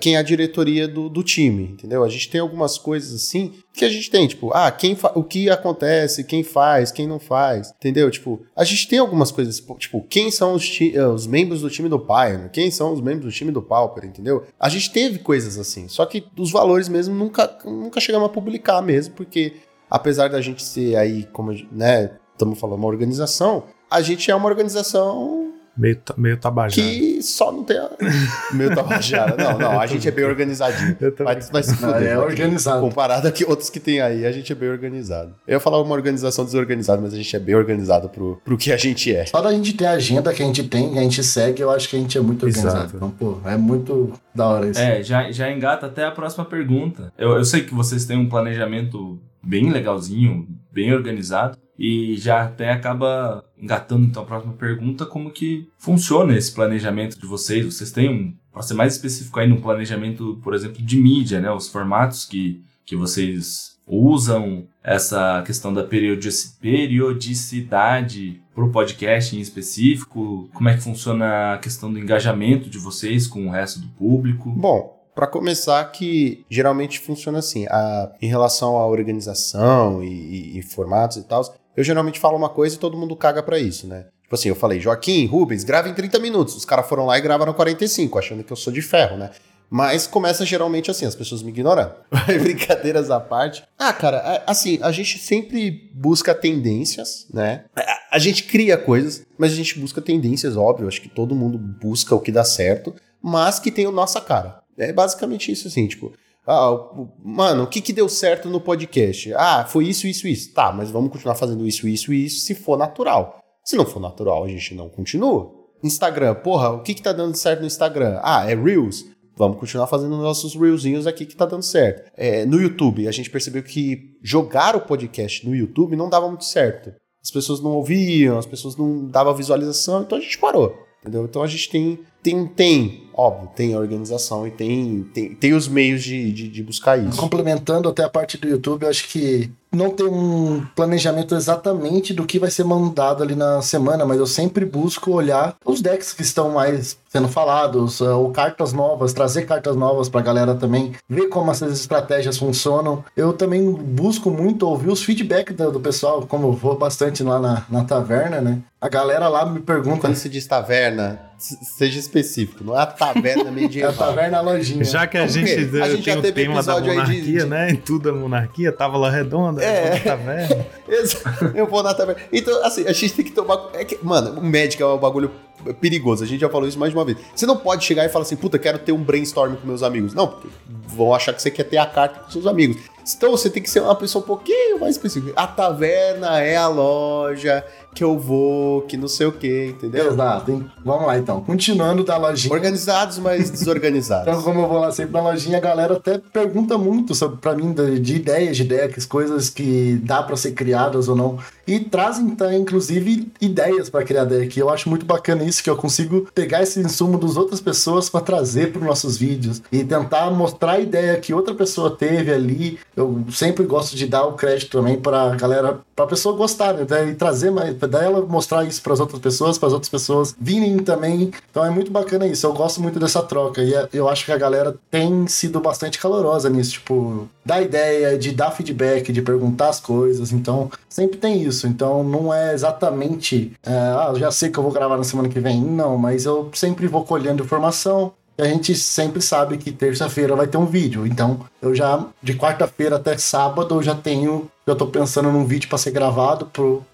[0.02, 2.04] quem é a diretoria do, do time, entendeu?
[2.04, 5.48] A gente tem algumas coisas assim que a gente tem, tipo, ah, quem o que
[5.48, 8.10] acontece, quem faz, quem não faz, entendeu?
[8.10, 11.88] Tipo, a gente tem algumas coisas, tipo, quem são os, eh, os membros do time
[11.88, 14.44] do Pioneer, quem são os membros do time do Pauper, entendeu?
[14.60, 18.82] A gente teve coisas assim, só que os valores mesmo nunca, nunca chegamos a publicar
[18.82, 19.54] mesmo, porque
[19.88, 23.66] apesar da gente ser aí, como, né, estamos falando, uma organização,
[23.96, 25.46] a gente é uma organização
[25.78, 26.90] Meio, meio tabajara.
[26.90, 27.78] Que só não tem.
[27.78, 27.90] A...
[28.56, 29.36] meio tabajara.
[29.36, 30.96] Não, não, a gente é bem organizadinho.
[31.20, 32.80] Mas, mas se fuder, é organizado.
[32.80, 35.36] Comparado a que outros que tem aí, a gente é bem organizado.
[35.46, 38.72] Eu ia falar uma organização desorganizada, mas a gente é bem organizado pro, pro que
[38.72, 39.26] a gente é.
[39.26, 41.70] Só da gente ter a agenda que a gente tem, que a gente segue, eu
[41.70, 42.78] acho que a gente é muito organizado.
[42.78, 42.96] Exato.
[42.96, 44.80] Então, pô, é muito da hora isso.
[44.80, 47.12] É, já, já engata até a próxima pergunta.
[47.18, 51.58] Eu, eu sei que vocês têm um planejamento bem legalzinho, bem organizado.
[51.78, 57.26] E já até acaba engatando então a próxima pergunta, como que funciona esse planejamento de
[57.26, 57.66] vocês?
[57.66, 61.52] Vocês têm um, para ser mais específico aí, no planejamento, por exemplo, de mídia, né?
[61.52, 70.48] Os formatos que, que vocês usam, essa questão da periodicidade para o podcast em específico,
[70.54, 74.52] como é que funciona a questão do engajamento de vocês com o resto do público?
[74.52, 80.62] Bom, para começar, que geralmente funciona assim, a, em relação à organização e, e, e
[80.62, 81.44] formatos e tal,
[81.76, 84.06] eu geralmente falo uma coisa e todo mundo caga para isso, né?
[84.24, 86.56] Tipo assim, eu falei, Joaquim, Rubens, grava em 30 minutos.
[86.56, 89.30] Os caras foram lá e gravaram 45, achando que eu sou de ferro, né?
[89.70, 91.94] Mas começa geralmente assim, as pessoas me ignorando.
[92.42, 93.64] Brincadeiras à parte.
[93.78, 97.66] Ah, cara, assim, a gente sempre busca tendências, né?
[98.12, 100.88] A gente cria coisas, mas a gente busca tendências, óbvio.
[100.88, 104.60] Acho que todo mundo busca o que dá certo, mas que tem a nossa cara.
[104.78, 106.14] É basicamente isso, assim, tipo.
[106.48, 106.76] Ah,
[107.24, 109.34] mano, o que, que deu certo no podcast?
[109.34, 110.54] Ah, foi isso, isso, isso.
[110.54, 113.40] Tá, mas vamos continuar fazendo isso, isso e isso se for natural.
[113.64, 115.52] Se não for natural, a gente não continua.
[115.84, 118.20] Instagram, porra, o que, que tá dando certo no Instagram?
[118.24, 119.06] Ah, é Reels.
[119.38, 122.10] Vamos continuar fazendo nossos Reelsinhos aqui que tá dando certo.
[122.16, 126.46] É, no YouTube, a gente percebeu que jogar o podcast no YouTube não dava muito
[126.46, 126.94] certo.
[127.22, 130.74] As pessoas não ouviam, as pessoas não davam visualização, então a gente parou.
[131.02, 131.26] Entendeu?
[131.26, 135.68] Então a gente tem, tem, tem óbvio, tem a organização e tem, tem, tem os
[135.68, 137.18] meios de, de, de buscar isso.
[137.18, 142.26] Complementando até a parte do YouTube, eu acho que não tem um planejamento exatamente do
[142.26, 146.22] que vai ser mandado ali na semana, mas eu sempre busco olhar os decks que
[146.22, 151.28] estão mais sendo falados, eh, ou cartas novas, trazer cartas novas pra galera também, ver
[151.28, 153.04] como essas estratégias funcionam.
[153.16, 157.40] Eu também busco muito ouvir os feedbacks do, do pessoal, como eu vou bastante lá
[157.40, 158.60] na, na taverna, né?
[158.82, 160.02] A galera lá me pergunta.
[160.02, 163.05] Quando se diz taverna, seja específico, não é a taverna
[163.52, 163.92] medieval.
[163.92, 164.84] é a taverna lojinha.
[164.84, 167.46] Já que a gente, a gente já teve o tema da monarquia, de, de...
[167.46, 167.72] né?
[167.72, 170.00] Em tudo a monarquia, tava lá redonda, é.
[170.00, 170.66] taverna.
[171.54, 172.22] eu vou na taverna.
[172.32, 173.70] Então, assim, a gente tem que tomar.
[173.74, 175.32] É que, mano, o médico é um bagulho
[175.74, 176.24] perigoso.
[176.24, 177.18] A gente já falou isso mais de uma vez.
[177.36, 180.14] Você não pode chegar e falar assim, puta, quero ter um brainstorm com meus amigos.
[180.14, 180.48] Não, porque
[180.88, 182.78] vão achar que você quer ter a carta com seus amigos.
[183.16, 185.34] Então você tem que ser uma pessoa um pouquinho mais específica.
[185.36, 187.64] A taverna é a loja,
[187.96, 190.12] que eu vou, que não sei o que, entendeu?
[190.12, 190.70] Exato.
[190.84, 191.40] Vamos lá então.
[191.42, 192.54] Continuando da lojinha.
[192.54, 194.28] Organizados, mas desorganizados.
[194.28, 197.56] então, como eu vou lá sempre na lojinha, a galera até pergunta muito sobre para
[197.56, 201.40] mim de, de, ideias de decks, coisas que dá para ser criadas ou não.
[201.66, 204.60] E trazem, então, inclusive, ideias para criar deck.
[204.60, 208.22] Eu acho muito bacana isso, que eu consigo pegar esse insumo das outras pessoas para
[208.22, 212.78] trazer para nossos vídeos e tentar mostrar a ideia que outra pessoa teve ali.
[212.96, 216.86] Eu sempre gosto de dar o crédito também para galera, para a pessoa gostar, né?
[217.10, 220.78] E trazer mais dela, mostrar isso para as outras pessoas, para as outras pessoas virem
[220.80, 221.32] também.
[221.50, 222.46] Então é muito bacana isso.
[222.46, 225.98] Eu gosto muito dessa troca e é, eu acho que a galera tem sido bastante
[225.98, 230.34] calorosa nisso, tipo, dar ideia, de dar feedback, de perguntar as coisas.
[230.34, 231.66] Então sempre tem isso.
[231.66, 235.40] Então não é exatamente, é, ah, já sei que eu vou gravar na semana que
[235.40, 235.62] vem.
[235.62, 238.12] Não, mas eu sempre vou colhendo informação.
[238.38, 241.08] E a gente sempre sabe que terça-feira vai ter um vídeo.
[241.08, 245.70] Então, eu já, de quarta-feira até sábado, eu já tenho já tô pensando num vídeo
[245.70, 246.50] para ser gravado,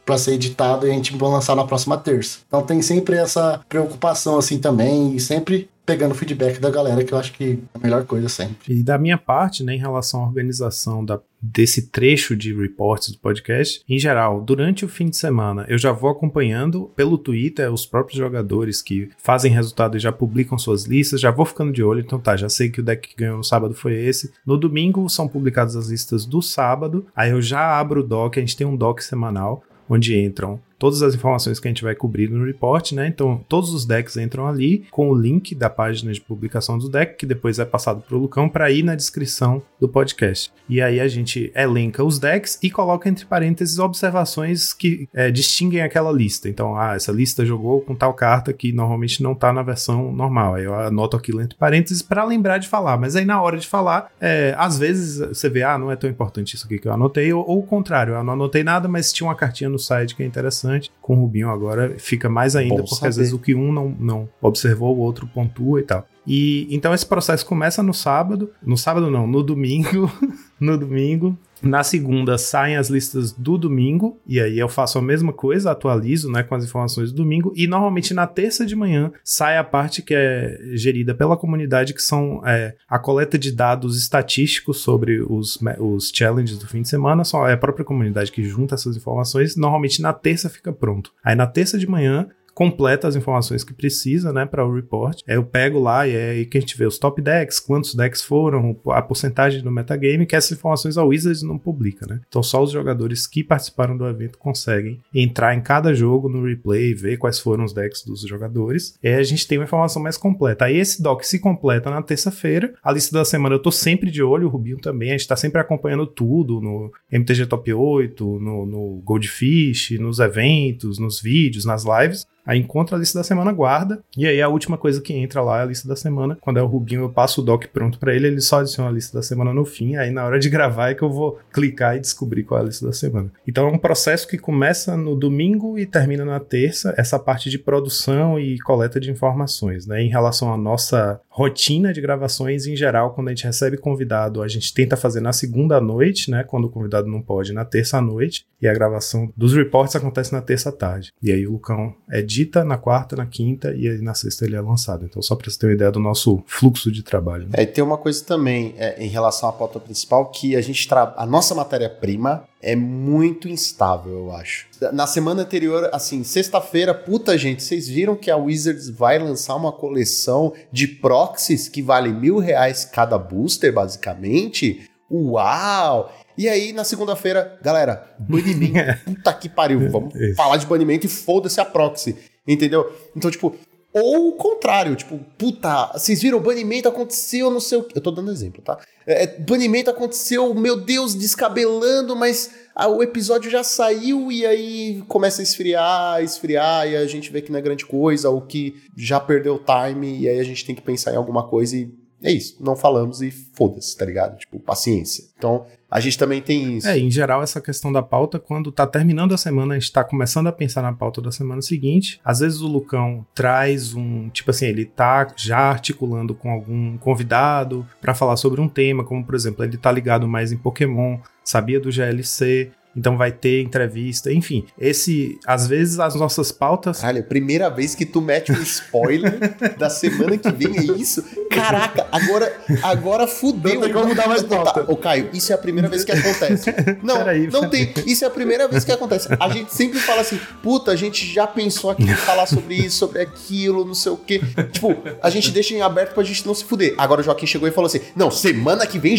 [0.05, 2.39] para ser editado e a gente vai lançar na próxima terça.
[2.47, 7.17] Então tem sempre essa preocupação assim também e sempre pegando feedback da galera, que eu
[7.17, 8.73] acho que é a melhor coisa sempre.
[8.73, 13.17] E da minha parte, né, em relação à organização da, desse trecho de reports do
[13.17, 17.85] podcast, em geral, durante o fim de semana, eu já vou acompanhando pelo Twitter os
[17.85, 21.99] próprios jogadores que fazem resultado e já publicam suas listas, já vou ficando de olho,
[21.99, 24.31] então tá, já sei que o deck que ganhou no sábado foi esse.
[24.45, 28.39] No domingo são publicadas as listas do sábado, aí eu já abro o doc, a
[28.39, 32.27] gente tem um doc semanal, onde entram todas as informações que a gente vai cobrir
[32.27, 33.05] no report, né?
[33.05, 37.17] Então, todos os decks entram ali com o link da página de publicação do deck,
[37.17, 40.51] que depois é passado pro Lucão para ir na descrição do podcast.
[40.67, 45.83] E aí a gente elenca os decks e coloca entre parênteses observações que é, distinguem
[45.83, 46.49] aquela lista.
[46.49, 50.55] Então, ah, essa lista jogou com tal carta que normalmente não tá na versão normal.
[50.55, 52.97] Aí eu anoto aquilo entre parênteses para lembrar de falar.
[52.97, 56.09] Mas aí na hora de falar, é, às vezes você vê, ah, não é tão
[56.09, 59.13] importante isso aqui que eu anotei, ou, ou o contrário, eu não anotei nada, mas
[59.13, 60.70] tinha uma cartinha no site que é interessante.
[61.01, 63.09] Com o Rubinho agora fica mais ainda, Bom porque saber.
[63.09, 66.05] às vezes o que um não, não observou, o outro pontua e tal.
[66.25, 70.11] E então esse processo começa no sábado, no sábado não, no domingo,
[70.59, 75.31] no domingo, na segunda saem as listas do domingo, e aí eu faço a mesma
[75.31, 79.57] coisa, atualizo né, com as informações do domingo, e normalmente na terça de manhã sai
[79.57, 84.79] a parte que é gerida pela comunidade, que são é, a coleta de dados estatísticos
[84.79, 88.75] sobre os, os challenges do fim de semana, só é a própria comunidade que junta
[88.75, 91.11] essas informações, normalmente na terça fica pronto.
[91.23, 95.21] Aí na terça de manhã completa as informações que precisa, né, para o report.
[95.27, 97.95] É, eu pego lá e é aí que a gente vê os top decks, quantos
[97.95, 102.21] decks foram, a porcentagem do metagame, que essas informações a Wizards não publica, né?
[102.27, 106.93] Então só os jogadores que participaram do evento conseguem entrar em cada jogo no replay,
[106.93, 108.97] ver quais foram os decks dos jogadores.
[109.01, 110.65] E a gente tem uma informação mais completa.
[110.65, 112.73] Aí esse doc se completa na terça-feira.
[112.83, 115.35] A lista da semana eu tô sempre de olho, o Rubinho também, a gente tá
[115.35, 121.83] sempre acompanhando tudo no MTG Top 8, no, no Goldfish, nos eventos, nos vídeos, nas
[121.83, 122.25] lives.
[122.45, 123.99] Aí encontra a lista da semana, guarda.
[124.17, 126.37] E aí a última coisa que entra lá é a lista da semana.
[126.41, 128.93] Quando é o Rubinho, eu passo o doc pronto para ele, ele só adiciona a
[128.93, 129.95] lista da semana no fim.
[129.95, 132.65] Aí na hora de gravar é que eu vou clicar e descobrir qual é a
[132.67, 133.31] lista da semana.
[133.47, 137.59] Então é um processo que começa no domingo e termina na terça, essa parte de
[137.59, 140.01] produção e coleta de informações, né?
[140.01, 144.47] Em relação à nossa rotina de gravações em geral, quando a gente recebe convidado, a
[144.49, 146.43] gente tenta fazer na segunda noite, né?
[146.43, 148.45] Quando o convidado não pode, na terça noite.
[148.61, 151.11] E a gravação dos reports acontece na terça tarde.
[151.23, 154.61] E aí o Lucão edita na quarta, na quinta e aí na sexta ele é
[154.61, 155.05] lançado.
[155.05, 157.45] Então, só para você ter uma ideia do nosso fluxo de trabalho.
[157.45, 157.51] Né?
[157.53, 160.87] É, e tem uma coisa também é, em relação à pauta principal que a gente
[160.91, 164.67] a nossa matéria-prima é muito instável, eu acho.
[164.93, 169.71] Na semana anterior, assim, sexta-feira, puta gente, vocês viram que a Wizards vai lançar uma
[169.71, 174.89] coleção de proxies que vale mil reais cada booster, basicamente?
[175.09, 176.13] Uau!
[176.37, 179.03] E aí, na segunda-feira, galera, banimento.
[179.05, 179.89] Puta que pariu.
[179.89, 182.15] Vamos falar de banimento e foda-se a proxy.
[182.47, 182.91] Entendeu?
[183.15, 183.55] Então, tipo,
[183.93, 187.97] ou o contrário, tipo, puta, vocês viram, banimento aconteceu, não sei o que.
[187.97, 188.79] Eu tô dando exemplo, tá?
[189.05, 195.03] É, é, banimento aconteceu, meu Deus, descabelando, mas ah, o episódio já saiu e aí
[195.07, 198.81] começa a esfriar, esfriar, e a gente vê que não é grande coisa, ou que
[198.95, 201.93] já perdeu o time, e aí a gente tem que pensar em alguma coisa e
[202.23, 204.37] é isso, não falamos e foda-se, tá ligado?
[204.37, 205.25] Tipo, paciência.
[205.37, 206.87] Então, a gente também tem isso.
[206.87, 210.05] É, em geral, essa questão da pauta, quando tá terminando a semana, a gente tá
[210.05, 212.21] começando a pensar na pauta da semana seguinte.
[212.23, 217.85] Às vezes o Lucão traz um, tipo assim, ele tá já articulando com algum convidado
[217.99, 221.79] para falar sobre um tema, como por exemplo, ele tá ligado mais em Pokémon, sabia
[221.79, 224.65] do GLC, então vai ter entrevista, enfim.
[224.79, 227.03] Esse, às vezes as nossas pautas.
[227.03, 231.23] Olha, primeira vez que tu mete um spoiler da semana que vem é isso.
[231.49, 232.53] Caraca, agora,
[232.83, 233.75] agora fudeu.
[233.75, 234.91] Não tem como dar mais pauta.
[234.91, 236.73] Ô, Caio, isso é a primeira vez que acontece.
[237.01, 237.93] Não, peraí, não tem.
[238.05, 239.27] Isso é a primeira vez que acontece.
[239.39, 242.97] A gente sempre fala assim, puta, a gente já pensou aqui em falar sobre isso,
[242.97, 244.41] sobre aquilo, não sei o quê.
[244.71, 246.93] Tipo, a gente deixa em aberto pra gente não se fuder.
[246.97, 249.15] Agora o Joaquim chegou e falou assim: não, semana que vem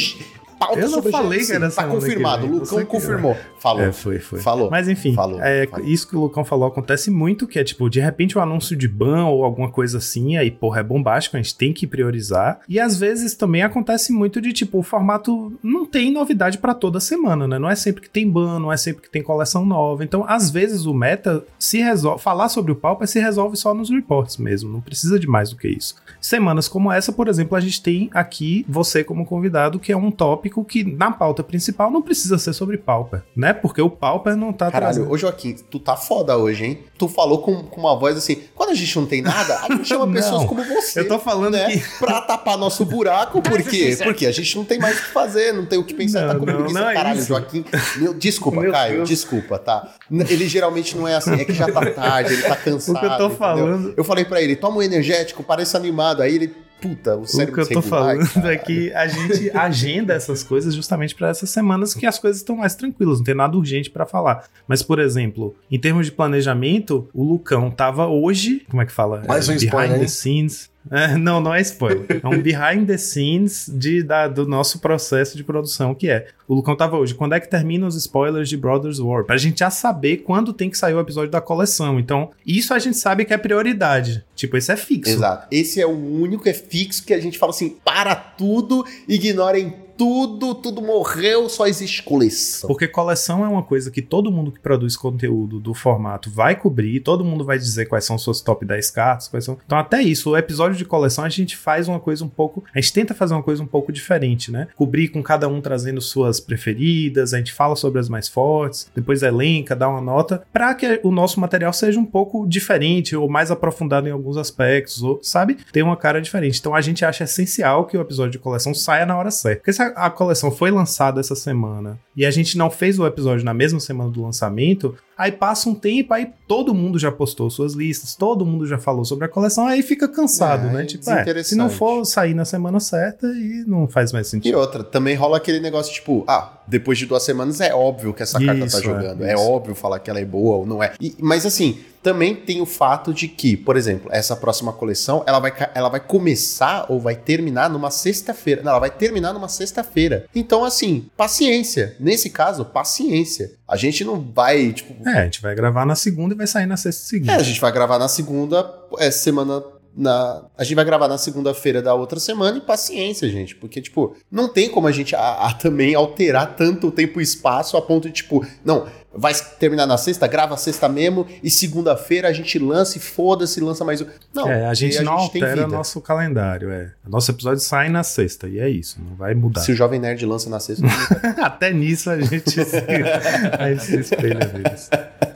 [0.66, 3.36] pauta eu não sobre falei que era Tá confirmado, o Lucão confirmou.
[3.59, 3.82] Falou.
[3.82, 4.40] É, foi, foi.
[4.40, 4.70] Falou.
[4.70, 5.86] Mas enfim, falou, é, falou.
[5.86, 8.76] isso que o Lucão falou acontece muito, que é tipo, de repente o um anúncio
[8.76, 12.60] de ban ou alguma coisa assim, aí, porra, é bombástico, a gente tem que priorizar.
[12.68, 17.01] E às vezes também acontece muito de, tipo, o formato não tem novidade para toda
[17.01, 17.59] semana, né?
[17.59, 20.05] Não é sempre que tem ban, não é sempre que tem coleção nova.
[20.05, 23.90] Então, às vezes o meta se resolve, falar sobre o Pauper se resolve só nos
[23.90, 25.94] reports mesmo, não precisa de mais do que isso.
[26.20, 30.10] Semanas como essa, por exemplo, a gente tem aqui você como convidado, que é um
[30.10, 33.53] tópico que na pauta principal não precisa ser sobre Pauper, né?
[33.55, 35.11] Porque o Pauper não tá Caralho, trazendo.
[35.12, 36.79] ô Joaquim, tu tá foda hoje, hein?
[36.99, 39.89] Tu falou com, com uma voz assim, quando a gente não tem nada, a gente
[39.89, 41.01] chama pessoas como você.
[41.01, 41.70] Eu tô falando né?
[41.70, 41.99] que...
[41.99, 43.97] Pra tapar nosso buraco, por quê?
[44.03, 46.27] Porque a gente não tem mais o que fazer, não tem o que pensar, tá
[46.27, 46.79] não, tá com preguiça.
[46.81, 47.65] É Caralho, é Joaquim,
[47.97, 49.09] meu, desculpa, meu Caio, Deus.
[49.09, 49.95] desculpa, tá?
[50.11, 52.97] Ele geralmente não é assim, é que já tá tarde, ele tá cansado.
[52.99, 53.74] o que eu tô falando...
[53.74, 53.95] Entendeu?
[53.97, 57.67] Eu falei pra ele, toma um energético, parece animado, aí ele puta, o cérebro O
[57.67, 58.55] que eu tô falando cara.
[58.55, 62.57] é que a gente agenda essas coisas justamente para essas semanas que as coisas estão
[62.57, 64.45] mais tranquilas, não tem nada urgente para falar.
[64.67, 69.23] Mas, por exemplo, em termos de planejamento, o Lucão tava hoje, como é que fala?
[69.29, 72.21] Mais um é, spoiler, Behind the scenes É, não, não é spoiler.
[72.23, 76.29] É um behind the scenes de, da, do nosso processo de produção, que é.
[76.49, 77.15] O Lucão tava hoje.
[77.15, 79.25] Quando é que termina os spoilers de Brothers War?
[79.25, 81.99] Pra gente já saber quando tem que sair o episódio da coleção.
[81.99, 84.25] Então, isso a gente sabe que é prioridade.
[84.35, 85.13] Tipo, esse é fixo.
[85.13, 85.47] Exato.
[85.51, 90.53] Esse é o único, é fixo que a gente fala assim: para tudo, ignorem tudo,
[90.57, 92.66] tudo morreu, só existe coleção.
[92.66, 96.99] Porque coleção é uma coisa que todo mundo que produz conteúdo do formato vai cobrir,
[96.99, 99.57] todo mundo vai dizer quais são suas top 10 cartas, quais são.
[99.65, 102.65] Então, até isso, o episódio de coleção a gente faz uma coisa um pouco.
[102.74, 104.66] A gente tenta fazer uma coisa um pouco diferente, né?
[104.74, 109.23] Cobrir com cada um trazendo suas preferidas, a gente fala sobre as mais fortes, depois
[109.23, 113.53] elenca, dá uma nota, para que o nosso material seja um pouco diferente ou mais
[113.53, 115.59] aprofundado em alguns aspectos, ou, sabe?
[115.70, 116.59] Tem uma cara diferente.
[116.59, 119.61] Então, a gente acha essencial que o episódio de coleção saia na hora certa.
[119.61, 123.44] Porque se a coleção foi lançada essa semana e a gente não fez o episódio
[123.44, 127.74] na mesma semana do lançamento, aí passa um tempo, aí todo mundo já postou suas
[127.74, 130.85] listas, todo mundo já falou sobre a coleção, aí fica cansado, É, né?
[130.85, 134.59] Tipo, é, se não for sair na semana certa, e não faz mais E sentido.
[134.59, 138.39] outra, também rola aquele negócio tipo, ah, depois de duas semanas é óbvio que essa
[138.39, 139.24] carta Isso, tá é, jogando.
[139.24, 139.43] É, isso.
[139.43, 140.93] óbvio falar que ela é boa ou não é.
[141.01, 145.39] E- mas assim, também tem o fato de que, por exemplo, essa próxima coleção, ela
[145.39, 148.61] vai, ela vai começar ou vai terminar numa sexta-feira.
[148.62, 150.27] Não, ela vai terminar numa sexta-feira.
[150.35, 151.97] Então, assim, paciência.
[152.01, 153.53] Nesse caso, paciência.
[153.69, 156.66] A gente não vai, tipo, É, a gente vai gravar na segunda e vai sair
[156.66, 157.30] na sexta seguinte.
[157.30, 158.68] é, a gente vai gravar na segunda,
[158.98, 159.62] é, semana.
[159.94, 163.55] Na, a gente vai gravar na segunda-feira da outra semana e paciência, gente.
[163.55, 167.24] Porque, tipo, não tem como a gente a, a também alterar tanto o tempo e
[167.24, 172.28] espaço a ponto de, tipo, não, vai terminar na sexta, grava sexta mesmo, e segunda-feira
[172.28, 174.06] a gente lança e foda-se, lança mais um.
[174.32, 176.93] Não, é, a gente não tem altera nosso calendário, é.
[177.06, 179.60] Nosso episódio sai na sexta, e é isso, não vai mudar.
[179.60, 180.86] Se o Jovem Nerd lança na sexta.
[181.43, 182.77] Até nisso a gente se,
[183.59, 184.90] a gente se espelha neles.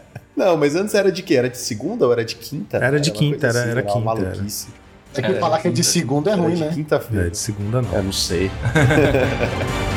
[0.46, 1.34] não, mas antes era de quê?
[1.36, 2.76] Era de segunda ou era de quinta?
[2.78, 4.04] Era de uma quinta, era- era uma quinta, era.
[4.30, 4.68] maluquice.
[5.14, 6.68] É que É, falar que é de segunda é Era ruim, de né?
[6.68, 7.30] É, quinta-feira.
[7.30, 7.92] de segunda não.
[7.92, 8.50] Eu não sei.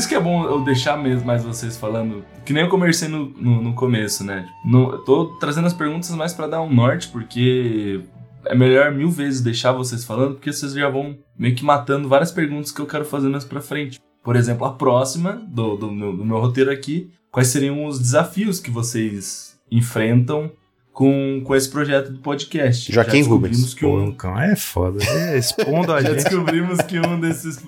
[0.00, 3.26] isso que é bom eu deixar mesmo mais vocês falando, que nem eu comecei no,
[3.30, 4.46] no, no começo, né?
[4.64, 8.00] No, eu tô trazendo as perguntas mais pra dar um norte, porque
[8.46, 12.32] é melhor mil vezes deixar vocês falando, porque vocês já vão meio que matando várias
[12.32, 14.00] perguntas que eu quero fazer mais pra frente.
[14.24, 18.58] Por exemplo, a próxima do, do, meu, do meu roteiro aqui, quais seriam os desafios
[18.58, 20.50] que vocês enfrentam
[20.92, 22.92] com, com esse projeto do podcast?
[22.92, 23.74] Joaquim Já descobrimos Rubens.
[23.74, 25.02] Que Pô, um, Lucão, é foda.
[25.04, 26.24] É, expondo a já gente.
[26.24, 27.62] descobrimos que um desses.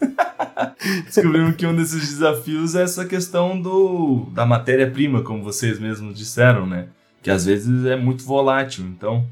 [1.04, 6.66] descobrimos que um desses desafios é essa questão do da matéria-prima, como vocês mesmos disseram,
[6.66, 6.88] né?
[7.22, 8.84] Que às vezes é muito volátil.
[8.84, 9.26] Então,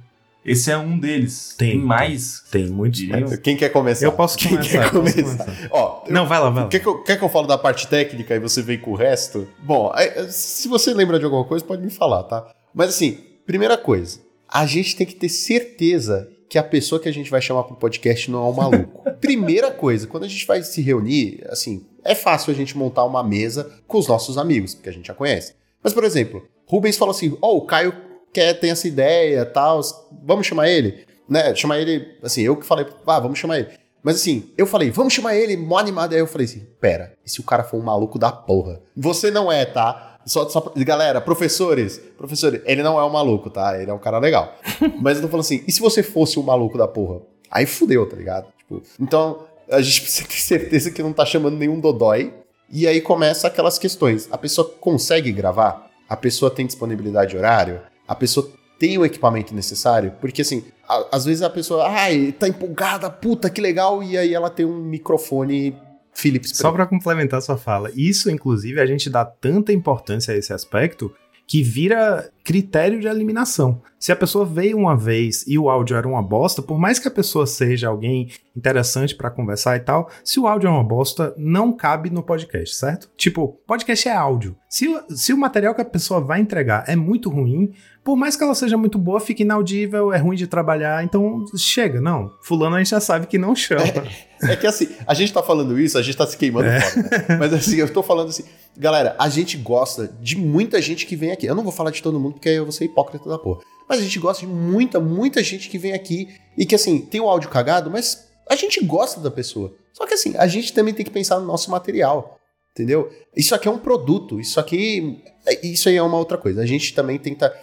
[0.45, 1.55] esse é um deles.
[1.57, 2.43] Tem, mais.
[2.51, 2.99] Tem muitos.
[3.01, 3.37] Diriam?
[3.39, 4.05] Quem quer começar?
[4.07, 4.79] Eu posso Quem começar.
[4.85, 5.23] quer começar?
[5.45, 5.69] começar.
[5.71, 6.69] Ó, eu- Não, vai lá, vai lá.
[6.69, 8.97] Quer que, eu, quer que eu fale da parte técnica e você vem com o
[8.97, 9.47] resto?
[9.63, 12.47] Bom, é, se você lembra de alguma coisa, pode me falar, tá?
[12.75, 14.19] Mas assim, primeira coisa,
[14.49, 17.75] a gente tem que ter certeza que a pessoa que a gente vai chamar pro
[17.75, 19.11] podcast não é um maluco.
[19.21, 23.25] primeira coisa, quando a gente vai se reunir, assim, é fácil a gente montar uma
[23.25, 25.57] mesa com os nossos amigos, porque a gente já conhece.
[25.83, 27.93] Mas, por exemplo, Rubens falou assim: Ó, o Caio
[28.33, 29.81] quer, tem essa ideia tal,
[30.25, 31.05] vamos chamar ele?
[31.29, 31.57] Né?
[31.57, 33.71] Chamar ele, assim, eu que falei, ah, vamos chamar ele.
[34.01, 36.13] Mas assim, eu falei, vamos chamar ele, mó animado.
[36.13, 38.81] Aí eu falei assim, pera, e se o cara for um maluco da porra?
[38.97, 40.14] Você não é, tá?
[40.27, 43.81] Só, só, galera, professores, professores, ele não é um maluco, tá?
[43.81, 44.55] Ele é um cara legal.
[45.01, 47.21] Mas eu tô falando assim, e se você fosse um maluco da porra?
[47.51, 48.47] Aí fudeu, tá ligado?
[48.59, 52.33] Tipo, então, a gente precisa ter certeza que não tá chamando nenhum dodói.
[52.71, 54.29] E aí começa aquelas questões.
[54.33, 55.91] A pessoa consegue gravar?
[56.09, 57.81] A pessoa tem disponibilidade de horário?
[58.09, 60.13] A pessoa tem o equipamento necessário?
[60.21, 64.35] Porque assim, a- às vezes a pessoa, ai, tá empolgada, puta, que legal, e aí
[64.35, 65.77] ela tem um microfone
[66.15, 70.53] Philips Só pra complementar sua fala, isso, inclusive, a gente dá tanta importância a esse
[70.53, 71.13] aspecto
[71.47, 73.83] que vira critério de eliminação.
[74.01, 77.07] Se a pessoa veio uma vez e o áudio era uma bosta, por mais que
[77.09, 81.35] a pessoa seja alguém interessante pra conversar e tal, se o áudio é uma bosta,
[81.37, 83.11] não cabe no podcast, certo?
[83.17, 84.57] Tipo, podcast é áudio.
[84.71, 87.73] Se, o- se o material que a pessoa vai entregar é muito ruim,
[88.03, 92.01] por mais que ela seja muito boa, fica inaudível, é ruim de trabalhar, então chega,
[92.01, 92.31] não.
[92.43, 93.85] Fulano a gente já sabe que não chama.
[94.49, 97.37] É que assim, a gente tá falando isso, a gente tá se queimando fora, né?
[97.39, 98.45] Mas assim, eu tô falando assim,
[98.77, 101.47] galera, a gente gosta de muita gente que vem aqui.
[101.47, 103.61] Eu não vou falar de todo mundo porque aí eu vou ser hipócrita da porra.
[103.89, 107.21] Mas a gente gosta de muita, muita gente que vem aqui e que assim, tem
[107.21, 109.75] o áudio cagado, mas a gente gosta da pessoa.
[109.93, 112.39] Só que assim, a gente também tem que pensar no nosso material.
[112.73, 113.09] entendeu?
[113.37, 115.23] Isso aqui é um produto, isso aqui.
[115.47, 116.61] é- Isso aí é uma outra coisa.
[116.63, 117.55] A gente também tenta.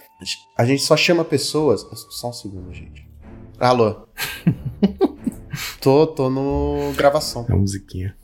[0.56, 1.84] A gente só chama pessoas.
[2.10, 3.06] Só um segundo, gente.
[3.58, 4.06] Alô?
[5.80, 7.46] tô, tô no gravação.
[7.48, 8.14] É a musiquinha.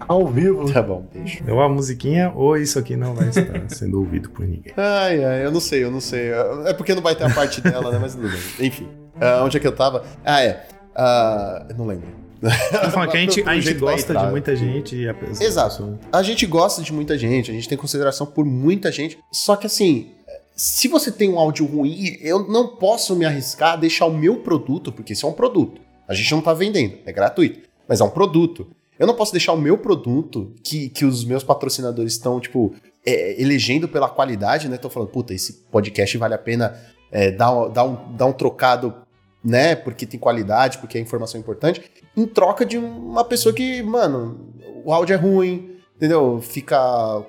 [0.00, 0.70] Ao vivo.
[0.70, 1.42] Tá bom, beijo.
[1.48, 4.72] Ou a musiquinha, ou isso aqui não vai estar sendo ouvido por ninguém.
[4.76, 6.30] Ai, ai, eu não sei, eu não sei.
[6.66, 7.98] É porque não vai ter a parte dela, né?
[8.00, 8.66] Mas tudo bem.
[8.66, 8.88] Enfim.
[9.20, 10.04] Ah, onde é que eu tava?
[10.24, 10.66] Ah, é.
[10.94, 12.08] Ah, eu não lembro.
[12.40, 15.46] Tô falando que a gente, a gente gosta de muita gente e a pessoa.
[15.48, 15.98] Exato.
[16.12, 19.18] A gente gosta de muita gente, a gente tem consideração por muita gente.
[19.32, 20.10] Só que assim,
[20.54, 24.36] se você tem um áudio ruim, eu não posso me arriscar a deixar o meu
[24.36, 25.80] produto, porque isso é um produto.
[26.08, 28.66] A gente não tá vendendo, é gratuito, mas é um produto.
[28.98, 32.74] Eu não posso deixar o meu produto, que, que os meus patrocinadores estão, tipo,
[33.04, 34.76] é, elegendo pela qualidade, né?
[34.76, 36.78] Estão falando, puta, esse podcast vale a pena
[37.10, 38.94] é, dar, dar, um, dar um trocado,
[39.42, 39.74] né?
[39.74, 41.82] Porque tem qualidade, porque a informação é importante,
[42.16, 44.52] em troca de uma pessoa que, mano,
[44.84, 46.40] o áudio é ruim, entendeu?
[46.40, 46.78] Fica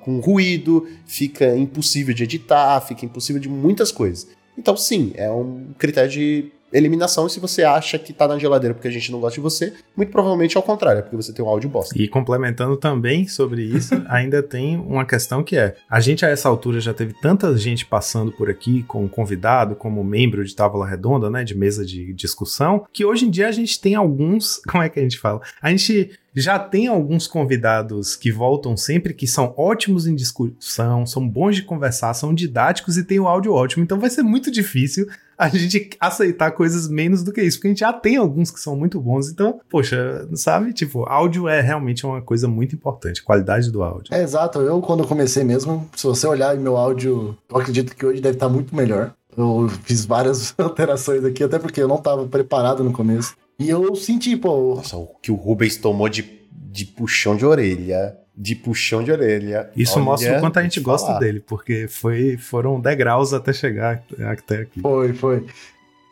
[0.04, 4.28] com ruído, fica impossível de editar, fica impossível de muitas coisas.
[4.58, 7.28] Então, sim, é um critério de eliminação.
[7.28, 9.74] E se você acha que tá na geladeira porque a gente não gosta de você,
[9.96, 11.98] muito provavelmente é o contrário, é porque você tem um áudio bosta.
[11.98, 16.50] E complementando também sobre isso, ainda tem uma questão que é: a gente a essa
[16.50, 21.30] altura já teve tanta gente passando por aqui como convidado, como membro de Távola Redonda,
[21.30, 24.90] né, de mesa de discussão, que hoje em dia a gente tem alguns, como é
[24.90, 25.42] que a gente fala?
[25.62, 31.28] A gente já tem alguns convidados que voltam sempre, que são ótimos em discussão, são
[31.28, 33.84] bons de conversar, são didáticos e tem o áudio ótimo.
[33.84, 35.08] Então vai ser muito difícil
[35.38, 38.60] a gente aceitar coisas menos do que isso, porque a gente já tem alguns que
[38.60, 39.30] são muito bons.
[39.30, 40.74] Então, poxa, sabe?
[40.74, 44.14] Tipo, áudio é realmente uma coisa muito importante, qualidade do áudio.
[44.14, 48.22] É exato, eu quando comecei mesmo, se você olhar meu áudio, eu acredito que hoje
[48.22, 49.14] deve estar muito melhor.
[49.38, 53.36] Eu fiz várias alterações aqui, até porque eu não estava preparado no começo.
[53.60, 58.18] E eu senti, pô, Nossa, o que o Rubens tomou de, de puxão de orelha.
[58.38, 59.70] De puxão de orelha.
[59.76, 61.20] Isso Olha, mostra o quanto a gente te gosta falar.
[61.20, 64.82] dele, porque foi, foram degraus até chegar até aqui.
[64.82, 65.46] foi, foi.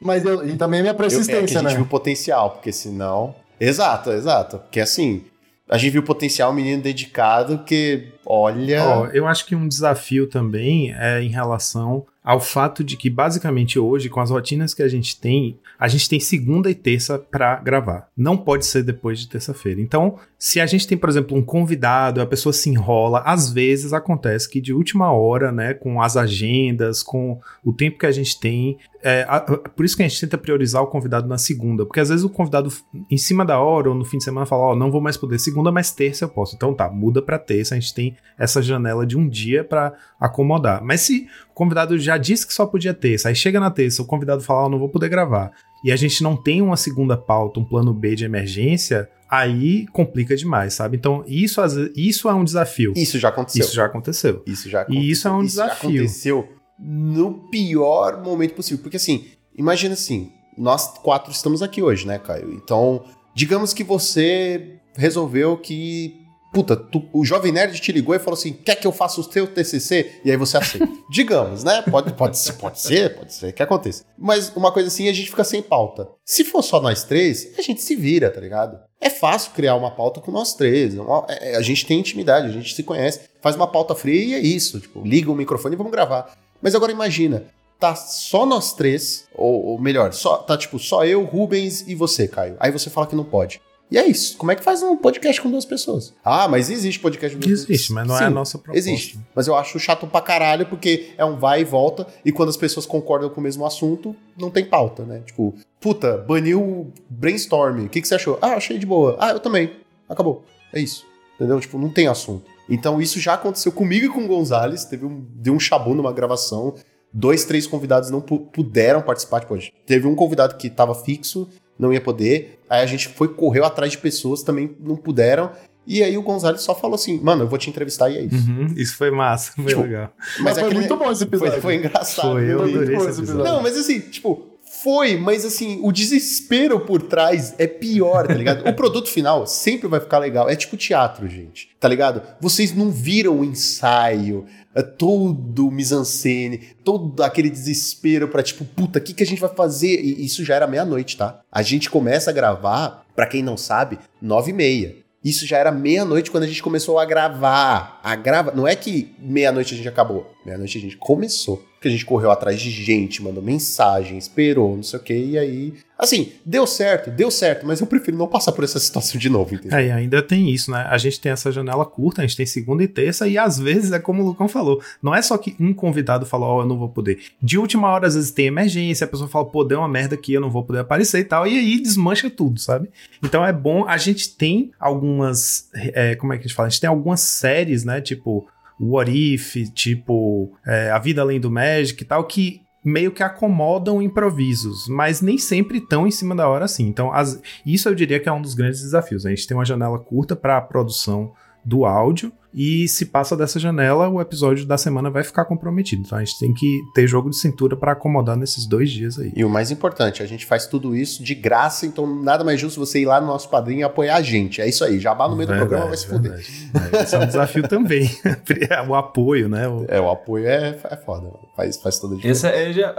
[0.02, 1.76] Mas eu, e também a minha Eu, é que a persistência, gente né?
[1.76, 3.36] viu potencial, porque senão.
[3.60, 4.60] Exato, exato.
[4.60, 5.24] Porque assim,
[5.70, 8.84] a gente viu potencial, um menino dedicado que, olha.
[8.84, 13.78] Ó, eu acho que um desafio também é em relação ao fato de que, basicamente,
[13.78, 17.58] hoje, com as rotinas que a gente tem, a gente tem segunda e terça pra
[17.58, 18.08] gravar.
[18.16, 19.82] Não pode ser depois de terça-feira.
[19.82, 23.92] Então, se a gente tem, por exemplo, um convidado, a pessoa se enrola, às vezes
[23.92, 28.40] acontece que de última hora, né, com as agendas, com o tempo que a gente
[28.40, 31.86] tem, é, a- a- por isso que a gente tenta priorizar o convidado na segunda,
[31.86, 32.72] porque às vezes o convidado
[33.12, 35.38] em cima da hora ou no fim de semana fala, ó, não vou mais poder
[35.40, 36.56] segunda, mas terça eu posso.
[36.56, 40.84] Então tá, muda pra terça, a gente tem essa janela de um dia pra acomodar.
[40.84, 44.06] Mas se o convidado já disse que só podia terça, aí chega na terça, o
[44.06, 45.52] convidado fala, ó, não vou poder gravar,
[45.84, 50.36] e a gente não tem uma segunda pauta, um plano B de emergência, aí complica
[50.36, 50.96] demais, sabe?
[50.96, 51.60] Então isso,
[51.96, 52.94] isso é um desafio.
[52.96, 53.66] Isso já aconteceu.
[53.66, 54.44] Isso já aconteceu.
[54.46, 55.90] Isso já E isso é um Isso já desafio.
[55.90, 56.50] aconteceu
[56.86, 58.82] no pior momento possível.
[58.84, 59.26] Porque assim,
[59.58, 62.54] imagina assim, nós quatro estamos aqui hoje, né, Caio?
[62.54, 63.04] Então,
[63.34, 66.20] digamos que você resolveu que.
[66.54, 69.24] Puta, tu- o Jovem Nerd te ligou e falou assim: quer que eu faça o
[69.24, 70.20] seu TCC?
[70.24, 70.88] E aí você aceita.
[71.10, 71.82] digamos, né?
[71.90, 74.04] Pode, pode, ser, pode ser, pode ser que aconteça.
[74.16, 76.08] Mas uma coisa assim, a gente fica sem pauta.
[76.24, 78.78] Se for só nós três, a gente se vira, tá ligado?
[79.02, 80.94] É fácil criar uma pauta com nós três.
[80.96, 83.22] Uma- é- A gente tem intimidade, a gente se conhece.
[83.42, 84.80] Faz uma pauta fria e é isso.
[84.80, 86.32] Tipo, liga o microfone e vamos gravar.
[86.64, 87.44] Mas agora imagina,
[87.78, 92.26] tá só nós três, ou, ou melhor, só, tá tipo só eu, Rubens e você,
[92.26, 92.56] Caio.
[92.58, 93.62] Aí você fala que não pode.
[93.92, 94.38] E é isso.
[94.38, 96.14] Como é que faz um podcast com duas pessoas?
[96.24, 97.70] Ah, mas existe podcast com duas pessoas.
[97.70, 98.80] Existe, mas não é Sim, a nossa proposta.
[98.80, 99.20] Existe.
[99.36, 102.58] Mas eu acho chato pra caralho, porque é um vai e volta, e quando as
[102.58, 105.22] pessoas concordam com o mesmo assunto, não tem pauta, né?
[105.26, 107.86] Tipo, puta, baniu o brainstorm.
[107.86, 108.40] O que, que você achou?
[108.42, 109.18] Ah, achei de boa.
[109.20, 109.74] Ah, eu também.
[110.10, 110.44] Acabou.
[110.74, 111.06] É isso.
[111.36, 111.60] Entendeu?
[111.60, 112.53] Tipo, não tem assunto.
[112.70, 114.86] Então isso já aconteceu comigo e com o Gonzalez.
[114.86, 116.74] Teve um, deu um chabu numa gravação.
[117.14, 119.42] Dois, três convidados não pu- puderam participar.
[119.42, 122.60] Tipo, teve um convidado que tava fixo, não ia poder.
[122.70, 125.52] Aí a gente foi, correu atrás de pessoas, também não puderam.
[125.86, 128.50] E aí o Gonzalez só falou assim, mano, eu vou te entrevistar e é isso.
[128.50, 130.12] Uhum, isso foi massa, foi Tipo, legal.
[130.40, 131.52] Mas foi aquele- muito bom esse episódio.
[131.54, 132.32] Foi, foi engraçado.
[132.32, 133.44] Foi, eu adorei esse episódio.
[133.44, 134.48] Não, mas assim, tipo,
[134.84, 138.68] foi, mas assim, o desespero por trás é pior, tá ligado?
[138.68, 140.50] o produto final sempre vai ficar legal.
[140.50, 142.22] É tipo teatro, gente, tá ligado?
[142.42, 144.46] Vocês não viram o ensaio,
[144.76, 149.40] é todo o mise-en-scène, todo aquele desespero pra tipo, puta, o que, que a gente
[149.40, 150.02] vai fazer?
[150.02, 151.40] E isso já era meia-noite, tá?
[151.50, 155.04] A gente começa a gravar, pra quem não sabe, nove e meia.
[155.24, 158.02] Isso já era meia-noite quando a gente começou a gravar.
[158.04, 158.52] A grava...
[158.52, 160.30] Não é que meia-noite a gente acabou.
[160.46, 161.64] Meia-noite a gente começou.
[161.84, 165.38] Porque a gente correu atrás de gente, mandou mensagem, esperou, não sei o que, e
[165.38, 165.74] aí.
[166.00, 169.54] Assim, deu certo, deu certo, mas eu prefiro não passar por essa situação de novo,
[169.54, 169.78] entendeu?
[169.78, 170.86] É, e ainda tem isso, né?
[170.90, 173.92] A gente tem essa janela curta, a gente tem segunda e terça, e às vezes
[173.92, 176.66] é como o Lucão falou: não é só que um convidado falou, ó, oh, eu
[176.66, 177.20] não vou poder.
[177.42, 180.34] De última hora, às vezes tem emergência, a pessoa fala, pô, deu uma merda aqui,
[180.34, 182.90] eu não vou poder aparecer e tal, e aí desmancha tudo, sabe?
[183.22, 185.70] Então é bom, a gente tem algumas.
[185.74, 186.68] É, como é que a gente fala?
[186.68, 188.00] A gente tem algumas séries, né?
[188.00, 188.48] Tipo.
[188.80, 194.02] What If, tipo é, A Vida Além do Magic e tal, que meio que acomodam
[194.02, 196.86] improvisos, mas nem sempre tão em cima da hora assim.
[196.86, 199.26] Então, as, isso eu diria que é um dos grandes desafios.
[199.26, 201.32] A gente tem uma janela curta para a produção
[201.64, 202.32] do áudio.
[202.54, 206.04] E se passa dessa janela, o episódio da semana vai ficar comprometido.
[206.06, 209.32] Então a gente tem que ter jogo de cintura para acomodar nesses dois dias aí.
[209.36, 212.80] E o mais importante, a gente faz tudo isso de graça, então nada mais justo
[212.80, 214.62] você ir lá no nosso padrinho e apoiar a gente.
[214.62, 216.34] É isso aí, jabá no meio verdade, do programa vai se fuder.
[216.34, 218.10] É, esse é um desafio também.
[218.88, 219.68] o apoio, né?
[219.68, 219.86] O...
[219.88, 221.32] É, o apoio é, é foda.
[221.56, 222.48] Faz, faz toda a diferença.
[222.50, 222.94] Essa é, já,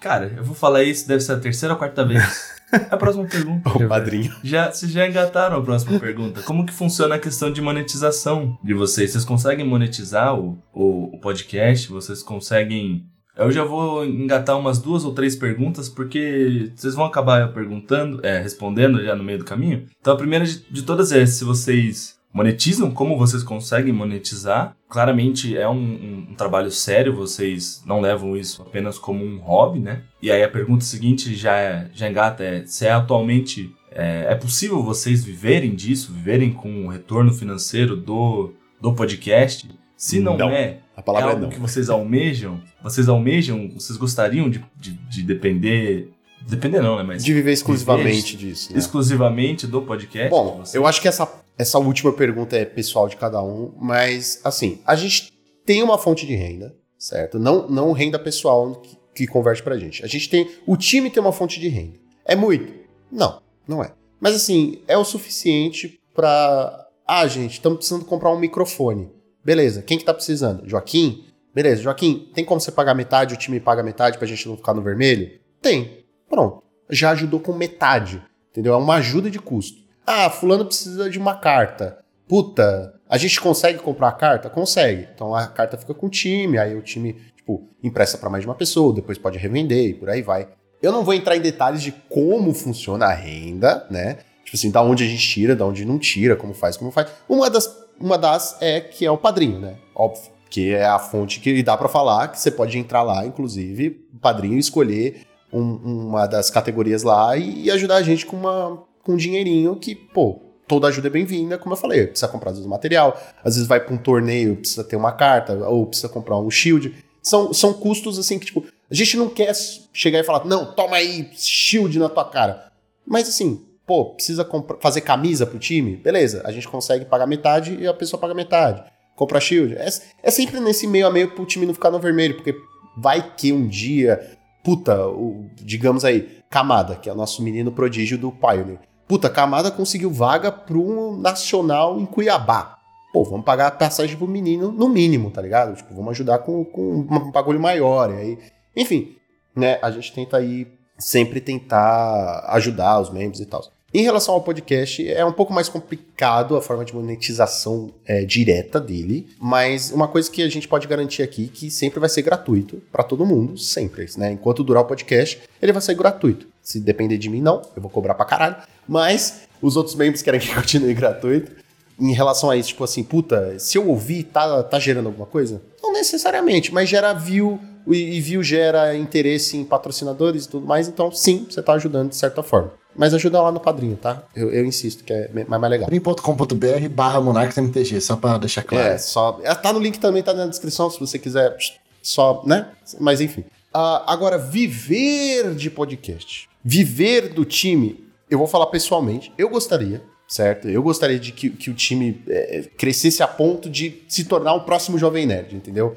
[0.00, 2.54] cara, eu vou falar isso, deve ser a terceira ou quarta vez.
[2.90, 3.70] A próxima pergunta.
[3.74, 4.32] O padrinho.
[4.42, 6.42] Já, vocês já engataram a próxima pergunta.
[6.42, 9.12] Como que funciona a questão de monetização de vocês?
[9.12, 11.88] Vocês conseguem monetizar o, o, o podcast?
[11.88, 13.06] Vocês conseguem
[13.36, 18.40] eu já vou engatar umas duas ou três perguntas, porque vocês vão acabar perguntando, é,
[18.40, 19.86] respondendo já no meio do caminho.
[20.00, 24.76] Então a primeira de, de todas é se vocês monetizam, como vocês conseguem monetizar.
[24.88, 29.78] Claramente é um, um, um, trabalho sério, vocês não levam isso apenas como um hobby,
[29.78, 30.02] né?
[30.20, 34.34] E aí a pergunta seguinte já, é, já engata é se é atualmente é, é
[34.34, 39.70] possível vocês viverem disso, viverem com o retorno financeiro do, do podcast?
[39.96, 40.50] Se não, não.
[40.50, 41.54] é, a palavra é algo é não.
[41.54, 46.10] que vocês almejam, vocês almejam, vocês gostariam de, de, de depender
[46.46, 47.02] Depender não, né?
[47.02, 48.72] Mas de viver exclusivamente viver disso.
[48.72, 48.78] Né?
[48.78, 50.28] Exclusivamente do podcast?
[50.28, 51.24] Bom, eu acho que essa
[51.56, 55.32] essa última pergunta é pessoal de cada um, mas assim, a gente
[55.64, 57.38] tem uma fonte de renda, certo?
[57.38, 60.04] Não, não renda pessoal que, que converte pra gente.
[60.04, 60.50] A gente tem.
[60.66, 61.98] O time tem uma fonte de renda.
[62.24, 62.72] É muito?
[63.10, 63.92] Não, não é.
[64.20, 66.80] Mas assim, é o suficiente pra.
[67.06, 69.10] Ah, gente, estamos precisando comprar um microfone.
[69.44, 70.68] Beleza, quem que tá precisando?
[70.68, 71.24] Joaquim?
[71.54, 74.74] Beleza, Joaquim, tem como você pagar metade, o time paga metade pra gente não ficar
[74.74, 75.38] no vermelho?
[75.60, 76.04] Tem.
[76.28, 76.62] Pronto.
[76.90, 78.22] Já ajudou com metade.
[78.50, 78.72] Entendeu?
[78.72, 79.83] É uma ajuda de custo.
[80.06, 81.98] Ah, fulano precisa de uma carta.
[82.28, 84.50] Puta, a gente consegue comprar a carta?
[84.50, 85.08] Consegue.
[85.14, 88.48] Então a carta fica com o time, aí o time, tipo, empresta para mais de
[88.48, 90.48] uma pessoa, depois pode revender e por aí vai.
[90.82, 94.18] Eu não vou entrar em detalhes de como funciona a renda, né?
[94.44, 97.10] Tipo assim, da onde a gente tira, da onde não tira, como faz, como faz.
[97.28, 99.76] Uma das, uma das é que é o padrinho, né?
[99.94, 100.32] Óbvio.
[100.50, 103.90] Que é a fonte que dá para falar, que você pode entrar lá, inclusive,
[104.20, 105.22] padrinho, escolher
[105.52, 109.76] um, uma das categorias lá e, e ajudar a gente com uma com um dinheirinho
[109.76, 113.54] que, pô, toda ajuda é bem-vinda, como eu falei, precisa comprar às vezes material, às
[113.54, 116.94] vezes vai para um torneio, precisa ter uma carta, ou precisa comprar um shield.
[117.22, 119.52] São, são custos assim que, tipo, a gente não quer
[119.92, 122.72] chegar e falar, não, toma aí shield na tua cara.
[123.06, 124.48] Mas assim, pô, precisa
[124.80, 125.96] fazer camisa pro time?
[125.96, 128.82] Beleza, a gente consegue pagar metade e a pessoa paga metade.
[129.14, 129.76] Compra shield.
[129.76, 129.86] É,
[130.22, 132.54] é sempre nesse meio a meio pro time não ficar no vermelho, porque
[132.96, 138.16] vai que um dia, puta, o, digamos aí, Camada, que é o nosso menino prodígio
[138.16, 142.78] do Pioneer Puta, Camada conseguiu vaga para um nacional em Cuiabá.
[143.12, 145.76] Pô, vamos pagar a passagem pro menino no mínimo, tá ligado?
[145.76, 148.10] Tipo, vamos ajudar com, com um bagulho maior.
[148.10, 148.38] E aí,
[148.74, 149.14] enfim,
[149.54, 149.78] né?
[149.82, 150.66] A gente tenta aí
[150.98, 153.62] sempre tentar ajudar os membros e tal.
[153.96, 158.80] Em relação ao podcast, é um pouco mais complicado a forma de monetização é, direta
[158.80, 162.82] dele, mas uma coisa que a gente pode garantir aqui que sempre vai ser gratuito
[162.90, 164.32] para todo mundo, sempre, né?
[164.32, 166.48] Enquanto durar o podcast, ele vai ser gratuito.
[166.60, 168.56] Se depender de mim, não, eu vou cobrar pra caralho,
[168.88, 171.52] mas os outros membros querem que continue gratuito.
[171.96, 175.62] Em relação a isso, tipo assim, puta, se eu ouvir, tá, tá gerando alguma coisa?
[175.80, 181.12] Não necessariamente, mas gera view, e view gera interesse em patrocinadores e tudo mais, então
[181.12, 182.72] sim, você tá ajudando de certa forma.
[182.96, 184.22] Mas ajuda lá no padrinho, tá?
[184.34, 185.88] Eu, eu insisto, que é mais, mais legal.
[185.88, 188.86] padrim.com.br barra MonarchMTG, só pra deixar claro.
[188.86, 189.40] É, só.
[189.42, 191.56] É, tá no link também, tá na descrição, se você quiser
[192.02, 192.68] só, né?
[193.00, 193.40] Mas enfim.
[193.74, 196.48] Uh, agora, viver de podcast.
[196.62, 200.68] Viver do time, eu vou falar pessoalmente, eu gostaria, certo?
[200.68, 204.60] Eu gostaria de que, que o time é, crescesse a ponto de se tornar o
[204.60, 205.96] próximo Jovem Nerd, entendeu?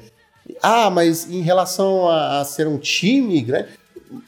[0.60, 3.68] Ah, mas em relação a, a ser um time grande,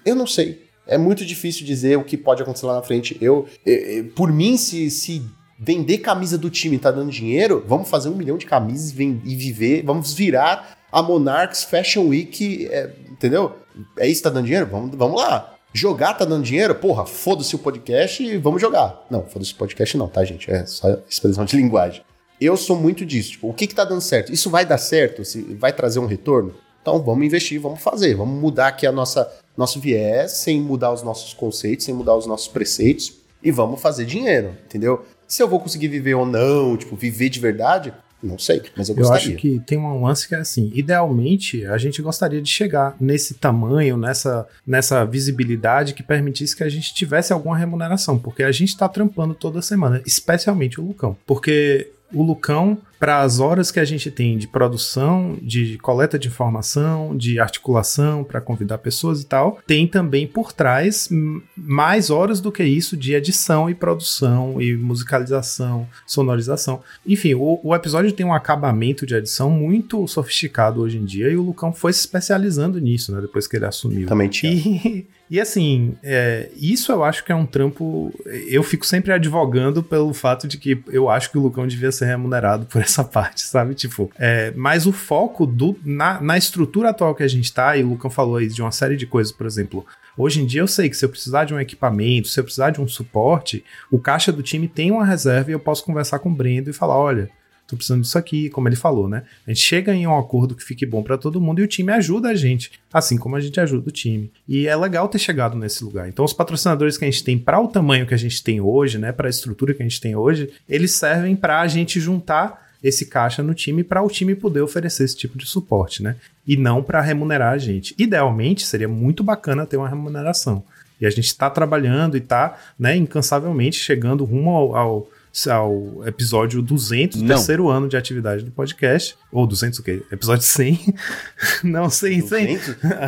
[0.05, 3.17] eu não sei é muito difícil dizer o que pode acontecer lá na frente.
[3.21, 5.23] Eu, eu por mim, se, se
[5.59, 9.83] vender camisa do time tá dando dinheiro, vamos fazer um milhão de camisas e viver,
[9.85, 13.57] vamos virar a Monarchs Fashion Week, é, entendeu?
[13.99, 14.67] É isso que tá dando dinheiro?
[14.67, 15.55] Vamos, vamos lá.
[15.73, 16.75] Jogar tá dando dinheiro?
[16.75, 19.07] Porra, foda-se o podcast e vamos jogar.
[19.09, 20.51] Não, foda-se o podcast não, tá, gente?
[20.51, 22.03] É só expressão de linguagem.
[22.41, 23.33] Eu sou muito disso.
[23.33, 24.33] Tipo, o que que tá dando certo?
[24.33, 25.23] Isso vai dar certo?
[25.57, 26.55] Vai trazer um retorno?
[26.83, 31.03] Então vamos investir, vamos fazer, vamos mudar aqui a nossa nosso viés, sem mudar os
[31.03, 33.13] nossos conceitos, sem mudar os nossos preceitos
[33.43, 35.05] e vamos fazer dinheiro, entendeu?
[35.27, 37.93] Se eu vou conseguir viver ou não, tipo, viver de verdade,
[38.23, 39.29] não sei, mas eu gostaria.
[39.29, 42.95] Eu acho que tem um lance que é assim, idealmente a gente gostaria de chegar
[43.01, 48.53] nesse tamanho, nessa, nessa visibilidade que permitisse que a gente tivesse alguma remuneração, porque a
[48.53, 51.17] gente tá trampando toda semana, especialmente o Lucão.
[51.27, 56.29] Porque o Lucão para as horas que a gente tem de produção, de coleta de
[56.29, 61.09] informação, de articulação para convidar pessoas e tal, tem também por trás
[61.57, 66.83] mais horas do que isso de edição e produção e musicalização, sonorização.
[67.07, 71.37] Enfim, o, o episódio tem um acabamento de edição muito sofisticado hoje em dia e
[71.39, 74.07] o Lucão foi se especializando nisso, né, depois que ele assumiu.
[74.09, 74.53] Também tinha.
[74.53, 78.13] E, e assim, é, isso eu acho que é um trampo.
[78.27, 82.05] Eu fico sempre advogando pelo fato de que eu acho que o Lucão devia ser
[82.05, 83.75] remunerado por essa parte, sabe?
[83.75, 87.85] Tipo, é, mas o foco do, na, na estrutura atual que a gente tá, e
[87.85, 89.87] o Lucão falou aí de uma série de coisas, por exemplo.
[90.17, 92.71] Hoje em dia eu sei que se eu precisar de um equipamento, se eu precisar
[92.71, 96.31] de um suporte, o caixa do time tem uma reserva e eu posso conversar com
[96.31, 97.31] o Brendo e falar: olha,
[97.71, 99.23] tô precisando disso aqui, como ele falou, né?
[99.47, 101.93] A gente chega em um acordo que fique bom para todo mundo e o time
[101.93, 104.31] ajuda a gente, assim como a gente ajuda o time.
[104.47, 106.09] E é legal ter chegado nesse lugar.
[106.09, 108.99] Então, os patrocinadores que a gente tem para o tamanho que a gente tem hoje,
[108.99, 112.70] né, para a estrutura que a gente tem hoje, eles servem para a gente juntar
[112.83, 116.17] esse caixa no time para o time poder oferecer esse tipo de suporte, né?
[116.47, 117.95] E não para remunerar a gente.
[117.99, 120.63] Idealmente, seria muito bacana ter uma remuneração.
[121.01, 125.09] E a gente está trabalhando e está né, incansavelmente chegando rumo ao, ao
[125.49, 127.29] ao episódio 200, Não.
[127.29, 129.17] terceiro ano de atividade do podcast.
[129.31, 130.03] Ou 200 o quê?
[130.11, 130.95] Episódio 100?
[131.63, 132.59] Não, 100, 100.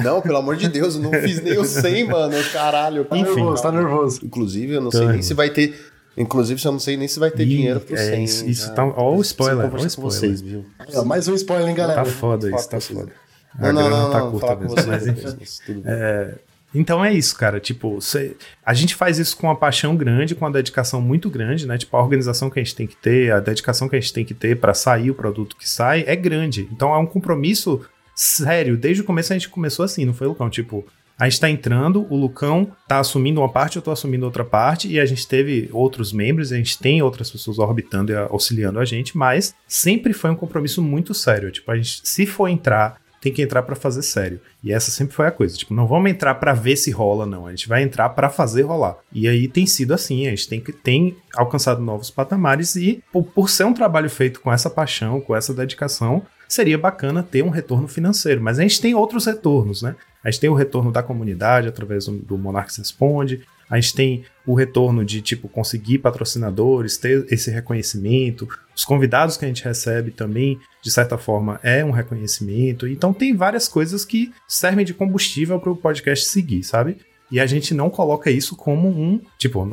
[0.04, 2.36] Não, pelo amor de Deus, eu não fiz nem o 100, mano.
[2.52, 3.04] Caralho.
[3.04, 4.20] Tá Enfim, nervoso, tá nervoso.
[4.24, 5.91] Inclusive, eu não tá sei nem se vai ter...
[6.16, 8.24] Inclusive, eu não sei nem se vai ter Ih, dinheiro pro é 100.
[8.24, 8.84] Isso, isso tá...
[8.84, 10.12] Ó o spoiler, ó o spoiler.
[10.12, 10.64] Vocês, viu?
[10.92, 12.04] É, mais um spoiler, hein, galera?
[12.04, 13.12] Tá foda isso, tá foda.
[13.58, 15.82] Não, não, não, tá curta mesmo, mas enfim.
[15.84, 16.34] É,
[16.74, 17.60] então é isso, cara.
[17.60, 21.66] Tipo, cê, a gente faz isso com uma paixão grande, com uma dedicação muito grande,
[21.66, 21.76] né?
[21.76, 24.24] Tipo, a organização que a gente tem que ter, a dedicação que a gente tem
[24.24, 26.68] que ter para sair o produto que sai é grande.
[26.72, 27.80] Então é um compromisso
[28.14, 28.76] sério.
[28.76, 30.48] Desde o começo a gente começou assim, não foi, Lucão?
[30.48, 30.84] Tipo,
[31.22, 34.88] a gente tá entrando, o Lucão tá assumindo uma parte, eu tô assumindo outra parte,
[34.88, 38.84] e a gente teve outros membros, a gente tem outras pessoas orbitando e auxiliando a
[38.84, 41.52] gente, mas sempre foi um compromisso muito sério.
[41.52, 44.40] Tipo, a gente, se for entrar tem que entrar para fazer sério.
[44.64, 45.56] E essa sempre foi a coisa.
[45.56, 47.46] Tipo, não vamos entrar para ver se rola, não.
[47.46, 48.96] A gente vai entrar para fazer rolar.
[49.12, 50.26] E aí tem sido assim.
[50.26, 54.52] A gente tem, tem alcançado novos patamares e, por, por ser um trabalho feito com
[54.52, 58.42] essa paixão, com essa dedicação, seria bacana ter um retorno financeiro.
[58.42, 59.96] Mas a gente tem outros retornos, né?
[60.22, 64.24] A gente tem o retorno da comunidade através do, do Monarchs Responde, a gente tem
[64.46, 68.46] o retorno de tipo conseguir patrocinadores, ter esse reconhecimento,
[68.76, 72.86] os convidados que a gente recebe também, de certa forma, é um reconhecimento.
[72.86, 76.98] Então tem várias coisas que servem de combustível para o podcast seguir, sabe?
[77.32, 79.18] E a gente não coloca isso como um.
[79.38, 79.66] Tipo,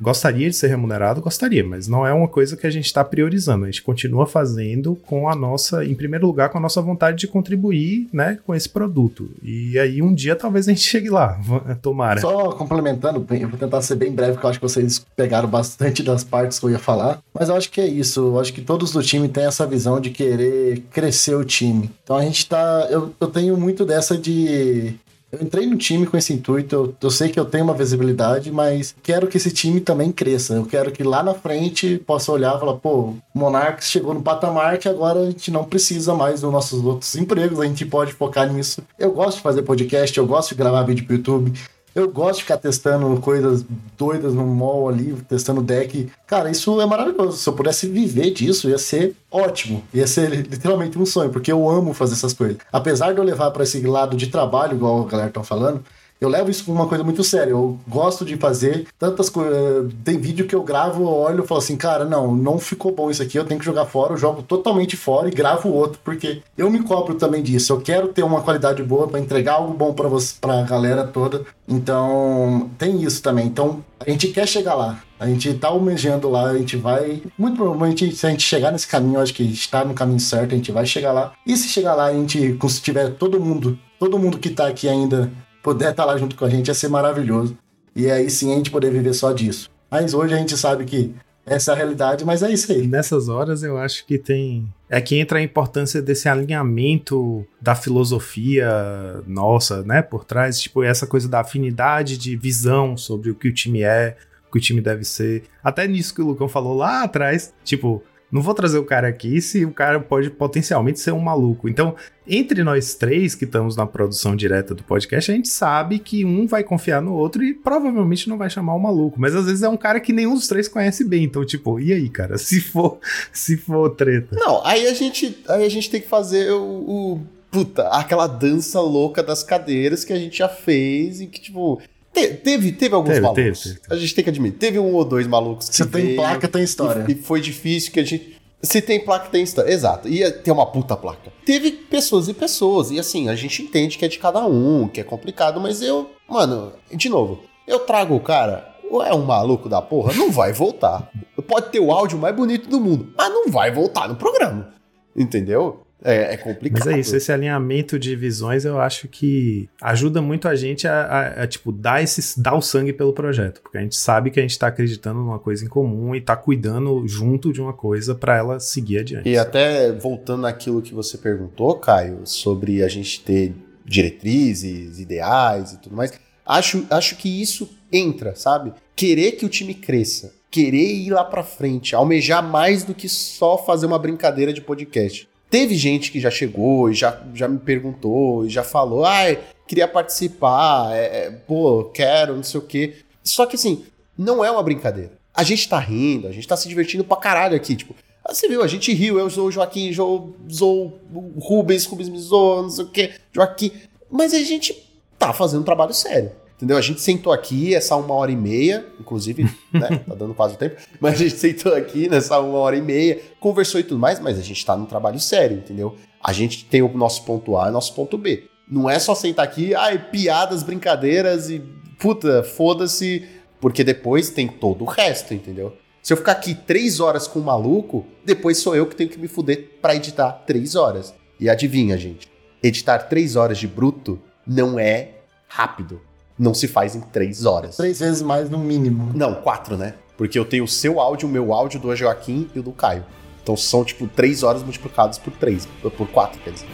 [0.00, 3.64] gostaria de ser remunerado, gostaria, mas não é uma coisa que a gente está priorizando.
[3.64, 7.26] A gente continua fazendo com a nossa, em primeiro lugar, com a nossa vontade de
[7.26, 9.30] contribuir, né, com esse produto.
[9.42, 11.40] E aí um dia talvez a gente chegue lá,
[11.80, 12.20] tomara.
[12.20, 16.02] Só complementando, eu vou tentar ser bem breve, porque eu acho que vocês pegaram bastante
[16.02, 17.20] das partes que eu ia falar.
[17.32, 18.20] Mas eu acho que é isso.
[18.20, 21.90] Eu acho que todos do time têm essa visão de querer crescer o time.
[22.04, 22.86] Então a gente tá.
[22.90, 24.94] Eu, eu tenho muito dessa de
[25.30, 28.50] eu entrei no time com esse intuito, eu, eu, sei que eu tenho uma visibilidade,
[28.50, 30.54] mas quero que esse time também cresça.
[30.54, 34.78] Eu quero que lá na frente possa olhar e falar, pô, Monarchs chegou no patamar
[34.78, 38.50] que agora a gente não precisa mais dos nossos outros empregos, a gente pode focar
[38.50, 38.82] nisso.
[38.98, 41.52] Eu gosto de fazer podcast, eu gosto de gravar vídeo pro YouTube,
[41.98, 43.64] eu gosto de ficar testando coisas
[43.96, 46.10] doidas no mall ali, testando deck.
[46.26, 47.36] Cara, isso é maravilhoso.
[47.36, 49.82] Se eu pudesse viver disso, ia ser ótimo.
[49.92, 52.58] Ia ser literalmente um sonho, porque eu amo fazer essas coisas.
[52.72, 55.84] Apesar de eu levar para esse lado de trabalho, igual a galera tá falando,
[56.20, 57.52] eu levo isso como uma coisa muito séria.
[57.52, 59.92] Eu gosto de fazer tantas coisas.
[60.04, 63.22] Tem vídeo que eu gravo, olho e falo assim, cara, não, não ficou bom isso
[63.22, 66.70] aqui, eu tenho que jogar fora, eu jogo totalmente fora e gravo outro, porque eu
[66.70, 67.72] me cobro também disso.
[67.72, 71.44] Eu quero ter uma qualidade boa para entregar algo bom para você, pra galera toda.
[71.68, 73.46] Então, tem isso também.
[73.46, 75.02] Então, a gente quer chegar lá.
[75.20, 77.22] A gente tá almejando lá, a gente vai.
[77.36, 80.56] Muito provavelmente, se a gente chegar nesse caminho, acho que está no caminho certo, a
[80.56, 81.32] gente vai chegar lá.
[81.46, 84.88] E se chegar lá, a gente, se tiver todo mundo, todo mundo que tá aqui
[84.88, 85.30] ainda
[85.62, 87.56] puder estar tá lá junto com a gente ia ser maravilhoso.
[87.94, 89.68] E aí sim a gente poder viver só disso.
[89.90, 91.14] Mas hoje a gente sabe que
[91.48, 92.86] essa é a realidade, mas é isso aí.
[92.86, 94.68] Nessas horas eu acho que tem.
[94.88, 101.06] É que entra a importância desse alinhamento da filosofia nossa, né, por trás, tipo, essa
[101.06, 104.16] coisa da afinidade de visão sobre o que o time é,
[104.48, 105.44] o que o time deve ser.
[105.62, 109.40] Até nisso que o Lucão falou lá atrás, tipo, não vou trazer o cara aqui
[109.40, 111.68] se o cara pode potencialmente ser um maluco.
[111.68, 111.96] Então,
[112.26, 116.46] entre nós três que estamos na produção direta do podcast, a gente sabe que um
[116.46, 119.18] vai confiar no outro e provavelmente não vai chamar o maluco.
[119.18, 121.24] Mas às vezes é um cara que nenhum dos três conhece bem.
[121.24, 122.36] Então, tipo, e aí, cara?
[122.48, 122.98] Se for,
[123.32, 124.36] se for treta.
[124.36, 128.80] Não, aí a gente, aí a gente tem que fazer o, o puta, aquela dança
[128.80, 131.80] louca das cadeiras que a gente já fez e que, tipo,
[132.20, 133.62] te, teve, teve alguns Teve, malucos.
[133.62, 133.94] teve, teve.
[133.94, 134.58] A gente tem que admitir.
[134.58, 137.04] Teve um ou dois malucos que Se tem placa, tem história.
[137.08, 138.36] E, e foi difícil que a gente.
[138.62, 139.70] Se tem placa, tem história.
[139.70, 140.08] Exato.
[140.08, 141.32] Ia ter uma puta placa.
[141.46, 142.90] Teve pessoas e pessoas.
[142.90, 146.10] E assim, a gente entende que é de cada um, que é complicado, mas eu.
[146.28, 148.74] Mano, de novo, eu trago o cara.
[148.90, 151.10] Ou é um maluco da porra, não vai voltar.
[151.46, 154.72] Pode ter o áudio mais bonito do mundo, mas não vai voltar no programa.
[155.14, 155.82] Entendeu?
[156.10, 156.84] É, é complicado.
[156.86, 161.02] Mas é isso, esse alinhamento de visões eu acho que ajuda muito a gente a,
[161.02, 163.60] a- a, tipo, dar, esse, dar o sangue pelo projeto.
[163.60, 166.34] Porque a gente sabe que a gente tá acreditando numa coisa em comum e tá
[166.36, 169.28] cuidando junto de uma coisa pra ela seguir adiante.
[169.28, 173.54] E até voltando naquilo que você perguntou, Caio, sobre a gente ter
[173.84, 176.12] diretrizes, ideais e tudo mais,
[176.46, 178.72] acho, acho que isso entra, sabe?
[178.96, 183.58] Querer que o time cresça, querer ir lá pra frente, almejar mais do que só
[183.58, 185.28] fazer uma brincadeira de podcast.
[185.50, 189.88] Teve gente que já chegou e já, já me perguntou e já falou, ai, queria
[189.88, 192.96] participar, é, é, pô, quero, não sei o quê.
[193.22, 193.84] Só que assim,
[194.16, 195.12] não é uma brincadeira.
[195.34, 197.94] A gente tá rindo, a gente tá se divertindo pra caralho aqui, tipo,
[198.24, 202.18] ah, Você viu, a gente riu, eu sou o Joaquim, João o Rubens, Rubens me
[202.18, 203.72] zoou, não sei o quê, Joaquim.
[204.10, 204.74] Mas a gente
[205.18, 206.30] tá fazendo um trabalho sério.
[206.58, 206.76] Entendeu?
[206.76, 210.02] A gente sentou aqui essa uma hora e meia, inclusive, né?
[210.08, 210.74] Tá dando quase o tempo.
[211.00, 214.36] Mas a gente sentou aqui nessa uma hora e meia, conversou e tudo mais, mas
[214.40, 215.94] a gente tá num trabalho sério, entendeu?
[216.20, 218.48] A gente tem o nosso ponto A e o nosso ponto B.
[218.68, 221.60] Não é só sentar aqui, ai, piadas, brincadeiras e
[222.00, 223.24] puta, foda-se,
[223.60, 225.76] porque depois tem todo o resto, entendeu?
[226.02, 229.18] Se eu ficar aqui três horas com um maluco, depois sou eu que tenho que
[229.18, 231.14] me fuder pra editar três horas.
[231.38, 232.28] E adivinha, gente?
[232.60, 236.07] Editar três horas de bruto não é rápido.
[236.38, 237.76] Não se faz em três horas.
[237.76, 239.10] Três vezes mais no mínimo.
[239.14, 239.94] Não, quatro, né?
[240.16, 243.04] Porque eu tenho o seu áudio, o meu áudio, do Joaquim e o do Caio.
[243.42, 245.66] Então são, tipo, três horas multiplicadas por três.
[245.82, 246.66] Por quatro, quer dizer.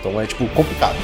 [0.00, 0.96] Então é, tipo, complicado.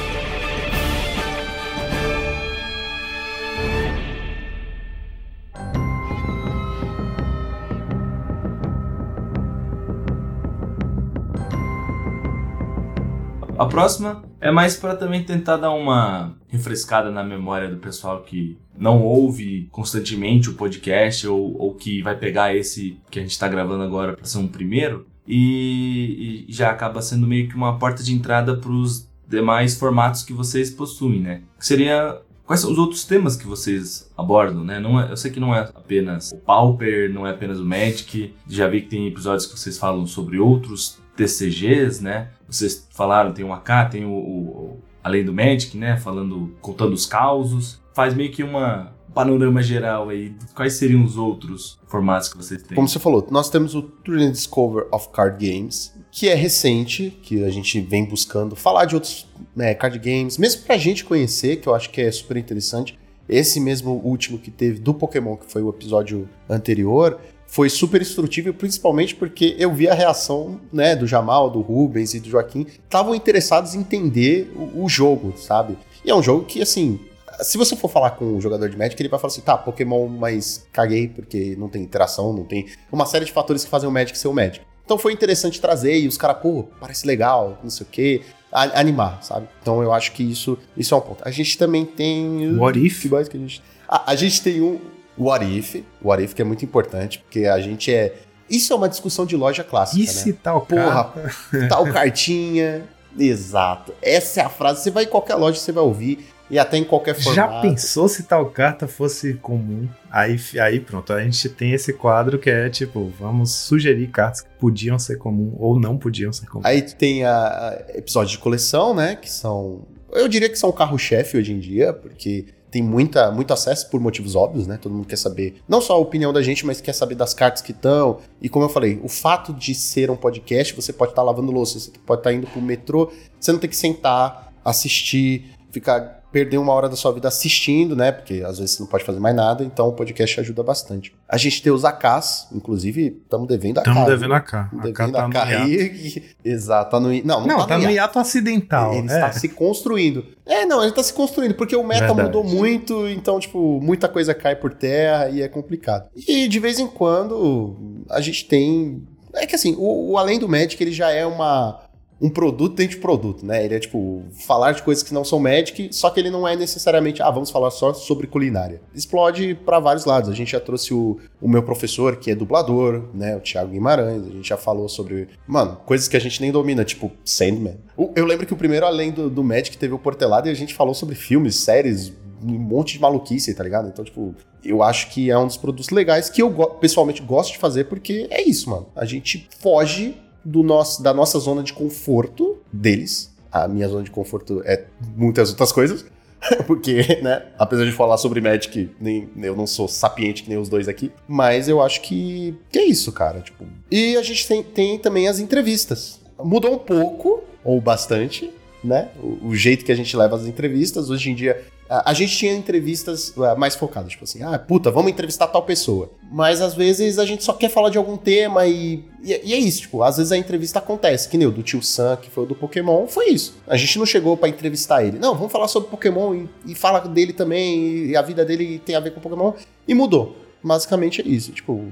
[13.61, 18.57] A próxima é mais para também tentar dar uma refrescada na memória do pessoal que
[18.75, 23.47] não ouve constantemente o podcast ou, ou que vai pegar esse que a gente está
[23.47, 28.01] gravando agora para ser um primeiro e, e já acaba sendo meio que uma porta
[28.01, 31.43] de entrada para os demais formatos que vocês possuem, né?
[31.59, 34.79] Que seria quais são os outros temas que vocês abordam, né?
[34.79, 38.33] Não é, eu sei que não é apenas o Pauper, não é apenas o Magic.
[38.47, 42.29] Já vi que tem episódios que vocês falam sobre outros TCGs, né?
[42.47, 45.97] Vocês falaram, tem o AK, tem o, o- além do Magic, né?
[45.97, 47.79] Falando, contando os causos.
[47.93, 50.33] Faz meio que uma um panorama geral aí.
[50.55, 52.75] Quais seriam os outros formatos que vocês têm?
[52.75, 57.43] Como você falou, nós temos o Tour Discover of Card Games, que é recente, que
[57.43, 61.67] a gente vem buscando falar de outros né, card games, mesmo pra gente conhecer, que
[61.67, 62.97] eu acho que é super interessante.
[63.27, 67.19] Esse mesmo último que teve do Pokémon, que foi o episódio anterior,
[67.51, 72.21] foi super instrutivo, principalmente porque eu vi a reação né, do Jamal, do Rubens e
[72.21, 75.77] do Joaquim, estavam interessados em entender o, o jogo, sabe?
[76.05, 76.97] E é um jogo que, assim,
[77.41, 80.07] se você for falar com um jogador de Magic, ele vai falar assim, tá, Pokémon,
[80.07, 83.91] mas caguei, porque não tem interação, não tem uma série de fatores que fazem o
[83.91, 84.65] Magic ser o Magic.
[84.85, 88.79] Então foi interessante trazer e os caras, pô, parece legal, não sei o quê, a-
[88.79, 89.49] animar, sabe?
[89.61, 91.21] Então eu acho que isso, isso é um ponto.
[91.27, 92.57] A gente também tem...
[92.57, 93.01] What if?
[93.01, 93.61] Que mais que a gente...
[93.89, 94.79] A, a gente tem um
[95.17, 98.15] What If, What If que é muito importante, porque a gente é...
[98.49, 100.11] Isso é uma discussão de loja clássica, E né?
[100.11, 101.13] se tal Porra,
[101.69, 102.83] tal cartinha.
[103.17, 103.93] Exato.
[104.01, 104.83] Essa é a frase.
[104.83, 106.25] Você vai em qualquer loja, você vai ouvir.
[106.49, 107.33] E até em qualquer formato.
[107.33, 109.87] Já pensou se tal carta fosse comum?
[110.11, 114.49] Aí, aí pronto, a gente tem esse quadro que é tipo, vamos sugerir cartas que
[114.59, 116.63] podiam ser comum ou não podiam ser comum.
[116.65, 119.15] Aí tem a, a episódios de coleção, né?
[119.15, 119.87] Que são.
[120.11, 123.99] Eu diria que são o carro-chefe hoje em dia, porque tem muita, muito acesso por
[123.99, 124.79] motivos óbvios, né?
[124.81, 127.61] Todo mundo quer saber, não só a opinião da gente, mas quer saber das cartas
[127.61, 128.19] que estão.
[128.41, 131.77] E como eu falei, o fato de ser um podcast, você pode estar lavando louça,
[131.77, 136.71] você pode estar indo pro metrô, você não tem que sentar, assistir, ficar perder uma
[136.73, 138.11] hora da sua vida assistindo, né?
[138.11, 141.13] Porque às vezes você não pode fazer mais nada, então o podcast ajuda bastante.
[141.27, 144.63] A gente tem os AKs, inclusive, estamos devendo a Estamos devendo a cá.
[144.73, 145.65] Estamos devendo tá a no K hiato.
[145.65, 146.23] aí.
[146.43, 147.13] Exato, tá no.
[147.13, 147.93] i- Não, não, Não, tá no hiato.
[147.95, 148.93] hiato acidental.
[148.93, 149.13] Ele é.
[149.15, 150.25] está se construindo.
[150.45, 152.23] É, não, ele está se construindo, porque o meta Verdade.
[152.23, 156.09] mudou muito, então, tipo, muita coisa cai por terra e é complicado.
[156.27, 159.03] E de vez em quando a gente tem
[159.33, 161.79] É que assim, o, o Além do Magic, ele já é uma
[162.21, 163.65] um produto dentro de produto, né?
[163.65, 166.55] Ele é tipo falar de coisas que não são Magic, só que ele não é
[166.55, 168.79] necessariamente, ah, vamos falar só sobre culinária.
[168.93, 170.29] Explode para vários lados.
[170.29, 173.35] A gente já trouxe o, o meu professor, que é dublador, né?
[173.35, 174.21] O Thiago Guimarães.
[174.27, 177.77] A gente já falou sobre, mano, coisas que a gente nem domina, tipo Sandman.
[178.15, 180.75] Eu lembro que o primeiro Além do, do Magic teve o Portelado e a gente
[180.75, 183.87] falou sobre filmes, séries, um monte de maluquice, tá ligado?
[183.87, 187.57] Então, tipo, eu acho que é um dos produtos legais que eu pessoalmente gosto de
[187.57, 188.87] fazer porque é isso, mano.
[188.95, 193.31] A gente foge do nosso, da nossa zona de conforto deles.
[193.51, 194.85] A minha zona de conforto é
[195.15, 196.05] muitas outras coisas.
[196.65, 200.69] Porque, né, apesar de falar sobre Magic, nem, eu não sou sapiente que nem os
[200.69, 201.11] dois aqui.
[201.27, 203.41] Mas eu acho que, que é isso, cara.
[203.41, 206.19] Tipo, e a gente tem, tem também as entrevistas.
[206.43, 208.51] Mudou um pouco, ou bastante,
[208.83, 209.09] né?
[209.21, 211.09] O, o, jeito que a gente leva as entrevistas.
[211.09, 215.11] Hoje em dia, a, gente tinha entrevistas uh, mais focadas, tipo assim, ah, puta, vamos
[215.11, 216.09] entrevistar tal pessoa.
[216.31, 219.57] Mas às vezes a gente só quer falar de algum tema e, e, e é
[219.57, 222.45] isso, tipo, às vezes a entrevista acontece, que nem o do tio Sam, que foi
[222.45, 223.57] o do Pokémon, foi isso.
[223.67, 225.19] A gente não chegou para entrevistar ele.
[225.19, 228.95] Não, vamos falar sobre Pokémon e, e fala dele também, e a vida dele tem
[228.95, 229.51] a ver com Pokémon,
[229.85, 230.37] e mudou.
[230.63, 231.85] Basicamente é isso, tipo,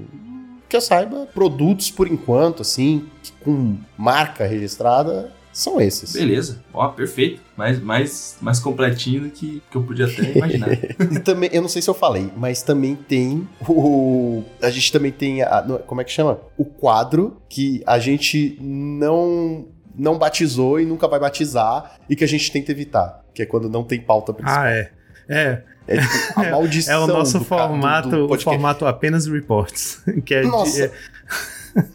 [0.66, 3.06] que eu saiba, produtos por enquanto, assim,
[3.44, 6.12] com marca registrada, são esses.
[6.12, 7.40] Beleza, ó, perfeito.
[7.56, 10.72] Mais, mais, mais completinho do que, que eu podia até imaginar.
[11.10, 14.42] e também, eu não sei se eu falei, mas também tem o.
[14.62, 15.42] A gente também tem.
[15.42, 16.38] A, como é que chama?
[16.56, 22.28] O quadro que a gente não não batizou e nunca vai batizar e que a
[22.28, 24.62] gente tenta evitar, que é quando não tem pauta principal.
[24.62, 24.90] Ah, é.
[25.28, 25.62] É.
[25.86, 26.94] É tipo, a maldição.
[27.02, 30.02] É o nosso formato, do, do o formato apenas reports.
[30.24, 30.88] Que é Nossa.
[30.88, 30.94] De,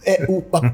[0.05, 0.23] é...
[0.23, 0.73] é o, a,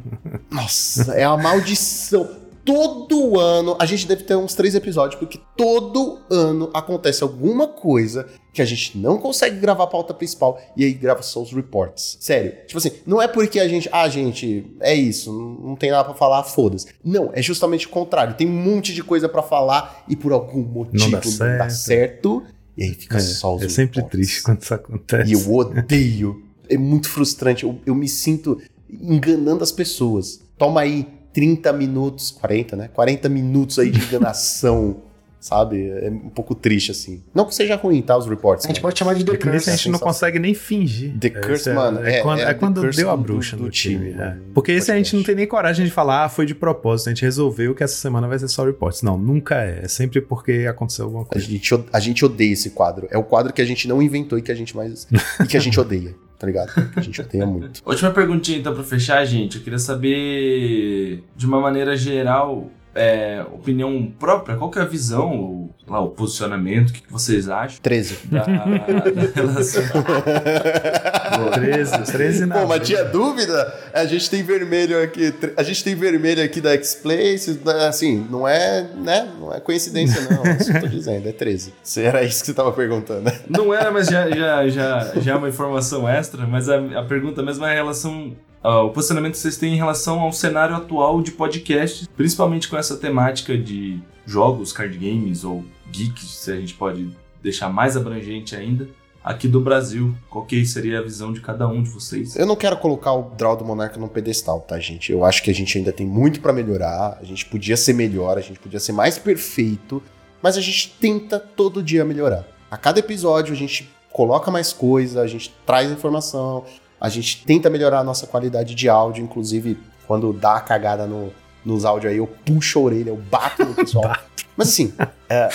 [0.50, 6.20] nossa, é a maldição todo ano, a gente deve ter uns três episódios, porque todo
[6.30, 10.94] ano acontece alguma coisa que a gente não consegue gravar a pauta principal e aí
[10.94, 12.18] grava só os reports.
[12.20, 12.54] Sério.
[12.68, 16.14] Tipo assim, não é porque a gente, ah, gente, é isso, não tem nada para
[16.14, 16.88] falar, foda-se.
[17.04, 18.36] Não, é justamente o contrário.
[18.36, 21.44] Tem um monte de coisa para falar e por algum motivo não dá certo.
[21.44, 22.44] Não dá certo
[22.78, 25.30] e aí fica é, só os É sempre triste quando isso acontece.
[25.30, 26.44] E eu odeio.
[26.70, 27.64] é muito frustrante.
[27.64, 30.42] Eu, eu me sinto enganando as pessoas.
[30.58, 32.90] Toma aí 30 minutos, 40, né?
[32.94, 34.98] 40 minutos aí de enganação.
[35.42, 35.90] sabe?
[35.90, 37.24] É um pouco triste, assim.
[37.34, 38.16] Não que seja ruim, tá?
[38.16, 38.66] Os reports.
[38.66, 38.82] A gente né?
[38.84, 39.70] pode chamar de The Curse.
[39.70, 41.18] a gente não consegue nem fingir.
[41.18, 42.06] The Curse, é, mano.
[42.06, 44.12] É, é quando, é quando deu a bruxa do, do time.
[44.12, 44.38] time é.
[44.54, 47.08] Porque esse a gente não tem nem coragem de falar, ah, foi de propósito.
[47.08, 49.02] A gente resolveu que essa semana vai ser só reports.
[49.02, 49.82] Não, nunca é.
[49.84, 51.46] É sempre porque aconteceu alguma coisa.
[51.46, 53.08] A gente, a gente odeia esse quadro.
[53.10, 55.08] É o quadro que a gente não inventou e que a gente mais.
[55.44, 56.72] e que a gente odeia tá ligado?
[56.96, 57.82] A gente odeia muito.
[57.86, 59.58] Última perguntinha então pra fechar, gente.
[59.58, 65.34] Eu queria saber, de uma maneira geral, é, opinião própria, qual que é a visão,
[65.34, 67.80] o, lá, o posicionamento, o que, que vocês acham?
[67.82, 68.18] 13.
[68.28, 69.84] Da, da relação.
[71.54, 72.62] 13, 13 não.
[72.62, 73.74] Pô, mas tinha dúvida?
[73.94, 78.48] A gente tem vermelho aqui, a gente tem vermelho aqui da X-Place, né, assim, não
[78.48, 81.74] é, né, não é coincidência não, é isso que eu tô dizendo, é 13.
[81.84, 83.32] Se era isso que você tava perguntando.
[83.50, 87.42] Não era, mas já, já, já, já é uma informação extra, mas a, a pergunta
[87.42, 91.22] mesmo é a relação Uh, o posicionamento que vocês têm em relação ao cenário atual
[91.22, 96.76] de podcast, principalmente com essa temática de jogos, card games ou geeks, se a gente
[96.76, 97.10] pode
[97.42, 98.88] deixar mais abrangente ainda,
[99.24, 100.16] aqui do Brasil.
[100.30, 102.36] Qual que seria a visão de cada um de vocês?
[102.36, 105.12] Eu não quero colocar o Draw do Monarca no pedestal, tá, gente?
[105.12, 108.38] Eu acho que a gente ainda tem muito para melhorar, a gente podia ser melhor,
[108.38, 110.02] a gente podia ser mais perfeito,
[110.42, 112.46] mas a gente tenta todo dia melhorar.
[112.70, 116.66] A cada episódio a gente coloca mais coisa, a gente traz informação,
[117.02, 121.34] a gente tenta melhorar a nossa qualidade de áudio, inclusive quando dá a cagada no,
[121.66, 124.16] nos áudios aí, eu puxo a orelha, eu bato no pessoal.
[124.56, 124.94] Mas assim,
[125.28, 125.50] é,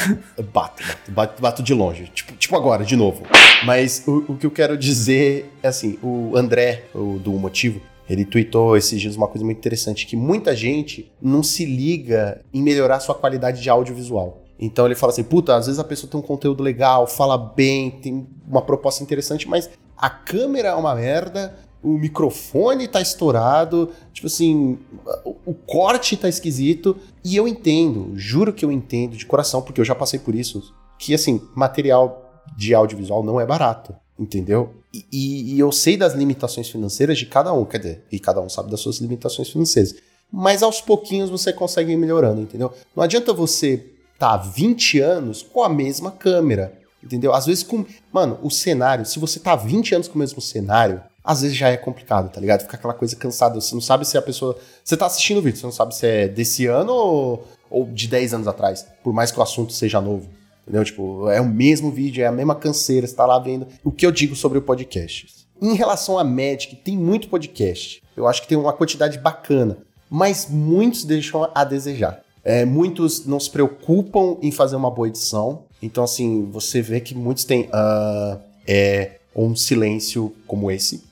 [0.52, 2.10] bato, bato, bato, de longe.
[2.12, 3.23] Tipo, tipo agora, de novo.
[3.64, 8.24] Mas o, o, que eu quero dizer é assim: o André, o, do Motivo, ele
[8.24, 12.98] tweetou esses dias uma coisa muito interessante: que muita gente não se liga em melhorar
[12.98, 14.43] sua qualidade de audiovisual.
[14.59, 17.91] Então ele fala assim: puta, às vezes a pessoa tem um conteúdo legal, fala bem,
[17.91, 24.27] tem uma proposta interessante, mas a câmera é uma merda, o microfone tá estourado, tipo
[24.27, 24.78] assim,
[25.24, 26.97] o, corte tá esquisito.
[27.24, 30.74] E eu entendo, juro que eu entendo de coração, porque eu já passei por isso,
[30.99, 34.74] que assim, material de audiovisual não é barato, entendeu?
[34.93, 38.41] E, e, e eu sei das limitações financeiras de cada um, quer dizer, e cada
[38.41, 39.95] um sabe das suas limitações financeiras.
[40.33, 42.73] Mas aos pouquinhos você consegue ir melhorando, entendeu?
[42.95, 46.72] Não adianta você tá 20 anos com a mesma câmera.
[47.02, 47.32] Entendeu?
[47.32, 47.84] Às vezes com.
[48.12, 51.68] Mano, o cenário, se você tá 20 anos com o mesmo cenário, às vezes já
[51.68, 52.62] é complicado, tá ligado?
[52.62, 53.60] Fica aquela coisa cansada.
[53.60, 54.59] Você não sabe se a pessoa.
[54.82, 58.09] Você tá assistindo o vídeo, você não sabe se é desse ano ou, ou de
[58.09, 58.86] 10 anos atrás.
[59.05, 60.28] Por mais que o assunto seja novo.
[60.62, 60.84] Entendeu?
[60.84, 63.68] Tipo, é o mesmo vídeo, é a mesma canseira, você tá lá vendo.
[63.84, 65.47] O que eu digo sobre o podcast?
[65.62, 68.02] Em relação a Magic, tem muito podcast.
[68.16, 69.78] Eu acho que tem uma quantidade bacana,
[70.10, 72.20] mas muitos deixam a desejar.
[72.48, 75.64] É, muitos não se preocupam em fazer uma boa edição.
[75.82, 81.02] Então, assim, você vê que muitos têm uh, é, um silêncio como esse.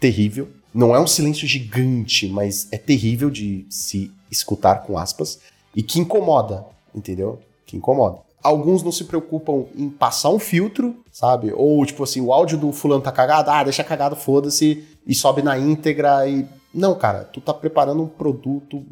[0.00, 0.48] Terrível.
[0.72, 5.40] Não é um silêncio gigante, mas é terrível de se escutar com aspas.
[5.76, 6.64] E que incomoda,
[6.94, 7.38] entendeu?
[7.66, 8.20] Que incomoda.
[8.42, 11.52] Alguns não se preocupam em passar um filtro, sabe?
[11.54, 15.42] Ou, tipo assim, o áudio do fulano tá cagado, ah, deixa cagado, foda-se, e sobe
[15.42, 16.46] na íntegra e.
[16.72, 18.82] Não, cara, tu tá preparando um produto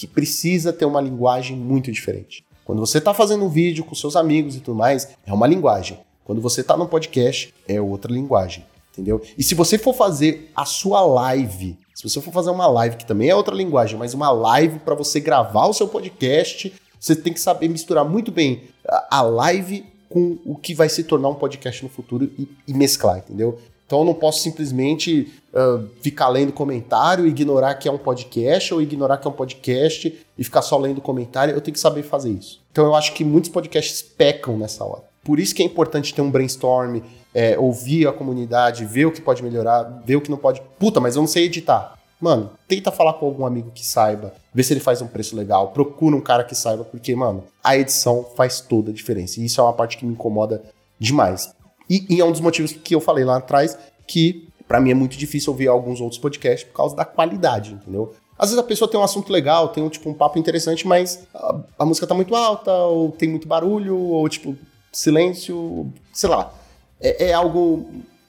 [0.00, 2.42] que precisa ter uma linguagem muito diferente.
[2.64, 6.00] Quando você tá fazendo um vídeo com seus amigos e tudo mais, é uma linguagem.
[6.24, 9.20] Quando você tá no podcast, é outra linguagem, entendeu?
[9.36, 13.04] E se você for fazer a sua live, se você for fazer uma live que
[13.04, 17.34] também é outra linguagem, mas uma live para você gravar o seu podcast, você tem
[17.34, 18.62] que saber misturar muito bem
[19.10, 23.18] a live com o que vai se tornar um podcast no futuro e, e mesclar,
[23.18, 23.58] entendeu?
[23.90, 28.80] Então eu não posso simplesmente uh, ficar lendo comentário, ignorar que é um podcast, ou
[28.80, 31.52] ignorar que é um podcast e ficar só lendo comentário.
[31.52, 32.60] Eu tenho que saber fazer isso.
[32.70, 35.02] Então eu acho que muitos podcasts pecam nessa hora.
[35.24, 37.00] Por isso que é importante ter um brainstorm,
[37.34, 40.62] é, ouvir a comunidade, ver o que pode melhorar, ver o que não pode.
[40.78, 41.98] Puta, mas eu não sei editar.
[42.20, 45.72] Mano, tenta falar com algum amigo que saiba, vê se ele faz um preço legal,
[45.72, 49.40] procura um cara que saiba, porque, mano, a edição faz toda a diferença.
[49.40, 50.62] E isso é uma parte que me incomoda
[50.96, 51.52] demais.
[51.90, 53.76] E, e é um dos motivos que eu falei lá atrás,
[54.06, 58.14] que para mim é muito difícil ouvir alguns outros podcasts por causa da qualidade, entendeu?
[58.38, 61.26] Às vezes a pessoa tem um assunto legal, tem um, tipo, um papo interessante, mas
[61.34, 64.56] a, a música tá muito alta, ou tem muito barulho, ou tipo,
[64.92, 66.54] silêncio, sei lá.
[67.00, 67.84] É, é algo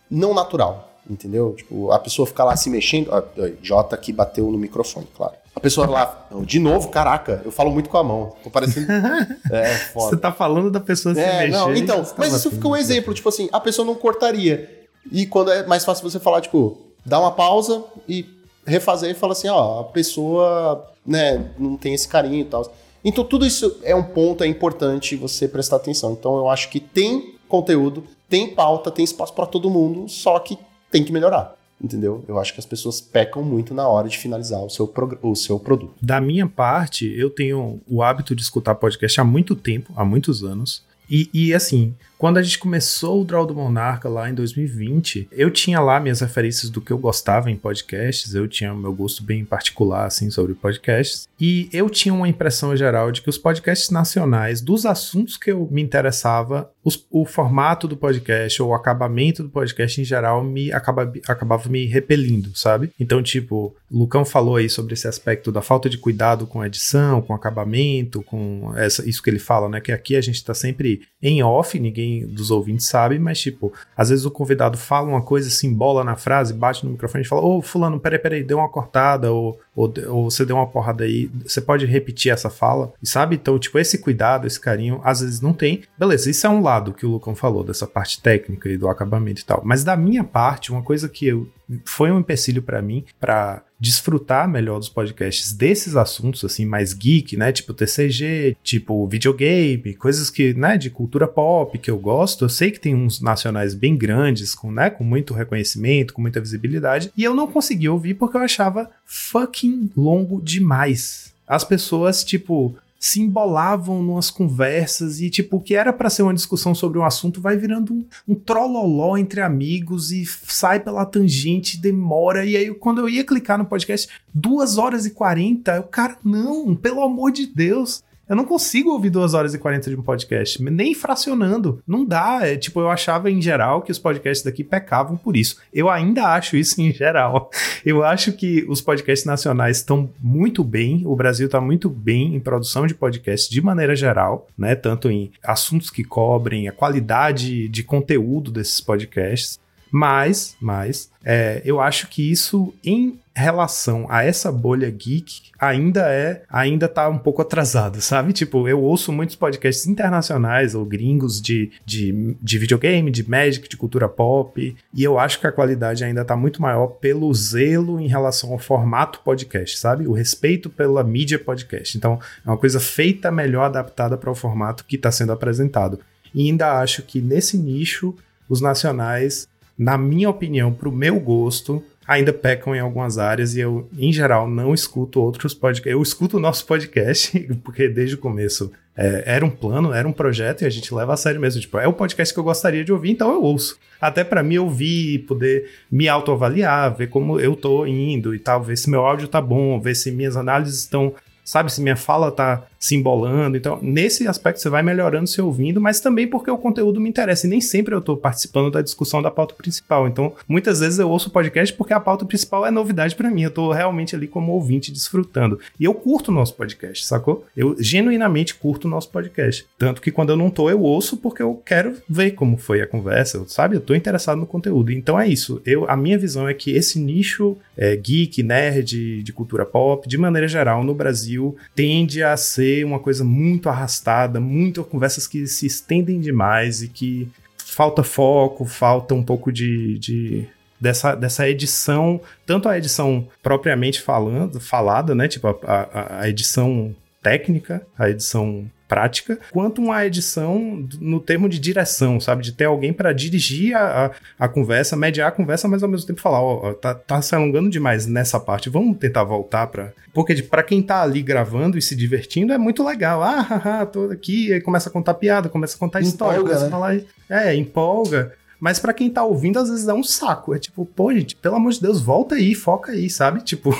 [0.10, 1.54] não natural entendeu?
[1.56, 3.14] Tipo, a pessoa fica lá se mexendo.
[3.14, 3.24] Ah,
[3.62, 5.34] Jota que bateu no microfone, claro.
[5.54, 8.36] A pessoa lá, de novo, caraca, eu falo muito com a mão.
[8.44, 8.88] Tô parecendo.
[9.52, 10.12] É, foda.
[10.12, 11.52] Você tá falando da pessoa se é, mexer.
[11.52, 14.88] Não, então, tá mas isso fica um exemplo, tipo assim, a pessoa não cortaria.
[15.12, 18.26] E quando é mais fácil você falar, tipo, dá uma pausa e
[18.66, 22.72] refazer e falar assim, ó, a pessoa, né, não tem esse carinho e tal.
[23.04, 26.14] Então tudo isso é um ponto, é importante você prestar atenção.
[26.14, 30.58] Então eu acho que tem conteúdo, tem pauta, tem espaço para todo mundo, só que
[30.90, 31.56] tem que melhorar.
[31.82, 32.24] Entendeu?
[32.28, 34.92] Eu acho que as pessoas pecam muito na hora de finalizar o seu,
[35.22, 35.94] o seu produto.
[36.02, 40.44] Da minha parte, eu tenho o hábito de escutar podcast há muito tempo, há muitos
[40.44, 40.84] anos.
[41.10, 45.50] E, e, assim, quando a gente começou o Draw do Monarca lá em 2020, eu
[45.50, 49.24] tinha lá minhas referências do que eu gostava em podcasts, eu tinha o meu gosto
[49.24, 53.90] bem particular, assim, sobre podcasts, e eu tinha uma impressão geral de que os podcasts
[53.90, 59.42] nacionais, dos assuntos que eu me interessava, os, o formato do podcast ou o acabamento
[59.42, 62.92] do podcast em geral me acaba, acabava me repelindo, sabe?
[63.00, 66.68] Então, tipo, o Lucão falou aí sobre esse aspecto da falta de cuidado com a
[66.68, 69.82] edição, com acabamento, com essa, isso que ele fala, né?
[69.82, 74.10] Que aqui a gente tá sempre em off, ninguém dos ouvintes sabe, mas tipo, às
[74.10, 77.42] vezes o convidado fala uma coisa, se embola na frase, bate no microfone e fala:
[77.42, 81.30] Ô, Fulano, peraí, peraí, deu uma cortada, ou, ou, ou você deu uma porrada aí,
[81.46, 83.36] você pode repetir essa fala, e sabe?
[83.36, 85.82] Então, tipo, esse cuidado, esse carinho, às vezes não tem.
[85.98, 89.42] Beleza, isso é um lado que o Lucão falou, dessa parte técnica e do acabamento
[89.42, 89.62] e tal.
[89.64, 91.48] Mas da minha parte, uma coisa que eu,
[91.86, 97.36] foi um empecilho para mim, para desfrutar melhor dos podcasts desses assuntos assim mais geek,
[97.36, 102.46] né, tipo TCG, tipo videogame, coisas que, né, de cultura pop que eu gosto.
[102.46, 106.40] Eu sei que tem uns nacionais bem grandes com, né, com muito reconhecimento, com muita
[106.40, 111.34] visibilidade, e eu não consegui ouvir porque eu achava fucking longo demais.
[111.48, 116.36] As pessoas, tipo, se embolavam numas conversas e, tipo, o que era para ser uma
[116.36, 121.82] discussão sobre um assunto vai virando um, um trololó entre amigos e sai pela tangente,
[121.82, 122.46] demora.
[122.46, 126.76] E aí, quando eu ia clicar no podcast, duas horas e quarenta, eu, cara, não,
[126.76, 128.04] pelo amor de Deus.
[128.32, 131.84] Eu não consigo ouvir 2 horas e 40 de um podcast, nem fracionando.
[131.86, 132.48] Não dá.
[132.48, 135.58] É, tipo, eu achava em geral que os podcasts daqui pecavam por isso.
[135.74, 137.50] Eu ainda acho isso em geral.
[137.86, 142.40] Eu acho que os podcasts nacionais estão muito bem, o Brasil está muito bem em
[142.40, 144.76] produção de podcasts de maneira geral, né?
[144.76, 149.60] Tanto em assuntos que cobrem, a qualidade de conteúdo desses podcasts.
[149.92, 156.44] Mas, mas, é, eu acho que isso, em relação a essa bolha geek ainda é,
[156.50, 158.34] ainda tá um pouco atrasado, sabe?
[158.34, 163.78] Tipo, eu ouço muitos podcasts internacionais ou gringos de, de, de videogame, de Magic, de
[163.78, 168.08] cultura pop, e eu acho que a qualidade ainda tá muito maior pelo zelo em
[168.08, 170.08] relação ao formato podcast, sabe?
[170.08, 171.98] O respeito pela mídia podcast.
[171.98, 176.00] Então, é uma coisa feita melhor, adaptada para o formato que está sendo apresentado.
[176.34, 178.16] E ainda acho que nesse nicho,
[178.48, 179.48] os nacionais,
[179.82, 184.14] na minha opinião, para o meu gosto, ainda pecam em algumas áreas e eu, em
[184.14, 185.92] geral, não escuto outros podcasts.
[185.92, 190.14] Eu escuto o nosso podcast, porque desde o começo é, era um plano, era um
[190.14, 191.60] projeto e a gente leva a sério mesmo.
[191.60, 193.80] Tipo, é o podcast que eu gostaria de ouvir, então eu ouço.
[194.00, 198.78] Até para mim ouvir, poder me autoavaliar, ver como eu tô indo e tal, ver
[198.78, 201.74] se meu áudio tá bom, ver se minhas análises estão sabe?
[201.74, 203.56] Se minha fala tá se embolando.
[203.56, 207.46] Então, nesse aspecto, você vai melhorando se ouvindo, mas também porque o conteúdo me interessa.
[207.46, 210.08] E nem sempre eu tô participando da discussão da pauta principal.
[210.08, 213.44] Então, muitas vezes eu ouço o podcast porque a pauta principal é novidade para mim.
[213.44, 215.60] Eu tô realmente ali como ouvinte desfrutando.
[215.80, 217.46] E eu curto o nosso podcast, sacou?
[217.56, 219.64] Eu genuinamente curto o nosso podcast.
[219.78, 222.88] Tanto que quando eu não tô, eu ouço porque eu quero ver como foi a
[222.88, 223.76] conversa, sabe?
[223.76, 224.92] Eu tô interessado no conteúdo.
[224.92, 225.62] Então é isso.
[225.68, 230.18] Eu, a minha visão é que esse nicho é, geek, nerd, de cultura pop, de
[230.18, 235.66] maneira geral, no Brasil, tende a ser uma coisa muito arrastada, muito conversas que se
[235.66, 240.48] estendem demais e que falta foco, falta um pouco de, de
[240.80, 245.28] dessa, dessa edição, tanto a edição propriamente falando, falada, né?
[245.28, 251.58] Tipo, a, a, a edição técnica, a edição prática, quanto uma edição no termo de
[251.58, 252.44] direção, sabe?
[252.44, 256.06] De ter alguém para dirigir a, a, a, conversa, mediar a conversa, mas ao mesmo
[256.06, 260.44] tempo falar, ó, tá, tá se alongando demais nessa parte, vamos tentar voltar para Porque
[260.44, 263.24] para quem tá ali gravando e se divertindo é muito legal.
[263.24, 266.66] Ah, haha, tô aqui, aí começa a contar piada, começa a contar história, empolga, começa
[266.66, 266.68] né?
[266.68, 267.02] a falar.
[267.30, 268.34] É, empolga.
[268.60, 270.54] Mas para quem tá ouvindo, às vezes é um saco.
[270.54, 273.42] É tipo, pô, gente, pelo amor de Deus, volta aí, foca aí, sabe?
[273.44, 273.74] Tipo,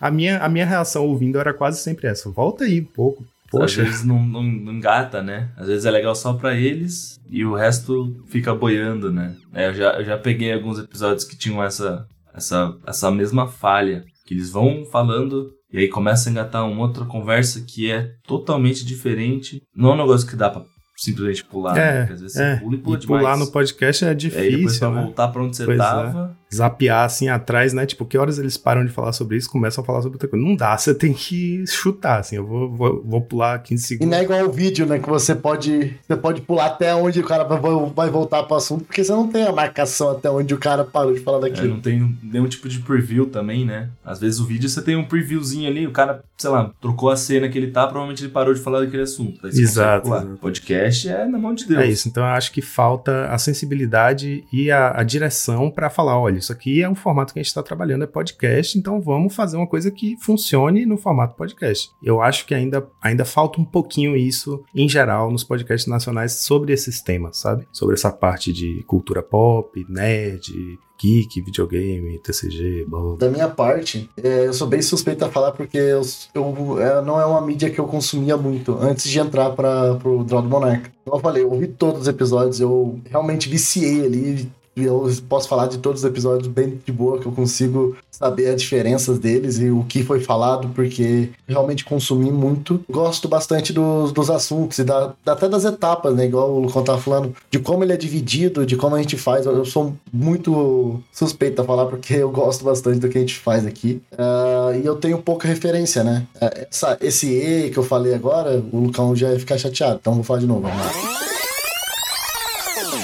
[0.00, 3.82] a minha, a minha reação ouvindo era quase sempre essa: volta aí um pouco, Poxa.
[3.82, 5.50] Às vezes não, não, não, engata, né?
[5.56, 9.34] Às vezes é legal só para eles e o resto fica boiando, né?
[9.54, 14.04] É, eu, já, eu já peguei alguns episódios que tinham essa, essa, essa mesma falha.
[14.26, 18.84] Que eles vão falando e aí começa a engatar uma outra conversa que é totalmente
[18.84, 19.62] diferente.
[19.74, 20.62] Não é um negócio que dá pra
[20.96, 21.76] simplesmente pular.
[21.78, 21.98] É, né?
[22.00, 22.54] Porque às vezes é.
[22.56, 23.22] você pula e pula e demais.
[23.22, 25.02] pular no podcast é difícil, e aí depois pra né?
[25.02, 25.82] voltar pra onde você pois é.
[25.82, 26.30] tava...
[26.34, 27.84] É zapear assim atrás, né?
[27.86, 30.44] Tipo, que horas eles param de falar sobre isso começam a falar sobre outra coisa.
[30.44, 32.36] Não dá, você tem que chutar, assim.
[32.36, 34.06] Eu vou, vou, vou pular 15 segundos.
[34.06, 34.98] E não é igual o vídeo, né?
[34.98, 37.60] Que você pode, você pode pular até onde o cara vai,
[37.94, 41.12] vai voltar pro assunto, porque você não tem a marcação até onde o cara parou
[41.12, 41.66] de falar daquilo.
[41.66, 43.90] É, não tem nenhum tipo de preview também, né?
[44.04, 47.16] Às vezes o vídeo você tem um previewzinho ali, o cara, sei lá, trocou a
[47.16, 49.46] cena que ele tá, provavelmente ele parou de falar daquele assunto.
[49.46, 50.08] Exato.
[50.40, 51.80] Podcast é na mão de Deus.
[51.80, 56.18] É isso, então eu acho que falta a sensibilidade e a, a direção para falar,
[56.18, 59.00] olha, isso aqui é um formato formato que a gente está trabalhando é podcast, então
[59.00, 61.90] vamos fazer uma coisa que funcione no formato podcast.
[62.02, 66.72] Eu acho que ainda, ainda falta um pouquinho isso, em geral, nos podcasts nacionais sobre
[66.72, 67.66] esses temas, sabe?
[67.72, 73.16] Sobre essa parte de cultura pop, nerd, geek, videogame, TCG, blá.
[73.16, 76.02] Da minha parte, é, eu sou bem suspeito a falar porque eu,
[76.34, 80.24] eu é, não é uma mídia que eu consumia muito antes de entrar para o
[80.24, 80.92] Draw do Monarca.
[81.04, 85.48] Como eu falei, eu ouvi todos os episódios, eu realmente viciei ali, e eu posso
[85.48, 89.58] falar de todos os episódios bem de boa, que eu consigo saber as diferenças deles
[89.58, 92.80] e o que foi falado, porque realmente consumi muito.
[92.90, 96.26] Gosto bastante dos, dos assuntos e da, até das etapas, né?
[96.26, 99.46] Igual o Lucão tava falando, de como ele é dividido, de como a gente faz.
[99.46, 103.38] Eu, eu sou muito suspeito a falar, porque eu gosto bastante do que a gente
[103.38, 104.02] faz aqui.
[104.12, 106.26] Uh, e eu tenho pouca referência, né?
[106.36, 110.14] Uh, essa, esse E que eu falei agora, o Lucão já ia ficar chateado, então
[110.14, 110.62] vou falar de novo.
[110.62, 111.27] Vamos lá.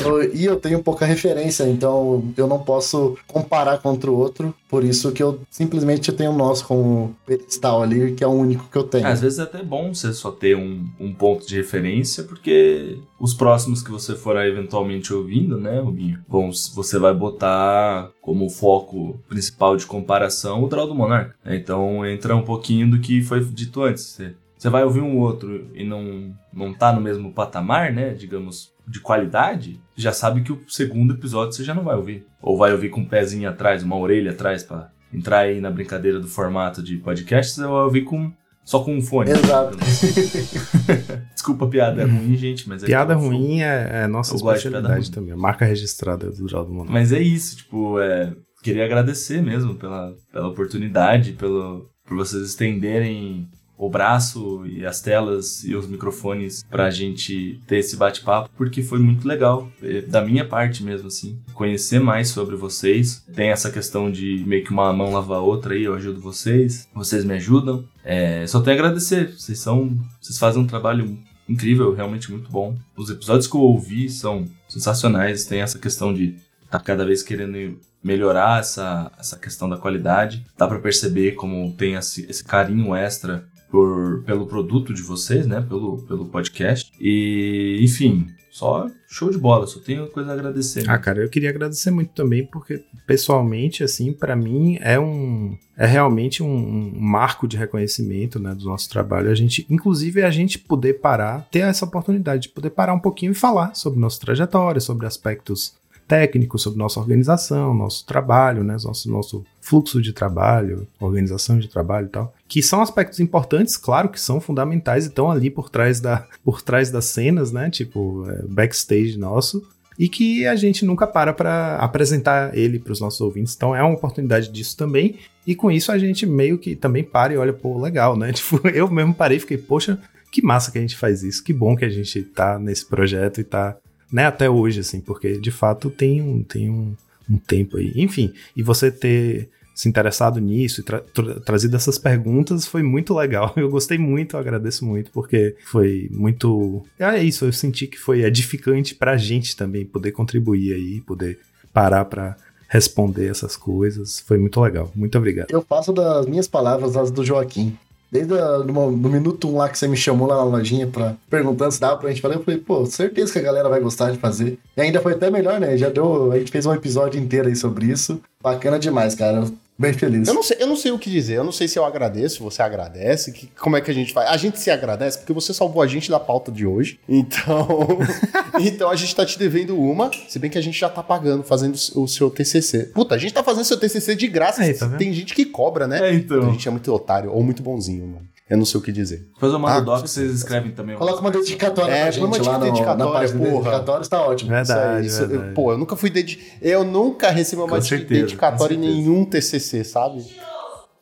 [0.00, 4.54] Eu, e eu tenho pouca referência, então eu não posso comparar contra o outro.
[4.68, 8.68] Por isso que eu simplesmente tenho o nosso como pedestal ali, que é o único
[8.70, 9.06] que eu tenho.
[9.06, 13.32] Às vezes é até bom você só ter um, um ponto de referência, porque os
[13.34, 16.18] próximos que você for eventualmente ouvindo, né, Rubinho?
[16.28, 21.34] Bom, você vai botar como foco principal de comparação o Draw do Monarca.
[21.44, 24.04] Então entra um pouquinho do que foi dito antes.
[24.04, 28.14] Você, você vai ouvir um outro e não, não tá no mesmo patamar, né?
[28.14, 32.26] Digamos, de qualidade, já sabe que o segundo episódio você já não vai ouvir.
[32.42, 36.18] Ou vai ouvir com um pezinho atrás, uma orelha atrás para entrar aí na brincadeira
[36.18, 38.32] do formato de podcast, você vai ouvir com
[38.64, 39.30] só com um fone.
[39.30, 39.76] Exato.
[41.34, 45.32] Desculpa a piada é ruim, gente, mas é Piada ruim é, é nossa especialidade também,
[45.32, 46.92] a marca registrada do Geraldo Monarca.
[46.92, 53.48] Mas é isso, tipo, é, queria agradecer mesmo pela, pela oportunidade, pelo, por vocês estenderem
[53.76, 58.98] o braço e as telas e os microfones pra gente ter esse bate-papo, porque foi
[58.98, 63.24] muito legal, é, da minha parte mesmo, assim, conhecer mais sobre vocês.
[63.34, 66.88] Tem essa questão de meio que uma mão lava a outra aí, eu ajudo vocês,
[66.94, 67.84] vocês me ajudam.
[68.04, 71.18] É, só tenho a agradecer, vocês são, vocês fazem um trabalho
[71.48, 72.76] incrível, realmente muito bom.
[72.96, 76.36] Os episódios que eu ouvi são sensacionais, tem essa questão de
[76.70, 80.44] tá cada vez querendo melhorar essa, essa questão da qualidade.
[80.58, 85.60] Dá para perceber como tem esse, esse carinho extra por, pelo produto de vocês, né?
[85.60, 86.92] Pelo, pelo podcast.
[87.00, 90.88] E, enfim, só show de bola, só tenho coisa a agradecer.
[90.88, 95.58] Ah, cara, eu queria agradecer muito também, porque pessoalmente, assim, para mim é um.
[95.76, 99.28] É realmente um, um, marco de reconhecimento né, do nosso trabalho.
[99.28, 103.32] A gente, inclusive, a gente poder parar, ter essa oportunidade de poder parar um pouquinho
[103.32, 105.74] e falar sobre nossa trajetória, sobre aspectos
[106.06, 112.06] técnicos, sobre nossa organização, nosso trabalho, né, nosso, nosso fluxo de trabalho, organização de trabalho
[112.06, 116.00] e tal, que são aspectos importantes, claro que são fundamentais e estão ali por trás,
[116.00, 119.66] da, por trás das cenas, né, tipo é, backstage nosso,
[119.98, 123.54] e que a gente nunca para para apresentar ele para os nossos ouvintes.
[123.54, 125.20] Então é uma oportunidade disso também.
[125.46, 128.32] E com isso a gente meio que também para e olha, pô, legal, né?
[128.34, 130.00] Tipo, eu mesmo parei e fiquei, poxa,
[130.32, 133.40] que massa que a gente faz isso, que bom que a gente tá nesse projeto
[133.40, 133.76] e tá,
[134.12, 136.96] né, até hoje, assim, porque de fato tem um, tem um,
[137.28, 137.92] um tempo aí.
[137.96, 143.14] Enfim, e você ter se interessado nisso e tra tra trazido essas perguntas foi muito
[143.14, 143.52] legal.
[143.56, 146.84] Eu gostei muito, eu agradeço muito, porque foi muito.
[146.98, 151.38] É isso, eu senti que foi edificante pra gente também poder contribuir aí, poder
[151.72, 152.36] parar pra
[152.68, 154.20] responder essas coisas.
[154.20, 154.90] Foi muito legal.
[154.94, 155.50] Muito obrigado.
[155.50, 157.76] Eu faço das minhas palavras as do Joaquim.
[158.10, 161.72] Desde no, no minuto um lá que você me chamou lá na lojinha pra, perguntando
[161.72, 164.18] se dava pra gente fazer, eu falei, pô, certeza que a galera vai gostar de
[164.18, 164.58] fazer.
[164.76, 165.76] E ainda foi até melhor, né?
[165.76, 166.30] Já deu.
[166.30, 168.20] A gente fez um episódio inteiro aí sobre isso.
[168.42, 169.44] Bacana demais, cara.
[169.76, 170.28] Bem feliz.
[170.28, 171.34] Eu não, sei, eu não sei o que dizer.
[171.34, 173.32] Eu não sei se eu agradeço, você agradece.
[173.32, 174.30] Que, como é que a gente faz?
[174.30, 177.00] A gente se agradece porque você salvou a gente da pauta de hoje.
[177.08, 177.98] Então,
[178.60, 180.10] então a gente tá te devendo uma.
[180.28, 182.90] Se bem que a gente já tá pagando, fazendo o seu TCC.
[182.94, 184.62] Puta, a gente tá fazendo seu TCC de graça.
[184.62, 186.10] Aí, tá Tem gente que cobra, né?
[186.10, 186.48] É, então.
[186.48, 188.33] A gente é muito otário ou muito bonzinho, mano.
[188.54, 189.28] Eu não sei o que dizer.
[189.34, 190.96] Depois eu mando ah, o doc, vocês escrevem também.
[190.96, 193.52] Coloca uma dedicatória é, pra gente uma lá dedicatória, no, porra.
[193.52, 194.50] dedicatória está ótimo.
[194.50, 196.40] Verdade, isso aí, isso, pô, eu nunca fui dedi...
[196.62, 200.24] Eu nunca recebi uma dedicatória em nenhum TCC, sabe?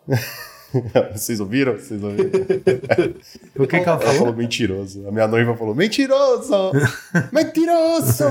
[1.12, 1.74] Vocês ouviram?
[1.74, 2.30] Vocês ouviram?
[3.56, 4.02] o que, que ela falou?
[4.02, 5.06] Ela falou mentiroso.
[5.06, 6.72] A minha noiva falou: mentiroso!
[7.30, 8.24] mentiroso!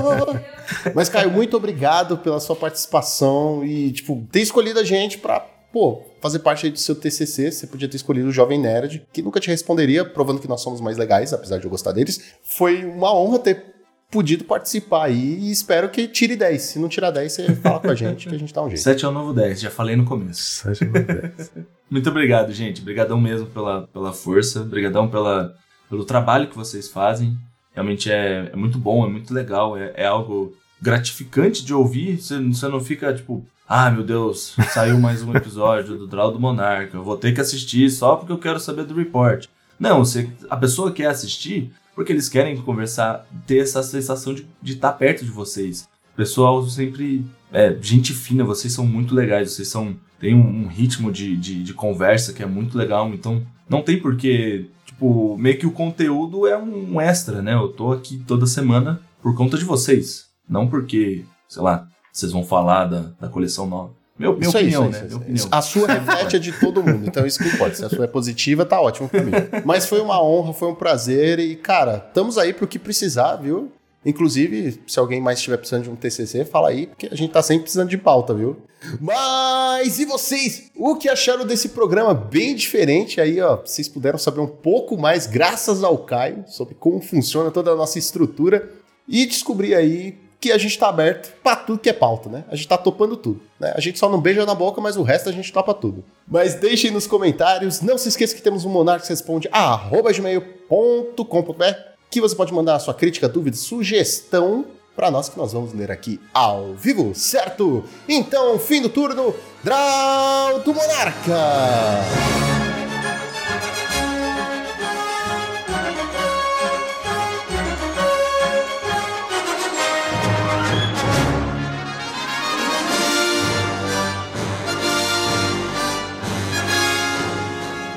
[0.94, 6.02] Mas, Caio, muito obrigado pela sua participação e, tipo, ter escolhido a gente pra, pô,
[6.20, 7.50] fazer parte aí do seu TCC.
[7.50, 10.80] Você podia ter escolhido o Jovem Nerd, que nunca te responderia, provando que nós somos
[10.80, 12.34] mais legais, apesar de eu gostar deles.
[12.42, 13.72] Foi uma honra ter
[14.10, 16.62] podido participar aí e espero que tire 10.
[16.62, 18.82] Se não tirar 10, você fala com a gente que a gente dá um jeito.
[18.82, 20.62] 7 é o novo 10, já falei no começo.
[20.74, 21.52] 7 é o novo 10.
[21.90, 22.82] Muito obrigado, gente.
[22.82, 25.54] Obrigadão mesmo pela, pela força, obrigadão pela,
[25.88, 27.36] pelo trabalho que vocês fazem.
[27.74, 32.20] Realmente é, é muito bom, é muito legal, é, é algo gratificante de ouvir.
[32.20, 36.40] Você, você não fica tipo, ah, meu Deus, saiu mais um episódio do Draw do
[36.40, 39.46] Monarca, eu vou ter que assistir só porque eu quero saber do report.
[39.78, 44.92] Não, você, a pessoa quer assistir porque eles querem conversar, ter essa sensação de estar
[44.92, 45.88] tá perto de vocês.
[46.16, 47.24] Pessoal sempre.
[47.50, 49.96] É, gente fina, vocês são muito legais, vocês são.
[50.18, 53.98] Tem um, um ritmo de, de, de, conversa que é muito legal, então não tem
[53.98, 54.66] porquê.
[54.86, 57.54] Tipo, meio que o conteúdo é um extra, né?
[57.54, 60.26] Eu tô aqui toda semana por conta de vocês.
[60.48, 63.90] Não porque, sei lá, vocês vão falar da, da coleção nova.
[64.18, 65.02] Meu, minha opinião, né?
[65.02, 65.48] Minha opinião.
[65.50, 67.74] A sua reflete a de todo mundo, então isso que importa.
[67.74, 69.32] Se a sua é positiva, tá ótimo pra mim.
[69.64, 73.72] Mas foi uma honra, foi um prazer e, cara, estamos aí pro que precisar, viu?
[74.04, 77.40] Inclusive, se alguém mais estiver precisando de um TCC, fala aí, porque a gente tá
[77.40, 78.56] sempre precisando de pauta, viu?
[79.00, 80.70] Mas e vocês?
[80.76, 83.56] O que acharam desse programa bem diferente aí, ó?
[83.56, 87.98] Vocês puderam saber um pouco mais, graças ao Caio, sobre como funciona toda a nossa
[87.98, 88.68] estrutura
[89.06, 92.42] e descobrir aí que a gente tá aberto para tudo que é pauta, né?
[92.50, 93.72] A gente tá topando tudo, né?
[93.76, 96.04] A gente só não beija na boca, mas o resto a gente topa tudo.
[96.26, 101.64] Mas deixem nos comentários, não se esqueça que temos um Monarques Responde gmail.com.br
[102.10, 104.66] que você pode mandar a sua crítica, dúvida, sugestão
[104.96, 107.84] para nós que nós vamos ler aqui ao vivo, certo?
[108.08, 109.32] Então, fim do turno,
[109.62, 112.61] Draw do Monarca!